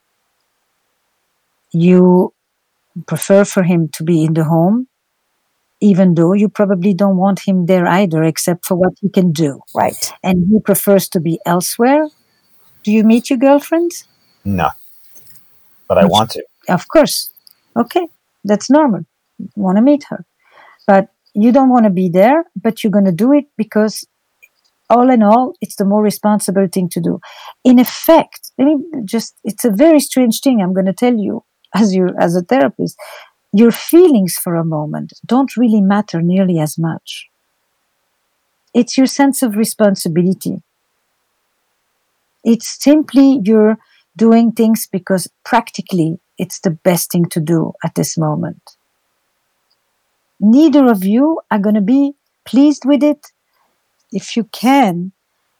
You 1.72 2.34
prefer 3.06 3.44
for 3.44 3.62
him 3.62 3.88
to 3.94 4.02
be 4.02 4.24
in 4.24 4.34
the 4.34 4.44
home, 4.44 4.88
even 5.80 6.14
though 6.14 6.32
you 6.32 6.48
probably 6.48 6.94
don't 6.94 7.16
want 7.16 7.40
him 7.40 7.66
there 7.66 7.86
either, 7.86 8.22
except 8.22 8.66
for 8.66 8.74
what 8.76 8.92
he 9.00 9.08
can 9.08 9.32
do. 9.32 9.60
Right. 9.74 10.12
And 10.22 10.46
he 10.50 10.60
prefers 10.60 11.08
to 11.10 11.20
be 11.20 11.40
elsewhere. 11.46 12.08
Do 12.82 12.92
you 12.92 13.04
meet 13.04 13.30
your 13.30 13.38
girlfriend? 13.38 13.90
no, 14.44 14.70
but 15.86 15.98
I 15.98 16.06
want 16.06 16.30
to. 16.30 16.44
Of 16.68 16.88
course. 16.88 17.32
Okay. 17.76 18.06
That's 18.44 18.70
normal. 18.70 19.00
You 19.38 19.48
want 19.56 19.76
to 19.76 19.82
meet 19.82 20.04
her. 20.08 20.24
But 20.86 21.08
you 21.34 21.52
don't 21.52 21.70
want 21.70 21.84
to 21.84 21.90
be 21.90 22.08
there, 22.08 22.44
but 22.56 22.82
you're 22.82 22.90
going 22.90 23.04
to 23.04 23.12
do 23.12 23.32
it 23.32 23.44
because 23.56 24.06
all 24.88 25.10
in 25.10 25.22
all, 25.22 25.54
it's 25.60 25.76
the 25.76 25.84
more 25.84 26.02
responsible 26.02 26.66
thing 26.72 26.88
to 26.90 27.00
do. 27.00 27.20
In 27.64 27.78
effect, 27.78 28.50
let 28.58 28.66
me 28.66 28.76
just, 29.04 29.36
it's 29.44 29.64
a 29.64 29.70
very 29.70 30.00
strange 30.00 30.40
thing 30.40 30.60
I'm 30.60 30.74
going 30.74 30.86
to 30.86 30.92
tell 30.92 31.14
you 31.14 31.44
as 31.74 31.94
you, 31.94 32.08
as 32.18 32.34
a 32.34 32.42
therapist. 32.42 32.96
Your 33.52 33.72
feelings 33.72 34.34
for 34.34 34.54
a 34.54 34.64
moment 34.64 35.12
don't 35.26 35.56
really 35.56 35.80
matter 35.80 36.22
nearly 36.22 36.58
as 36.60 36.78
much. 36.78 37.26
It's 38.72 38.96
your 38.96 39.06
sense 39.06 39.42
of 39.42 39.56
responsibility. 39.56 40.62
It's 42.44 42.82
simply 42.82 43.40
your 43.42 43.78
doing 44.16 44.52
things 44.52 44.86
because 44.86 45.28
practically 45.44 46.20
it's 46.38 46.60
the 46.60 46.70
best 46.70 47.10
thing 47.10 47.24
to 47.30 47.40
do 47.40 47.72
at 47.84 47.96
this 47.96 48.16
moment. 48.16 48.76
Neither 50.38 50.86
of 50.86 51.04
you 51.04 51.40
are 51.50 51.58
going 51.58 51.74
to 51.74 51.80
be 51.80 52.14
pleased 52.44 52.84
with 52.84 53.02
it. 53.02 53.26
If 54.12 54.36
you 54.36 54.44
can, 54.44 55.12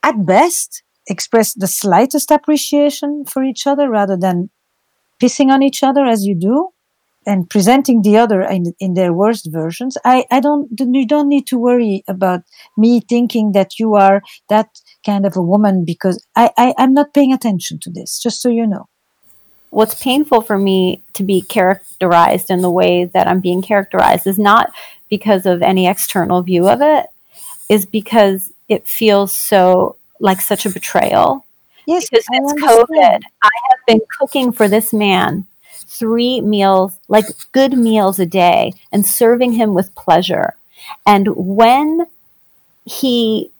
at 0.02 0.24
best, 0.24 0.82
express 1.08 1.54
the 1.54 1.66
slightest 1.66 2.30
appreciation 2.30 3.24
for 3.24 3.42
each 3.42 3.66
other 3.66 3.90
rather 3.90 4.16
than 4.16 4.50
pissing 5.20 5.50
on 5.50 5.62
each 5.62 5.82
other 5.82 6.04
as 6.06 6.24
you 6.24 6.34
do 6.34 6.72
and 7.26 7.50
presenting 7.50 8.02
the 8.02 8.16
other 8.16 8.42
in, 8.42 8.74
in 8.80 8.94
their 8.94 9.12
worst 9.12 9.48
versions. 9.50 9.96
I, 10.04 10.24
I 10.30 10.40
don't, 10.40 10.68
you 10.78 11.06
don't 11.06 11.28
need 11.28 11.46
to 11.48 11.58
worry 11.58 12.02
about 12.08 12.42
me 12.76 13.00
thinking 13.00 13.52
that 13.52 13.78
you 13.78 13.94
are 13.94 14.22
that 14.48 14.68
kind 15.04 15.26
of 15.26 15.36
a 15.36 15.42
woman 15.42 15.84
because 15.84 16.24
I, 16.34 16.50
I, 16.56 16.74
I'm 16.78 16.94
not 16.94 17.14
paying 17.14 17.32
attention 17.32 17.78
to 17.80 17.90
this, 17.90 18.18
just 18.22 18.40
so 18.40 18.48
you 18.48 18.66
know. 18.66 18.88
What's 19.70 20.02
painful 20.02 20.40
for 20.42 20.58
me 20.58 21.02
to 21.12 21.22
be 21.22 21.42
characterized 21.42 22.50
in 22.50 22.60
the 22.60 22.70
way 22.70 23.04
that 23.04 23.28
I'm 23.28 23.40
being 23.40 23.62
characterized 23.62 24.26
is 24.26 24.38
not 24.38 24.72
because 25.08 25.46
of 25.46 25.62
any 25.62 25.86
external 25.86 26.42
view 26.42 26.68
of 26.68 26.80
it, 26.80 27.06
is 27.68 27.86
because 27.86 28.52
it 28.68 28.88
feels 28.88 29.32
so 29.32 29.96
like 30.18 30.40
such 30.40 30.66
a 30.66 30.70
betrayal. 30.70 31.46
Yes, 31.86 32.10
because 32.10 32.26
I 32.32 32.38
it's. 32.38 32.52
COVID. 32.62 33.20
I 33.42 33.50
have 33.70 33.86
been 33.86 34.00
cooking 34.18 34.50
for 34.50 34.66
this 34.66 34.92
man 34.92 35.46
three 35.90 36.40
meals, 36.40 36.98
like 37.08 37.26
good 37.52 37.76
meals 37.76 38.18
a 38.18 38.26
day, 38.26 38.72
and 38.92 39.04
serving 39.04 39.52
him 39.52 39.74
with 39.74 39.94
pleasure. 39.96 40.54
And 41.04 41.28
when 41.36 42.06
he 42.84 43.50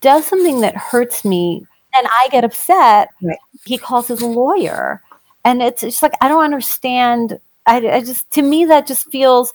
does 0.00 0.26
something 0.26 0.62
that 0.62 0.76
hurts 0.76 1.24
me 1.24 1.66
and 1.94 2.06
I 2.06 2.28
get 2.30 2.44
upset, 2.44 3.10
Right. 3.22 3.38
he 3.64 3.78
calls 3.78 4.08
his 4.08 4.22
lawyer. 4.22 5.02
And 5.44 5.62
it's 5.62 5.82
just 5.82 6.02
like, 6.02 6.14
I 6.20 6.28
don't 6.28 6.42
understand. 6.42 7.38
I, 7.66 7.76
I 7.88 8.00
just, 8.00 8.30
to 8.32 8.42
me, 8.42 8.64
that 8.64 8.86
just 8.86 9.10
feels 9.10 9.52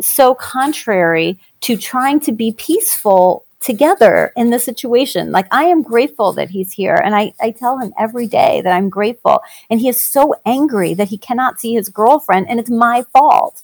so 0.00 0.34
contrary 0.34 1.38
to 1.62 1.76
trying 1.76 2.20
to 2.20 2.32
be 2.32 2.52
peaceful 2.52 3.44
together 3.60 4.32
in 4.36 4.50
this 4.50 4.64
situation. 4.64 5.32
Like 5.32 5.46
I 5.50 5.64
am 5.64 5.82
grateful 5.82 6.32
that 6.34 6.50
he's 6.50 6.72
here 6.72 6.94
and 6.94 7.14
I, 7.14 7.32
I 7.40 7.50
tell 7.50 7.78
him 7.78 7.92
every 7.98 8.26
day 8.26 8.60
that 8.60 8.72
I'm 8.72 8.88
grateful. 8.88 9.42
And 9.68 9.80
he 9.80 9.88
is 9.88 10.00
so 10.00 10.34
angry 10.46 10.94
that 10.94 11.08
he 11.08 11.18
cannot 11.18 11.60
see 11.60 11.74
his 11.74 11.88
girlfriend 11.88 12.48
and 12.48 12.60
it's 12.60 12.70
my 12.70 13.04
fault. 13.12 13.62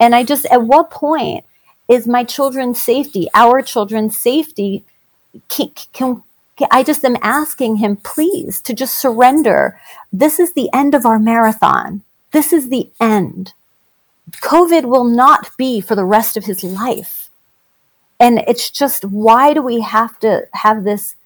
And 0.00 0.14
I 0.14 0.24
just 0.24 0.46
at 0.46 0.62
what 0.62 0.90
point 0.90 1.44
is 1.88 2.06
my 2.06 2.24
children's 2.24 2.80
safety, 2.80 3.28
our 3.34 3.60
children's 3.60 4.16
safety 4.16 4.84
can, 5.48 5.74
can 5.92 6.22
I 6.70 6.82
just 6.82 7.04
am 7.04 7.16
asking 7.20 7.76
him, 7.76 7.96
please, 7.96 8.60
to 8.62 8.72
just 8.72 8.98
surrender. 8.98 9.78
This 10.12 10.38
is 10.38 10.52
the 10.52 10.70
end 10.72 10.94
of 10.94 11.04
our 11.04 11.18
marathon. 11.18 12.02
This 12.32 12.52
is 12.52 12.68
the 12.68 12.90
end. 13.00 13.52
COVID 14.30 14.84
will 14.84 15.04
not 15.04 15.50
be 15.58 15.80
for 15.80 15.94
the 15.94 16.04
rest 16.04 16.36
of 16.36 16.44
his 16.44 16.64
life. 16.64 17.23
And 18.20 18.42
it's 18.46 18.70
just, 18.70 19.04
why 19.04 19.54
do 19.54 19.62
we 19.62 19.80
have 19.80 20.18
to 20.20 20.46
have 20.52 20.84
this, 20.84 21.16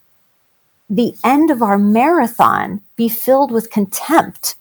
the 0.88 1.14
end 1.22 1.50
of 1.50 1.62
our 1.62 1.78
marathon 1.78 2.80
be 2.96 3.08
filled 3.08 3.50
with 3.50 3.70
contempt? 3.70 4.56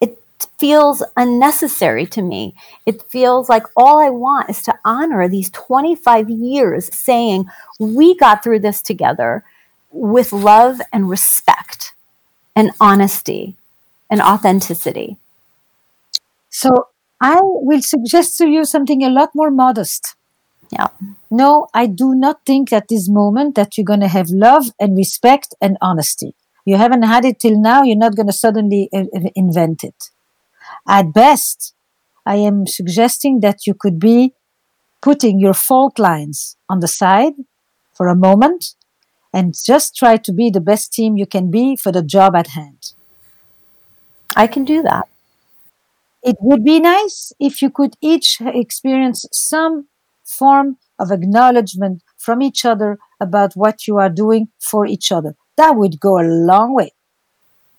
It 0.00 0.18
feels 0.58 1.02
unnecessary 1.16 2.06
to 2.06 2.22
me. 2.22 2.54
It 2.84 3.02
feels 3.02 3.48
like 3.48 3.66
all 3.76 3.98
I 3.98 4.10
want 4.10 4.50
is 4.50 4.62
to 4.64 4.78
honor 4.84 5.28
these 5.28 5.50
25 5.50 6.28
years 6.28 6.94
saying, 6.94 7.48
we 7.78 8.16
got 8.16 8.42
through 8.42 8.60
this 8.60 8.82
together 8.82 9.44
with 9.90 10.32
love 10.32 10.80
and 10.92 11.08
respect 11.08 11.92
and 12.56 12.72
honesty 12.80 13.56
and 14.10 14.20
authenticity. 14.20 15.16
So 16.50 16.88
I 17.20 17.38
will 17.40 17.82
suggest 17.82 18.36
to 18.38 18.46
you 18.46 18.64
something 18.64 19.02
a 19.02 19.08
lot 19.08 19.30
more 19.34 19.50
modest. 19.50 20.14
Yeah. 20.74 20.88
No, 21.30 21.68
I 21.74 21.86
do 21.86 22.14
not 22.14 22.44
think 22.46 22.72
at 22.72 22.88
this 22.88 23.08
moment 23.08 23.54
that 23.54 23.76
you're 23.76 23.84
going 23.92 24.00
to 24.00 24.08
have 24.08 24.28
love 24.30 24.66
and 24.80 24.96
respect 24.96 25.54
and 25.60 25.76
honesty. 25.80 26.34
You 26.64 26.76
haven't 26.76 27.02
had 27.02 27.24
it 27.24 27.38
till 27.38 27.60
now. 27.60 27.82
You're 27.82 28.04
not 28.06 28.16
going 28.16 28.26
to 28.26 28.32
suddenly 28.32 28.88
uh, 28.92 29.04
uh, 29.14 29.30
invent 29.34 29.84
it. 29.84 30.10
At 30.88 31.12
best, 31.12 31.74
I 32.26 32.36
am 32.36 32.66
suggesting 32.66 33.40
that 33.40 33.66
you 33.66 33.74
could 33.74 33.98
be 33.98 34.34
putting 35.02 35.38
your 35.38 35.54
fault 35.54 35.98
lines 35.98 36.56
on 36.68 36.80
the 36.80 36.88
side 36.88 37.34
for 37.94 38.08
a 38.08 38.16
moment 38.16 38.74
and 39.32 39.54
just 39.54 39.96
try 39.96 40.16
to 40.16 40.32
be 40.32 40.50
the 40.50 40.60
best 40.60 40.92
team 40.92 41.16
you 41.16 41.26
can 41.26 41.50
be 41.50 41.76
for 41.76 41.92
the 41.92 42.02
job 42.02 42.34
at 42.34 42.48
hand. 42.48 42.92
I 44.36 44.46
can 44.46 44.64
do 44.64 44.82
that. 44.82 45.08
it 46.22 46.36
would 46.40 46.64
be 46.64 46.80
nice 46.80 47.32
if 47.38 47.60
you 47.62 47.70
could 47.70 47.94
each 48.00 48.38
experience 48.40 49.26
some 49.32 49.88
form 50.24 50.78
of 50.98 51.10
acknowledgement 51.10 52.02
from 52.16 52.42
each 52.42 52.64
other 52.64 52.98
about 53.20 53.54
what 53.54 53.86
you 53.86 53.98
are 53.98 54.08
doing 54.08 54.48
for 54.58 54.86
each 54.86 55.12
other. 55.12 55.34
That 55.56 55.76
would 55.76 56.00
go 56.00 56.18
a 56.18 56.26
long 56.26 56.74
way. 56.74 56.92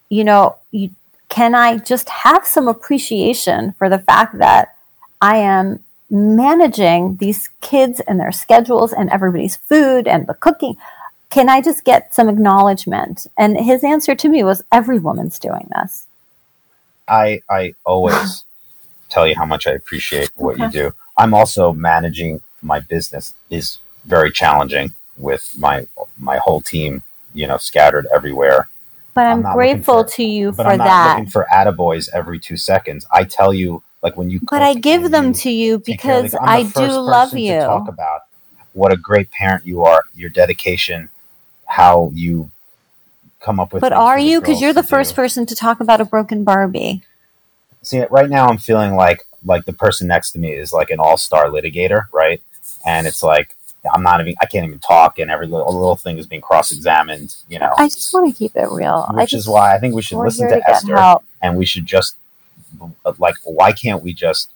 You 0.09 0.23
know, 0.23 0.57
you, 0.71 0.91
can 1.29 1.55
I 1.55 1.77
just 1.77 2.09
have 2.09 2.45
some 2.45 2.67
appreciation 2.67 3.73
for 3.73 3.89
the 3.89 3.99
fact 3.99 4.37
that 4.37 4.75
I 5.21 5.37
am 5.37 5.79
managing 6.09 7.17
these 7.17 7.49
kids 7.61 7.99
and 8.01 8.19
their 8.19 8.31
schedules 8.31 8.93
and 8.93 9.09
everybody's 9.09 9.55
food 9.55 10.07
and 10.07 10.27
the 10.27 10.35
cooking? 10.35 10.77
Can 11.31 11.49
I 11.49 11.59
just 11.61 11.83
get 11.83 12.13
some 12.13 12.29
acknowledgement? 12.29 13.27
And 13.37 13.57
his 13.57 13.83
answer 13.83 14.15
to 14.15 14.29
me 14.29 14.43
was, 14.43 14.63
every 14.71 14.99
woman's 14.99 15.39
doing 15.39 15.67
this. 15.75 16.05
I 17.07 17.41
I 17.49 17.73
always 17.85 18.45
tell 19.09 19.27
you 19.27 19.35
how 19.35 19.45
much 19.45 19.67
I 19.67 19.71
appreciate 19.71 20.31
what 20.35 20.57
you 20.57 20.69
do. 20.69 20.93
I'm 21.18 21.34
also 21.34 21.74
managing 21.74 22.41
my 22.61 22.80
business 22.80 23.34
is 23.49 23.80
very 24.05 24.32
challenging 24.32 24.93
with 25.18 25.51
my 25.57 25.88
my 26.18 26.38
whole 26.38 26.61
team, 26.61 27.03
you 27.34 27.47
know, 27.47 27.57
scattered 27.57 28.07
everywhere. 28.13 28.70
But 29.13 29.28
I'm 29.28 29.45
I'm, 29.45 29.53
grateful 29.55 30.03
for- 30.03 30.09
to 30.11 30.24
you 30.24 30.51
But 30.51 30.66
for 30.66 30.72
I'm 30.72 30.78
not 30.78 30.88
that. 30.88 31.18
looking 31.18 31.30
for 31.32 31.47
attaboys 31.51 32.09
every 32.13 32.39
two 32.39 32.57
seconds. 32.57 33.05
I 33.11 33.24
tell 33.24 33.53
you, 33.53 33.84
like 34.01 34.18
when 34.18 34.30
you 34.30 34.41
But 34.49 34.61
I 34.61 34.74
give 34.74 35.11
them 35.11 35.28
you 35.28 35.34
to 35.34 35.49
you 35.49 35.80
take 35.80 36.01
care 36.01 36.18
of 36.18 36.24
because 36.24 36.32
the- 36.32 36.41
I 36.43 36.63
do 36.63 36.91
love 36.99 37.38
you. 37.38 37.59
talk 37.61 37.88
about 37.88 38.22
what 38.74 38.91
a 38.91 38.97
great 38.97 39.32
parent 39.32 39.66
you 39.66 39.84
are, 39.86 40.03
your 40.16 40.30
dedication, 40.30 41.09
how 41.66 42.11
you 42.13 42.51
come 43.39 43.59
up 43.59 43.72
with. 43.72 43.82
But 43.82 43.93
are 43.93 44.20
you? 44.20 44.41
Because 44.41 44.59
you're 44.61 44.74
the 44.74 44.84
first 44.84 45.11
do. 45.11 45.16
person 45.16 45.45
to 45.45 45.55
talk 45.55 45.80
about 45.80 46.01
a 46.01 46.05
broken 46.05 46.43
Barbie. 46.43 47.03
See, 47.84 48.03
right 48.09 48.30
now 48.30 48.47
I'm 48.47 48.57
feeling 48.57 48.95
like 48.95 49.26
like 49.45 49.65
the 49.65 49.73
person 49.73 50.07
next 50.07 50.31
to 50.31 50.39
me 50.39 50.51
is 50.51 50.73
like 50.73 50.89
an 50.89 50.99
all 50.99 51.17
star 51.17 51.47
litigator, 51.47 52.07
right? 52.11 52.41
And 52.85 53.07
it's 53.07 53.23
like 53.23 53.55
I'm 53.93 54.03
not 54.03 54.19
even 54.21 54.35
I 54.41 54.45
can't 54.45 54.65
even 54.65 54.79
talk, 54.79 55.19
and 55.19 55.29
every 55.29 55.47
little, 55.47 55.71
little 55.71 55.95
thing 55.95 56.17
is 56.17 56.27
being 56.27 56.41
cross 56.41 56.71
examined. 56.71 57.35
You 57.47 57.59
know, 57.59 57.73
I 57.77 57.87
just 57.87 58.13
want 58.13 58.33
to 58.33 58.37
keep 58.37 58.55
it 58.55 58.69
real. 58.71 59.07
which 59.13 59.31
just, 59.31 59.45
is 59.45 59.47
why 59.47 59.75
I 59.75 59.79
think 59.79 59.93
we 59.93 60.01
should 60.01 60.17
listen 60.17 60.49
to, 60.49 60.55
to 60.55 60.69
Esther, 60.69 60.95
help. 60.95 61.23
and 61.41 61.57
we 61.57 61.65
should 61.65 61.85
just 61.85 62.15
like 63.19 63.35
why 63.43 63.71
can't 63.71 64.03
we 64.03 64.13
just 64.13 64.49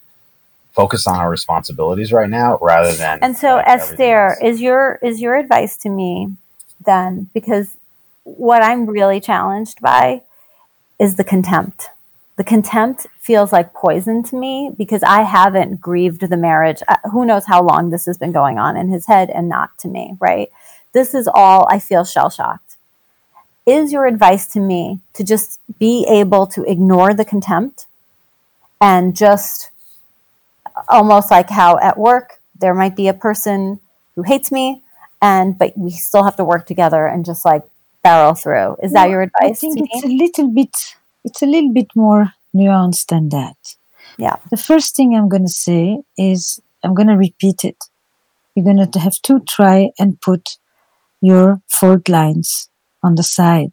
focus 0.71 1.07
on 1.07 1.15
our 1.15 1.29
responsibilities 1.29 2.11
right 2.11 2.29
now 2.29 2.57
rather 2.61 2.93
than 2.93 3.19
And 3.21 3.37
so, 3.37 3.55
like, 3.55 3.67
Esther, 3.67 4.37
is 4.41 4.61
your 4.61 4.99
is 5.01 5.21
your 5.21 5.35
advice 5.35 5.77
to 5.77 5.89
me 5.89 6.33
then? 6.85 7.29
Because 7.33 7.75
what 8.23 8.61
I'm 8.63 8.85
really 8.85 9.19
challenged 9.19 9.81
by 9.81 10.23
is 10.99 11.15
the 11.15 11.23
contempt. 11.23 11.89
The 12.39 12.45
contempt 12.45 13.05
feels 13.19 13.51
like 13.51 13.73
poison 13.73 14.23
to 14.23 14.37
me 14.37 14.71
because 14.77 15.03
I 15.03 15.23
haven't 15.23 15.81
grieved 15.81 16.21
the 16.21 16.37
marriage. 16.37 16.81
Uh, 16.87 16.95
who 17.11 17.25
knows 17.25 17.45
how 17.45 17.61
long 17.61 17.89
this 17.89 18.05
has 18.05 18.17
been 18.17 18.31
going 18.31 18.57
on 18.57 18.77
in 18.77 18.87
his 18.87 19.07
head 19.07 19.29
and 19.29 19.49
not 19.49 19.77
to 19.79 19.89
me, 19.89 20.15
right? 20.21 20.49
This 20.93 21.13
is 21.13 21.27
all 21.27 21.67
I 21.69 21.79
feel 21.79 22.05
shell 22.05 22.29
shocked. 22.29 22.77
Is 23.65 23.91
your 23.91 24.05
advice 24.05 24.47
to 24.53 24.61
me 24.61 25.01
to 25.15 25.25
just 25.25 25.59
be 25.79 26.05
able 26.07 26.47
to 26.47 26.63
ignore 26.63 27.13
the 27.13 27.25
contempt 27.25 27.87
and 28.79 29.17
just 29.17 29.71
almost 30.87 31.29
like 31.29 31.49
how 31.49 31.77
at 31.79 31.97
work 31.97 32.39
there 32.57 32.73
might 32.73 32.95
be 32.95 33.09
a 33.09 33.13
person 33.13 33.81
who 34.15 34.21
hates 34.21 34.49
me 34.49 34.81
and 35.21 35.59
but 35.59 35.77
we 35.77 35.91
still 35.91 36.23
have 36.23 36.37
to 36.37 36.45
work 36.45 36.65
together 36.65 37.05
and 37.05 37.25
just 37.25 37.43
like 37.43 37.63
barrel 38.01 38.33
through 38.33 38.77
is 38.81 38.93
that 38.93 39.09
your 39.09 39.23
I 39.23 39.25
advice 39.25 39.59
think 39.59 39.77
to 39.77 39.83
it's 39.91 40.05
a 40.05 40.07
little 40.07 40.47
bit 40.47 40.95
it's 41.23 41.41
a 41.41 41.45
little 41.45 41.73
bit 41.73 41.87
more 41.95 42.33
nuanced 42.55 43.07
than 43.07 43.29
that. 43.29 43.57
Yeah. 44.17 44.37
The 44.49 44.57
first 44.57 44.95
thing 44.95 45.15
I'm 45.15 45.29
going 45.29 45.45
to 45.45 45.51
say 45.51 45.99
is 46.17 46.59
I'm 46.83 46.93
going 46.93 47.07
to 47.07 47.17
repeat 47.17 47.63
it. 47.63 47.77
You're 48.55 48.65
going 48.65 48.91
to 48.91 48.99
have 48.99 49.21
to 49.23 49.39
try 49.41 49.91
and 49.99 50.19
put 50.19 50.57
your 51.21 51.61
fault 51.67 52.09
lines 52.09 52.69
on 53.03 53.15
the 53.15 53.23
side 53.23 53.71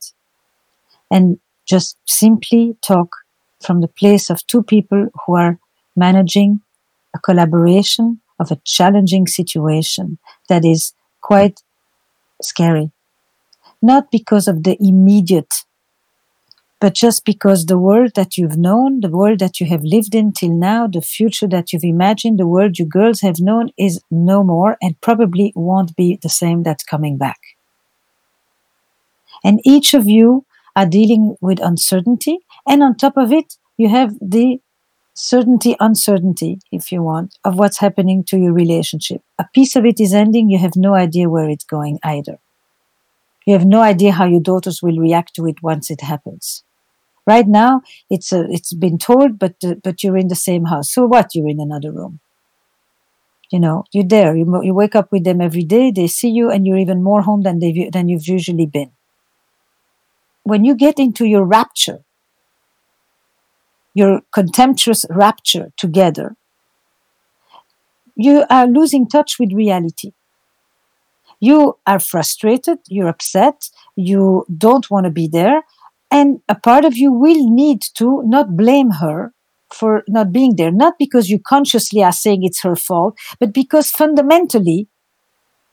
and 1.10 1.38
just 1.64 1.96
simply 2.06 2.76
talk 2.82 3.16
from 3.64 3.80
the 3.80 3.88
place 3.88 4.30
of 4.30 4.46
two 4.46 4.62
people 4.62 5.08
who 5.24 5.34
are 5.34 5.58
managing 5.96 6.60
a 7.14 7.18
collaboration 7.18 8.20
of 8.38 8.50
a 8.50 8.60
challenging 8.64 9.26
situation 9.26 10.18
that 10.48 10.64
is 10.64 10.92
quite 11.20 11.62
scary. 12.42 12.90
Not 13.82 14.10
because 14.10 14.46
of 14.46 14.62
the 14.62 14.76
immediate, 14.80 15.52
but 16.78 16.94
just 16.94 17.24
because 17.24 17.66
the 17.66 17.78
world 17.78 18.12
that 18.16 18.36
you've 18.36 18.58
known, 18.58 19.00
the 19.00 19.08
world 19.08 19.38
that 19.38 19.60
you 19.60 19.66
have 19.66 19.82
lived 19.82 20.14
in 20.14 20.32
till 20.32 20.50
now, 20.50 20.86
the 20.86 21.00
future 21.00 21.46
that 21.48 21.72
you've 21.72 21.84
imagined, 21.84 22.38
the 22.38 22.46
world 22.46 22.78
you 22.78 22.84
girls 22.84 23.22
have 23.22 23.40
known 23.40 23.70
is 23.78 24.00
no 24.10 24.44
more 24.44 24.76
and 24.82 25.00
probably 25.00 25.52
won't 25.56 25.96
be 25.96 26.18
the 26.20 26.28
same 26.28 26.62
that's 26.62 26.84
coming 26.84 27.16
back. 27.16 27.40
And 29.42 29.60
each 29.64 29.94
of 29.94 30.06
you 30.06 30.44
are 30.74 30.86
dealing 30.86 31.36
with 31.40 31.60
uncertainty. 31.60 32.40
And 32.68 32.82
on 32.82 32.96
top 32.96 33.16
of 33.16 33.32
it, 33.32 33.54
you 33.78 33.88
have 33.88 34.14
the 34.20 34.60
certainty, 35.14 35.76
uncertainty, 35.80 36.60
if 36.70 36.92
you 36.92 37.02
want, 37.02 37.38
of 37.42 37.58
what's 37.58 37.78
happening 37.78 38.22
to 38.24 38.36
your 38.36 38.52
relationship. 38.52 39.22
A 39.38 39.46
piece 39.54 39.76
of 39.76 39.86
it 39.86 39.98
is 39.98 40.12
ending. 40.12 40.50
You 40.50 40.58
have 40.58 40.76
no 40.76 40.94
idea 40.94 41.30
where 41.30 41.48
it's 41.48 41.64
going 41.64 41.98
either. 42.02 42.38
You 43.46 43.54
have 43.54 43.64
no 43.64 43.80
idea 43.80 44.12
how 44.12 44.26
your 44.26 44.42
daughters 44.42 44.82
will 44.82 44.98
react 44.98 45.34
to 45.36 45.46
it 45.46 45.62
once 45.62 45.90
it 45.90 46.02
happens. 46.02 46.64
Right 47.26 47.46
now, 47.46 47.82
it's 48.08 48.32
a, 48.32 48.46
it's 48.50 48.72
been 48.72 48.98
told, 48.98 49.38
but 49.38 49.56
uh, 49.64 49.74
but 49.82 50.02
you're 50.02 50.16
in 50.16 50.28
the 50.28 50.36
same 50.36 50.66
house. 50.66 50.92
So 50.92 51.06
what? 51.06 51.34
You're 51.34 51.48
in 51.48 51.60
another 51.60 51.90
room. 51.90 52.20
You 53.50 53.60
know, 53.60 53.84
you're 53.92 54.04
there. 54.04 54.36
You, 54.36 54.62
you 54.62 54.74
wake 54.74 54.94
up 54.94 55.10
with 55.12 55.24
them 55.24 55.40
every 55.40 55.64
day. 55.64 55.90
They 55.90 56.06
see 56.06 56.28
you, 56.28 56.50
and 56.50 56.66
you're 56.66 56.78
even 56.78 57.02
more 57.02 57.22
home 57.22 57.42
than 57.42 57.58
they 57.58 57.90
than 57.92 58.08
you've 58.08 58.28
usually 58.28 58.66
been. 58.66 58.92
When 60.44 60.64
you 60.64 60.76
get 60.76 61.00
into 61.00 61.26
your 61.26 61.44
rapture, 61.44 62.04
your 63.94 64.20
contemptuous 64.32 65.04
rapture 65.10 65.72
together, 65.76 66.36
you 68.14 68.44
are 68.48 68.66
losing 68.68 69.08
touch 69.08 69.38
with 69.40 69.52
reality. 69.52 70.12
You 71.40 71.78
are 71.86 71.98
frustrated, 71.98 72.78
you're 72.88 73.08
upset, 73.08 73.68
you 73.94 74.46
don't 74.56 74.90
want 74.90 75.04
to 75.04 75.10
be 75.10 75.28
there, 75.28 75.62
and 76.10 76.40
a 76.48 76.54
part 76.54 76.84
of 76.84 76.96
you 76.96 77.12
will 77.12 77.50
need 77.50 77.82
to 77.96 78.22
not 78.24 78.56
blame 78.56 78.90
her 78.92 79.32
for 79.72 80.04
not 80.08 80.32
being 80.32 80.56
there, 80.56 80.70
not 80.70 80.94
because 80.98 81.28
you 81.28 81.40
consciously 81.40 82.02
are 82.02 82.12
saying 82.12 82.44
it's 82.44 82.62
her 82.62 82.76
fault, 82.76 83.18
but 83.40 83.52
because 83.52 83.90
fundamentally 83.90 84.88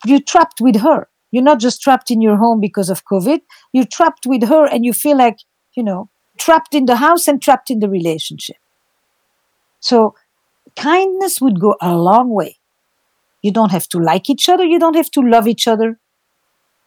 you're 0.05 0.21
trapped 0.21 0.59
with 0.59 0.77
her. 0.77 1.07
You're 1.31 1.43
not 1.43 1.59
just 1.59 1.81
trapped 1.81 2.11
in 2.11 2.21
your 2.21 2.37
home 2.37 2.59
because 2.59 2.89
of 2.89 3.05
COVID, 3.05 3.41
you're 3.71 3.85
trapped 3.85 4.25
with 4.25 4.43
her 4.43 4.65
and 4.65 4.85
you 4.85 4.93
feel 4.93 5.17
like, 5.17 5.37
you 5.75 5.83
know, 5.83 6.09
trapped 6.37 6.75
in 6.75 6.85
the 6.85 6.97
house 6.97 7.27
and 7.27 7.41
trapped 7.41 7.69
in 7.69 7.79
the 7.79 7.89
relationship. 7.89 8.57
So 9.79 10.15
kindness 10.75 11.41
would 11.41 11.59
go 11.59 11.75
a 11.81 11.95
long 11.95 12.29
way. 12.29 12.57
You 13.41 13.51
don't 13.51 13.71
have 13.71 13.87
to 13.89 13.99
like 13.99 14.29
each 14.29 14.47
other, 14.47 14.63
you 14.63 14.79
don't 14.79 14.95
have 14.95 15.11
to 15.11 15.21
love 15.21 15.47
each 15.47 15.67
other. 15.67 15.99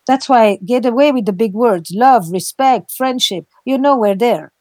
That's 0.06 0.28
why 0.28 0.58
get 0.64 0.86
away 0.86 1.12
with 1.12 1.26
the 1.26 1.32
big 1.32 1.52
words 1.52 1.90
love, 1.94 2.30
respect, 2.30 2.92
friendship. 2.92 3.46
You 3.64 3.78
know 3.78 3.96
we're 3.96 4.14
there. 4.14 4.52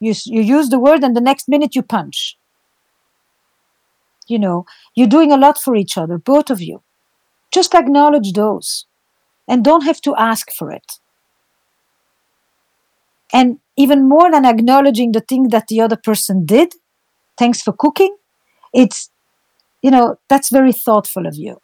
You, 0.00 0.14
you 0.26 0.42
use 0.42 0.68
the 0.68 0.78
word, 0.78 1.02
and 1.02 1.16
the 1.16 1.20
next 1.20 1.48
minute 1.48 1.74
you 1.74 1.82
punch. 1.82 2.36
You 4.26 4.38
know, 4.38 4.66
you're 4.94 5.06
doing 5.06 5.32
a 5.32 5.36
lot 5.36 5.58
for 5.58 5.76
each 5.76 5.96
other, 5.96 6.18
both 6.18 6.50
of 6.50 6.60
you. 6.60 6.82
Just 7.52 7.74
acknowledge 7.74 8.32
those 8.32 8.86
and 9.48 9.64
don't 9.64 9.84
have 9.84 10.00
to 10.02 10.14
ask 10.16 10.50
for 10.52 10.70
it. 10.70 10.98
And 13.32 13.58
even 13.76 14.08
more 14.08 14.30
than 14.30 14.44
acknowledging 14.44 15.12
the 15.12 15.20
thing 15.20 15.48
that 15.48 15.68
the 15.68 15.80
other 15.80 15.96
person 15.96 16.46
did, 16.46 16.74
thanks 17.36 17.60
for 17.60 17.72
cooking, 17.72 18.16
it's, 18.72 19.10
you 19.82 19.90
know, 19.90 20.18
that's 20.28 20.50
very 20.50 20.72
thoughtful 20.72 21.26
of 21.26 21.34
you. 21.36 21.60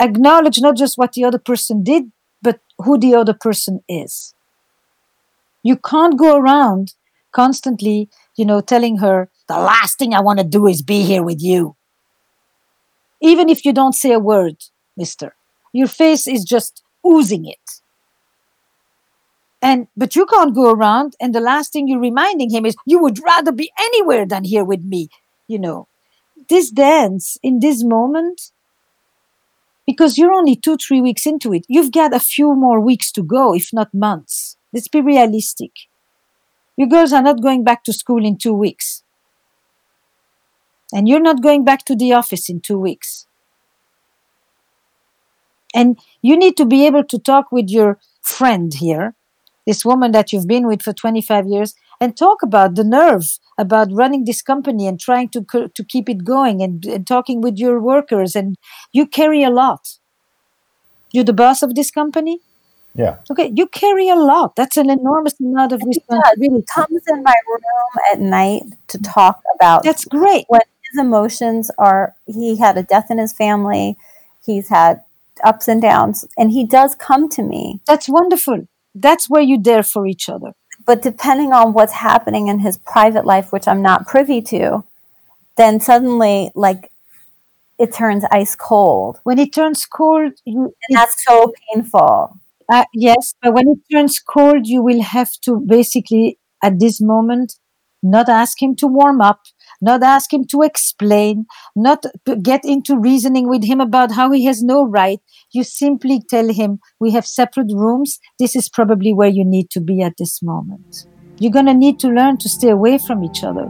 Acknowledge 0.00 0.60
not 0.60 0.76
just 0.76 0.96
what 0.96 1.12
the 1.12 1.24
other 1.24 1.38
person 1.38 1.84
did, 1.84 2.10
but 2.42 2.60
who 2.78 2.98
the 2.98 3.14
other 3.14 3.34
person 3.34 3.84
is. 3.88 4.34
You 5.62 5.76
can't 5.76 6.18
go 6.18 6.36
around 6.36 6.94
constantly, 7.32 8.08
you 8.34 8.44
know, 8.46 8.60
telling 8.60 8.98
her, 8.98 9.28
the 9.46 9.58
last 9.58 9.98
thing 9.98 10.14
I 10.14 10.20
want 10.20 10.38
to 10.38 10.44
do 10.44 10.66
is 10.66 10.80
be 10.80 11.02
here 11.02 11.22
with 11.22 11.42
you. 11.42 11.76
Even 13.20 13.48
if 13.50 13.64
you 13.64 13.72
don't 13.72 13.92
say 13.92 14.12
a 14.12 14.18
word, 14.18 14.56
mister, 14.96 15.34
your 15.72 15.86
face 15.86 16.26
is 16.26 16.44
just 16.44 16.82
oozing 17.06 17.44
it. 17.44 17.82
And, 19.62 19.88
but 19.94 20.16
you 20.16 20.24
can't 20.24 20.54
go 20.54 20.70
around 20.70 21.14
and 21.20 21.34
the 21.34 21.40
last 21.40 21.72
thing 21.72 21.86
you're 21.86 22.00
reminding 22.00 22.50
him 22.50 22.64
is, 22.64 22.74
you 22.86 22.98
would 23.02 23.22
rather 23.22 23.52
be 23.52 23.70
anywhere 23.78 24.24
than 24.24 24.44
here 24.44 24.64
with 24.64 24.82
me, 24.82 25.10
you 25.46 25.58
know. 25.58 25.86
This 26.48 26.70
dance 26.70 27.36
in 27.42 27.60
this 27.60 27.84
moment, 27.84 28.52
because 29.90 30.16
you're 30.16 30.32
only 30.32 30.54
two, 30.54 30.76
three 30.76 31.00
weeks 31.00 31.26
into 31.26 31.52
it, 31.52 31.64
you've 31.68 31.90
got 31.90 32.14
a 32.14 32.20
few 32.20 32.54
more 32.54 32.78
weeks 32.78 33.10
to 33.10 33.24
go, 33.24 33.52
if 33.52 33.70
not 33.72 33.92
months. 33.92 34.56
Let's 34.72 34.86
be 34.86 35.00
realistic. 35.00 35.72
You 36.76 36.88
girls 36.88 37.12
are 37.12 37.22
not 37.22 37.42
going 37.42 37.64
back 37.64 37.82
to 37.84 37.92
school 37.92 38.24
in 38.24 38.38
two 38.38 38.52
weeks. 38.52 39.02
And 40.92 41.08
you're 41.08 41.26
not 41.28 41.42
going 41.42 41.64
back 41.64 41.84
to 41.86 41.96
the 41.96 42.12
office 42.12 42.48
in 42.48 42.60
two 42.60 42.78
weeks. 42.78 43.26
And 45.74 45.98
you 46.22 46.36
need 46.36 46.56
to 46.58 46.64
be 46.64 46.86
able 46.86 47.02
to 47.04 47.18
talk 47.18 47.50
with 47.50 47.68
your 47.68 47.98
friend 48.22 48.72
here, 48.72 49.16
this 49.66 49.84
woman 49.84 50.12
that 50.12 50.32
you've 50.32 50.46
been 50.46 50.68
with 50.68 50.82
for 50.82 50.92
25 50.92 51.48
years, 51.48 51.74
and 52.00 52.16
talk 52.16 52.42
about 52.42 52.74
the 52.74 52.84
nerve 52.84 53.38
about 53.58 53.88
running 53.92 54.24
this 54.24 54.40
company 54.42 54.86
and 54.86 54.98
trying 54.98 55.28
to, 55.30 55.42
to 55.74 55.84
keep 55.84 56.08
it 56.08 56.24
going 56.24 56.62
and, 56.62 56.84
and 56.86 57.06
talking 57.06 57.40
with 57.42 57.58
your 57.58 57.80
workers. 57.80 58.34
And 58.34 58.56
you 58.92 59.06
carry 59.06 59.42
a 59.42 59.50
lot. 59.50 59.98
You're 61.12 61.24
the 61.24 61.32
boss 61.32 61.62
of 61.62 61.74
this 61.74 61.90
company? 61.90 62.40
Yeah. 62.94 63.18
Okay, 63.30 63.52
you 63.54 63.66
carry 63.68 64.08
a 64.08 64.16
lot. 64.16 64.56
That's 64.56 64.76
an 64.76 64.90
enormous 64.90 65.34
amount 65.40 65.72
of 65.72 65.80
He 65.80 65.86
does. 65.86 65.96
responsibility. 66.08 66.56
He 66.56 66.62
comes 66.74 67.02
in 67.08 67.22
my 67.22 67.34
room 67.48 68.02
at 68.12 68.20
night 68.20 68.62
to 68.88 68.98
talk 68.98 69.42
about 69.54 69.84
That's 69.84 70.04
great. 70.04 70.44
what 70.48 70.64
his 70.90 71.00
emotions 71.00 71.70
are. 71.78 72.14
He 72.26 72.56
had 72.56 72.76
a 72.76 72.82
death 72.82 73.10
in 73.10 73.18
his 73.18 73.32
family. 73.32 73.96
He's 74.44 74.68
had 74.68 75.02
ups 75.44 75.68
and 75.68 75.80
downs, 75.80 76.24
and 76.36 76.50
he 76.50 76.66
does 76.66 76.94
come 76.94 77.28
to 77.30 77.42
me. 77.42 77.80
That's 77.86 78.08
wonderful. 78.08 78.66
That's 78.94 79.30
where 79.30 79.42
you're 79.42 79.62
there 79.62 79.82
for 79.84 80.06
each 80.06 80.28
other. 80.28 80.52
But 80.90 81.02
depending 81.02 81.52
on 81.52 81.72
what's 81.72 81.92
happening 81.92 82.48
in 82.48 82.58
his 82.58 82.76
private 82.78 83.24
life, 83.24 83.52
which 83.52 83.68
I'm 83.68 83.80
not 83.80 84.08
privy 84.08 84.42
to, 84.50 84.82
then 85.56 85.78
suddenly, 85.78 86.50
like, 86.56 86.90
it 87.78 87.92
turns 87.92 88.24
ice 88.32 88.56
cold. 88.56 89.20
When 89.22 89.38
it 89.38 89.52
turns 89.52 89.86
cold, 89.86 90.32
you, 90.44 90.74
And 90.88 90.98
that's 90.98 91.24
so 91.24 91.52
painful. 91.72 92.36
uh, 92.68 92.86
yes, 92.92 93.34
but 93.40 93.54
when 93.54 93.68
it 93.68 93.78
turns 93.92 94.18
cold, 94.18 94.66
you 94.66 94.82
will 94.82 95.00
have 95.00 95.30
to 95.42 95.60
basically, 95.60 96.40
at 96.60 96.80
this 96.80 97.00
moment, 97.00 97.54
not 98.02 98.28
ask 98.28 98.60
him 98.60 98.74
to 98.74 98.88
warm 98.88 99.20
up, 99.20 99.42
not 99.80 100.02
ask 100.02 100.32
him 100.32 100.44
to 100.46 100.62
explain, 100.62 101.46
not 101.74 102.04
get 102.42 102.64
into 102.64 102.98
reasoning 102.98 103.48
with 103.48 103.64
him 103.64 103.80
about 103.80 104.12
how 104.12 104.30
he 104.30 104.44
has 104.44 104.62
no 104.62 104.84
right. 104.84 105.20
You 105.52 105.64
simply 105.64 106.22
tell 106.28 106.52
him, 106.52 106.78
we 106.98 107.10
have 107.12 107.26
separate 107.26 107.72
rooms. 107.72 108.18
This 108.38 108.54
is 108.54 108.68
probably 108.68 109.12
where 109.12 109.28
you 109.28 109.44
need 109.44 109.70
to 109.70 109.80
be 109.80 110.02
at 110.02 110.14
this 110.18 110.42
moment. 110.42 111.06
You're 111.38 111.52
going 111.52 111.66
to 111.66 111.74
need 111.74 111.98
to 112.00 112.08
learn 112.08 112.36
to 112.38 112.48
stay 112.48 112.68
away 112.68 112.98
from 112.98 113.24
each 113.24 113.42
other 113.42 113.64